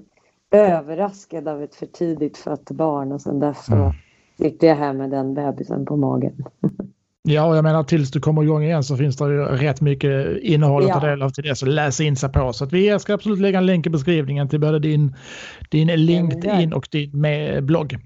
överraskad 0.50 1.48
av 1.48 1.62
ett 1.62 1.74
för 1.74 1.86
tidigt 1.86 2.36
fött 2.36 2.70
barn 2.70 3.12
och 3.12 3.20
sen 3.20 3.40
dess 3.40 3.64
så 3.64 3.74
mm. 3.74 3.92
sitter 4.38 4.66
jag 4.66 4.76
här 4.76 4.92
med 4.92 5.10
den 5.10 5.34
bebisen 5.34 5.86
på 5.86 5.96
magen. 5.96 6.44
Ja, 7.26 7.46
och 7.46 7.56
jag 7.56 7.62
menar 7.62 7.82
tills 7.82 8.10
du 8.10 8.20
kommer 8.20 8.42
igång 8.42 8.62
igen 8.62 8.84
så 8.84 8.96
finns 8.96 9.16
det 9.16 9.24
ju 9.24 9.44
rätt 9.44 9.80
mycket 9.80 10.38
innehåll 10.42 10.82
att 10.82 10.88
ja. 10.88 11.00
ta 11.00 11.06
del 11.06 11.22
av 11.22 11.30
till 11.30 11.44
det, 11.44 11.54
så 11.54 11.66
läs 11.66 12.00
in 12.00 12.16
sig 12.16 12.32
på. 12.32 12.52
Så 12.52 12.64
att 12.64 12.72
vi 12.72 12.98
ska 12.98 13.14
absolut 13.14 13.40
lägga 13.40 13.58
en 13.58 13.66
länk 13.66 13.86
i 13.86 13.90
beskrivningen 13.90 14.48
till 14.48 14.60
både 14.60 14.78
din, 14.78 15.16
din 15.70 15.88
LinkedIn 15.88 16.72
och 16.72 16.88
din 16.90 17.10
blogg. 17.66 17.98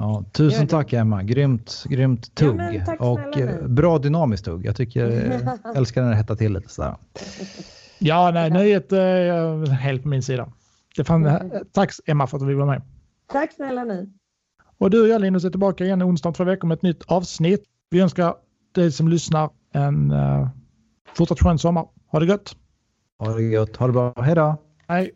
Ja, 0.00 0.24
tusen 0.32 0.66
tack 0.66 0.92
Emma, 0.92 1.22
grymt, 1.22 1.84
grymt 1.88 2.34
tugg 2.34 2.60
ja, 2.60 2.96
och 2.98 3.38
eh, 3.38 3.66
bra 3.66 3.98
dynamiskt 3.98 4.44
tugg. 4.44 4.66
Jag 4.66 4.76
tycker, 4.76 5.10
jag 5.10 5.76
älskar 5.76 6.02
när 6.02 6.10
det 6.10 6.16
hettar 6.16 6.36
till 6.36 6.52
lite 6.52 6.68
sådär. 6.68 6.96
Ja, 7.98 8.30
nej, 8.34 8.50
nöjet 8.50 8.92
är 8.92 9.66
helt 9.66 10.02
på 10.02 10.08
min 10.08 10.22
sida. 10.22 10.52
Det 10.96 11.04
fan, 11.04 11.26
mm. 11.26 11.50
Tack 11.72 11.92
Emma 12.06 12.26
för 12.26 12.36
att 12.36 12.40
du 12.40 12.46
ville 12.46 12.58
vara 12.58 12.70
med. 12.70 12.82
Tack 13.32 13.52
snälla 13.52 13.84
ni. 13.84 14.12
Och 14.78 14.90
du 14.90 15.02
och 15.02 15.08
jag 15.08 15.20
Linus 15.20 15.44
är 15.44 15.50
tillbaka 15.50 15.84
igen 15.84 16.02
onsdag 16.02 16.28
om 16.28 16.34
två 16.34 16.44
veckor 16.44 16.68
med 16.68 16.76
ett 16.76 16.82
nytt 16.82 17.02
avsnitt. 17.06 17.64
Vi 17.90 18.00
önskar 18.00 18.34
dig 18.74 18.92
som 18.92 19.08
lyssnar 19.08 19.50
en 19.72 20.12
uh, 20.12 20.48
fortsatt 21.14 21.40
skön 21.40 21.58
sommar. 21.58 21.86
Ha 22.06 22.20
det 22.20 22.26
gött! 22.26 22.56
Ha 23.18 23.34
det 23.34 23.42
gött. 23.42 23.76
Ha 23.76 23.86
det 23.86 23.92
bra. 23.92 24.14
Hej 24.16 24.34
då. 24.34 24.56
Hej. 24.88 25.10